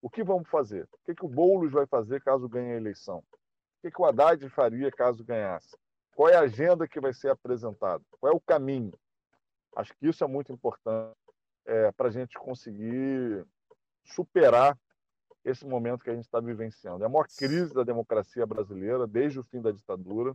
O 0.00 0.08
que 0.08 0.24
vamos 0.24 0.48
fazer? 0.48 0.88
O 0.92 0.98
que, 1.04 1.14
que 1.14 1.24
o 1.24 1.28
Boulos 1.28 1.72
vai 1.72 1.86
fazer 1.86 2.22
caso 2.22 2.48
ganhe 2.48 2.72
a 2.72 2.76
eleição? 2.76 3.18
O 3.18 3.82
que, 3.82 3.90
que 3.90 4.00
o 4.00 4.06
Haddad 4.06 4.48
faria 4.48 4.90
caso 4.90 5.24
ganhasse? 5.24 5.76
Qual 6.18 6.28
é 6.28 6.34
a 6.34 6.40
agenda 6.40 6.88
que 6.88 6.98
vai 6.98 7.14
ser 7.14 7.28
apresentada? 7.28 8.02
Qual 8.18 8.32
é 8.32 8.34
o 8.34 8.40
caminho? 8.40 8.92
Acho 9.76 9.94
que 9.96 10.08
isso 10.08 10.24
é 10.24 10.26
muito 10.26 10.50
importante 10.50 11.16
é, 11.64 11.92
para 11.92 12.08
a 12.08 12.10
gente 12.10 12.36
conseguir 12.36 13.46
superar 14.02 14.76
esse 15.44 15.64
momento 15.64 16.02
que 16.02 16.10
a 16.10 16.14
gente 16.16 16.24
está 16.24 16.40
vivenciando. 16.40 17.04
É 17.04 17.06
a 17.06 17.08
maior 17.08 17.28
crise 17.28 17.72
da 17.72 17.84
democracia 17.84 18.44
brasileira 18.44 19.06
desde 19.06 19.38
o 19.38 19.44
fim 19.44 19.62
da 19.62 19.70
ditadura. 19.70 20.34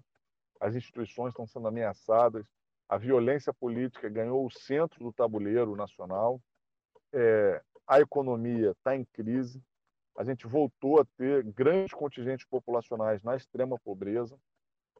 As 0.57 0.73
instituições 0.73 1.31
estão 1.31 1.45
sendo 1.45 1.67
ameaçadas, 1.67 2.45
a 2.87 2.97
violência 2.97 3.53
política 3.53 4.07
ganhou 4.07 4.45
o 4.45 4.51
centro 4.51 5.03
do 5.03 5.11
tabuleiro 5.11 5.75
nacional, 5.75 6.41
é, 7.11 7.61
a 7.85 7.99
economia 7.99 8.71
está 8.71 8.95
em 8.95 9.03
crise, 9.03 9.61
a 10.17 10.23
gente 10.23 10.47
voltou 10.47 11.01
a 11.01 11.05
ter 11.17 11.43
grandes 11.43 11.93
contingentes 11.93 12.45
populacionais 12.45 13.21
na 13.21 13.35
extrema 13.35 13.77
pobreza, 13.83 14.39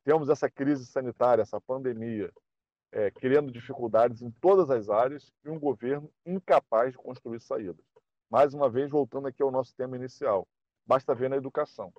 temos 0.04 0.30
essa 0.30 0.50
crise 0.50 0.86
sanitária, 0.86 1.42
essa 1.42 1.60
pandemia, 1.60 2.32
é, 2.92 3.10
criando 3.10 3.52
dificuldades 3.52 4.22
em 4.22 4.30
todas 4.32 4.70
as 4.70 4.90
áreas 4.90 5.32
e 5.44 5.50
um 5.50 5.60
governo 5.60 6.12
incapaz 6.26 6.92
de 6.92 6.98
construir 6.98 7.40
saídas. 7.40 7.84
Mais 8.30 8.54
uma 8.54 8.70
vez, 8.70 8.90
voltando 8.90 9.28
aqui 9.28 9.42
ao 9.42 9.52
nosso 9.52 9.76
tema 9.76 9.96
inicial, 9.96 10.48
basta 10.86 11.16
ver 11.16 11.30
na 11.30 11.38
educação. 11.38 11.94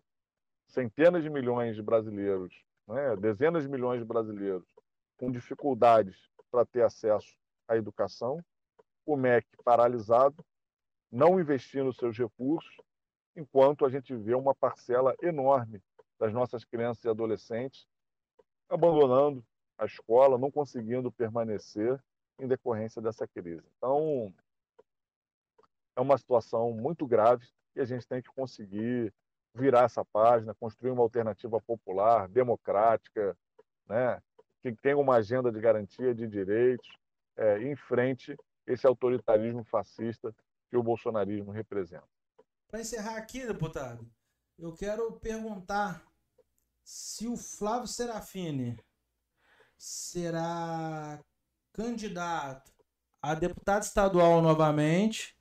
Centenas 0.68 1.22
de 1.22 1.30
milhões 1.30 1.76
de 1.76 1.82
brasileiros, 1.82 2.54
né, 2.86 3.16
dezenas 3.16 3.62
de 3.64 3.68
milhões 3.68 4.00
de 4.00 4.04
brasileiros 4.04 4.66
com 5.16 5.30
dificuldades 5.30 6.16
para 6.50 6.66
ter 6.66 6.82
acesso 6.82 7.34
à 7.66 7.76
educação, 7.76 8.44
o 9.06 9.16
MEC 9.16 9.46
paralisado, 9.64 10.44
não 11.10 11.40
investindo 11.40 11.92
seus 11.92 12.16
recursos, 12.16 12.76
enquanto 13.36 13.84
a 13.84 13.90
gente 13.90 14.14
vê 14.14 14.34
uma 14.34 14.54
parcela 14.54 15.14
enorme 15.22 15.82
das 16.18 16.32
nossas 16.32 16.64
crianças 16.64 17.04
e 17.04 17.08
adolescentes 17.08 17.86
abandonando 18.68 19.44
a 19.78 19.84
escola, 19.84 20.38
não 20.38 20.50
conseguindo 20.50 21.10
permanecer 21.10 22.02
em 22.38 22.46
decorrência 22.46 23.00
dessa 23.00 23.26
crise. 23.26 23.64
Então, 23.76 24.32
é 25.96 26.00
uma 26.00 26.18
situação 26.18 26.72
muito 26.72 27.06
grave 27.06 27.46
e 27.76 27.80
a 27.80 27.84
gente 27.84 28.06
tem 28.06 28.20
que 28.20 28.28
conseguir 28.28 29.12
virar 29.54 29.84
essa 29.84 30.04
página, 30.04 30.54
construir 30.54 30.90
uma 30.90 31.02
alternativa 31.02 31.60
popular, 31.60 32.28
democrática, 32.28 33.36
né, 33.86 34.20
que 34.62 34.72
tenha 34.72 34.98
uma 34.98 35.16
agenda 35.16 35.52
de 35.52 35.60
garantia 35.60 36.14
de 36.14 36.26
direitos, 36.26 36.88
é, 37.36 37.58
em 37.62 37.76
frente 37.76 38.36
esse 38.66 38.86
autoritarismo 38.86 39.62
fascista 39.64 40.34
que 40.70 40.76
o 40.76 40.82
bolsonarismo 40.82 41.52
representa. 41.52 42.08
Para 42.68 42.80
encerrar 42.80 43.16
aqui, 43.16 43.46
deputado, 43.46 44.04
eu 44.58 44.72
quero 44.72 45.12
perguntar 45.20 46.04
se 46.84 47.26
o 47.26 47.36
Flávio 47.36 47.88
Serafini 47.88 48.78
será 49.76 51.18
candidato 51.72 52.70
a 53.22 53.34
deputado 53.34 53.82
estadual 53.82 54.42
novamente 54.42 55.36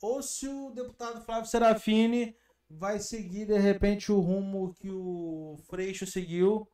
ou 0.00 0.22
se 0.22 0.48
o 0.48 0.70
deputado 0.70 1.20
Flávio 1.22 1.50
Serafini 1.50 2.36
vai 2.70 2.98
seguir 2.98 3.46
de 3.46 3.58
repente 3.58 4.12
o 4.12 4.20
rumo 4.20 4.72
que 4.74 4.90
o 4.90 5.56
Freixo 5.68 6.06
seguiu 6.06 6.68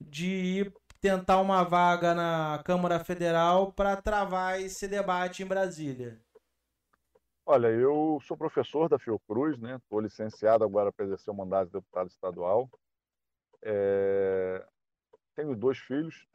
de 0.00 0.26
ir 0.26 0.74
tentar 1.00 1.40
uma 1.40 1.62
vaga 1.62 2.14
na 2.14 2.62
Câmara 2.64 2.98
Federal 3.02 3.72
para 3.72 4.00
travar 4.00 4.60
esse 4.60 4.86
debate 4.88 5.42
em 5.42 5.46
Brasília. 5.46 6.20
Olha, 7.44 7.68
eu 7.68 8.20
sou 8.22 8.36
professor 8.36 8.88
da 8.88 8.98
Fiocruz, 8.98 9.58
né? 9.58 9.76
Estou 9.76 10.00
licenciado 10.00 10.62
agora 10.62 10.92
para 10.92 11.06
exercer 11.06 11.32
o 11.32 11.36
mandato 11.36 11.66
de 11.66 11.72
deputado 11.72 12.08
estadual. 12.08 12.70
É... 13.62 14.66
Tenho 15.34 15.54
dois 15.56 15.78
filhos. 15.78 16.26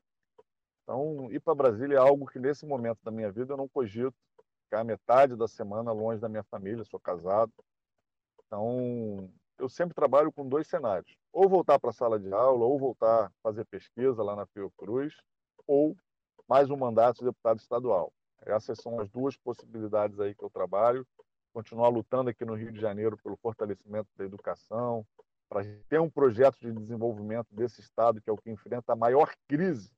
Então, 0.84 1.32
ir 1.32 1.40
para 1.40 1.56
Brasília 1.56 1.96
é 1.96 2.00
algo 2.00 2.28
que 2.28 2.40
nesse 2.40 2.66
momento 2.66 3.00
da 3.04 3.12
minha 3.12 3.32
vida 3.32 3.54
eu 3.54 3.58
não 3.58 3.68
cogito. 3.68 4.16
Ficar 4.64 4.84
metade 4.84 5.36
da 5.36 5.48
semana 5.48 5.92
longe 5.92 6.20
da 6.20 6.30
minha 6.30 6.44
família, 6.44 6.84
sou 6.84 7.00
casado. 7.00 7.52
Então, 8.46 9.30
eu 9.58 9.70
sempre 9.70 9.96
trabalho 9.96 10.32
com 10.32 10.48
dois 10.48 10.68
cenários: 10.68 11.16
ou 11.32 11.50
voltar 11.50 11.80
para 11.80 11.90
a 11.90 11.94
sala 11.94 12.20
de 12.20 12.32
aula, 12.34 12.66
ou 12.66 12.78
voltar 12.78 13.26
a 13.26 13.32
fazer 13.42 13.66
pesquisa 13.66 14.22
lá 14.22 14.36
na 14.36 14.46
Fiocruz, 14.48 15.16
ou 15.68 15.96
mais 16.48 16.70
um 16.70 16.78
mandato 16.78 17.20
de 17.20 17.26
deputado 17.26 17.60
estadual. 17.60 18.12
Essas 18.42 18.80
são 18.80 19.00
as 19.00 19.10
duas 19.10 19.36
possibilidades 19.38 20.20
aí 20.20 20.36
que 20.36 20.44
eu 20.44 20.50
trabalho. 20.50 21.06
Continuar 21.54 21.90
lutando 21.90 22.30
aqui 22.30 22.46
no 22.46 22.54
Rio 22.54 22.72
de 22.72 22.80
Janeiro 22.80 23.18
pelo 23.24 23.38
fortalecimento 23.38 24.10
da 24.16 24.26
educação, 24.26 25.06
para 25.50 25.64
ter 25.88 26.00
um 26.00 26.10
projeto 26.10 26.58
de 26.60 26.72
desenvolvimento 26.72 27.48
desse 27.52 27.82
estado 27.82 28.22
que 28.22 28.30
é 28.30 28.34
o 28.34 28.38
que 28.38 28.50
enfrenta 28.50 28.94
a 28.94 28.96
maior 28.96 29.34
crise 29.48 29.92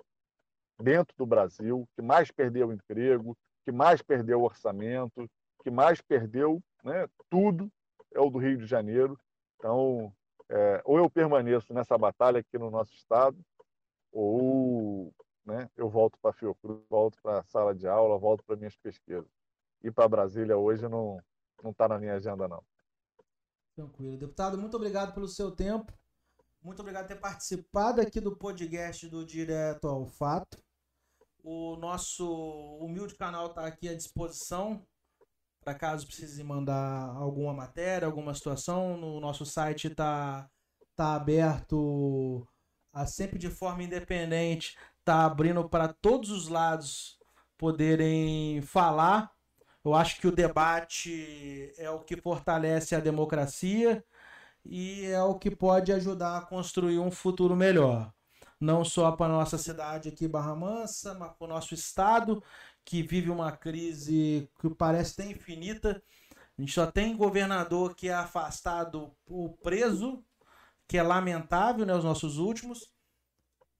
dentro 0.79 1.15
do 1.17 1.25
Brasil, 1.25 1.87
que 1.95 2.01
mais 2.01 2.31
perdeu 2.31 2.71
emprego, 2.71 3.35
que 3.65 3.71
mais 3.71 4.01
perdeu 4.01 4.43
orçamento, 4.43 5.29
que 5.63 5.71
mais 5.71 6.01
perdeu 6.01 6.61
né, 6.83 7.07
tudo 7.29 7.71
é 8.13 8.19
o 8.19 8.29
do 8.29 8.37
Rio 8.37 8.57
de 8.57 8.65
Janeiro. 8.65 9.17
Então, 9.57 10.13
é, 10.49 10.81
ou 10.85 10.97
eu 10.97 11.09
permaneço 11.09 11.73
nessa 11.73 11.97
batalha 11.97 12.39
aqui 12.39 12.57
no 12.57 12.69
nosso 12.69 12.93
estado, 12.93 13.37
ou 14.11 15.13
né, 15.45 15.69
eu 15.75 15.89
volto 15.89 16.17
para 16.21 16.31
a 16.31 16.33
Fiocruz, 16.33 16.81
volto 16.89 17.17
para 17.21 17.39
a 17.39 17.43
sala 17.43 17.73
de 17.73 17.87
aula, 17.87 18.17
volto 18.17 18.43
para 18.43 18.55
minhas 18.55 18.75
pesquisas. 18.75 19.29
Ir 19.83 19.91
para 19.91 20.07
Brasília 20.07 20.57
hoje 20.57 20.87
não 20.87 21.19
não 21.63 21.71
está 21.71 21.87
na 21.87 21.97
minha 21.97 22.13
agenda 22.13 22.47
não. 22.47 22.63
Tranquilo, 23.77 24.17
deputado. 24.17 24.57
Muito 24.57 24.75
obrigado 24.75 25.13
pelo 25.13 25.27
seu 25.27 25.51
tempo. 25.51 25.93
Muito 26.63 26.79
obrigado 26.79 27.03
por 27.03 27.13
ter 27.13 27.21
participado 27.21 28.01
aqui 28.01 28.19
do 28.19 28.35
podcast 28.35 29.07
do 29.07 29.23
Direto 29.23 29.87
ao 29.87 30.07
Fato. 30.07 30.57
O 31.43 31.75
nosso 31.75 32.27
humilde 32.81 33.13
canal 33.13 33.51
está 33.51 33.67
aqui 33.67 33.87
à 33.87 33.95
disposição 33.95 34.83
para 35.61 35.75
caso 35.75 36.07
precise 36.07 36.43
mandar 36.43 37.15
alguma 37.17 37.53
matéria, 37.53 38.07
alguma 38.07 38.33
situação. 38.33 38.97
No 38.97 39.19
nosso 39.19 39.45
site 39.45 39.89
está 39.89 40.49
tá 40.95 41.13
aberto 41.13 42.47
a, 42.91 43.05
sempre 43.05 43.37
de 43.37 43.51
forma 43.51 43.83
independente 43.83 44.75
está 44.97 45.23
abrindo 45.23 45.69
para 45.69 45.93
todos 45.93 46.31
os 46.31 46.47
lados 46.47 47.19
poderem 47.55 48.59
falar. 48.63 49.36
Eu 49.83 49.93
acho 49.93 50.19
que 50.19 50.27
o 50.27 50.31
debate 50.31 51.73
é 51.77 51.89
o 51.89 51.99
que 51.99 52.17
fortalece 52.17 52.95
a 52.95 52.99
democracia 52.99 54.03
e 54.65 55.05
é 55.05 55.21
o 55.23 55.35
que 55.35 55.49
pode 55.49 55.93
ajudar 55.93 56.37
a 56.37 56.41
construir 56.45 56.99
um 56.99 57.11
futuro 57.11 57.55
melhor. 57.55 58.11
Não 58.59 58.83
só 58.83 59.11
para 59.11 59.33
nossa 59.33 59.57
cidade 59.57 60.09
aqui, 60.09 60.27
Barra 60.27 60.55
Mansa, 60.55 61.13
mas 61.13 61.31
para 61.33 61.45
o 61.45 61.47
nosso 61.47 61.73
estado, 61.73 62.43
que 62.83 63.03
vive 63.03 63.29
uma 63.29 63.51
crise 63.51 64.49
que 64.59 64.69
parece 64.71 65.15
ter 65.15 65.31
infinita. 65.31 66.01
A 66.57 66.61
gente 66.61 66.73
só 66.73 66.87
tem 66.87 67.15
governador 67.15 67.95
que 67.95 68.09
é 68.09 68.13
afastado 68.13 69.11
ou 69.29 69.49
preso, 69.49 70.23
que 70.87 70.97
é 70.97 71.03
lamentável, 71.03 71.85
né, 71.85 71.93
os 71.95 72.03
nossos 72.03 72.37
últimos 72.37 72.91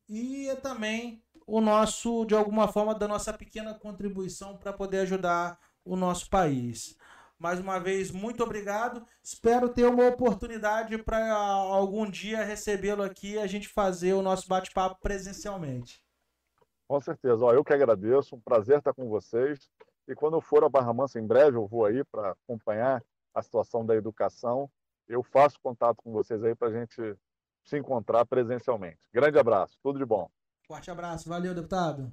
e 0.08 0.48
é 0.48 0.56
também 0.56 1.22
o 1.46 1.62
nosso, 1.62 2.26
de 2.26 2.36
alguma 2.36 2.68
forma, 2.68 2.94
da 2.96 3.08
nossa 3.08 3.34
pequena 3.34 3.74
contribuição 3.74 4.58
para 4.58 4.74
poder 4.74 5.00
ajudar 5.00 5.60
o 5.88 5.96
nosso 5.96 6.30
país. 6.30 6.98
Mais 7.40 7.60
uma 7.60 7.80
vez, 7.80 8.12
muito 8.12 8.44
obrigado. 8.44 9.06
Espero 9.24 9.70
ter 9.70 9.86
uma 9.86 10.08
oportunidade 10.08 10.98
para 11.04 11.34
algum 11.34 12.10
dia 12.10 12.44
recebê-lo 12.44 13.04
aqui 13.04 13.34
e 13.34 13.40
a 13.40 13.46
gente 13.46 13.68
fazer 13.68 14.14
o 14.14 14.24
nosso 14.24 14.48
bate-papo 14.48 15.00
presencialmente. 15.02 16.04
Com 16.88 17.00
certeza. 17.00 17.46
Ó, 17.46 17.54
eu 17.54 17.64
que 17.64 17.74
agradeço. 17.74 18.36
Um 18.36 18.42
prazer 18.42 18.80
estar 18.80 18.94
com 18.94 19.08
vocês. 19.08 19.70
E 20.08 20.16
quando 20.16 20.38
eu 20.38 20.42
for 20.42 20.64
a 20.64 20.70
Barra 20.70 20.94
Mansa, 20.94 21.20
em 21.20 21.28
breve 21.28 21.58
eu 21.58 21.68
vou 21.68 21.86
aí 21.86 22.04
para 22.06 22.32
acompanhar 22.32 23.04
a 23.36 23.42
situação 23.42 23.86
da 23.86 23.96
educação. 23.96 24.70
Eu 25.08 25.22
faço 25.22 25.60
contato 25.62 25.98
com 25.98 26.12
vocês 26.12 26.44
aí 26.44 26.56
para 26.56 26.70
a 26.70 26.72
gente 26.72 27.16
se 27.64 27.78
encontrar 27.78 28.26
presencialmente. 28.26 29.00
Grande 29.14 29.38
abraço, 29.38 29.78
tudo 29.84 30.00
de 30.00 30.06
bom. 30.06 30.30
Forte 30.66 30.90
abraço, 30.90 31.30
valeu, 31.30 31.54
deputado. 31.54 32.12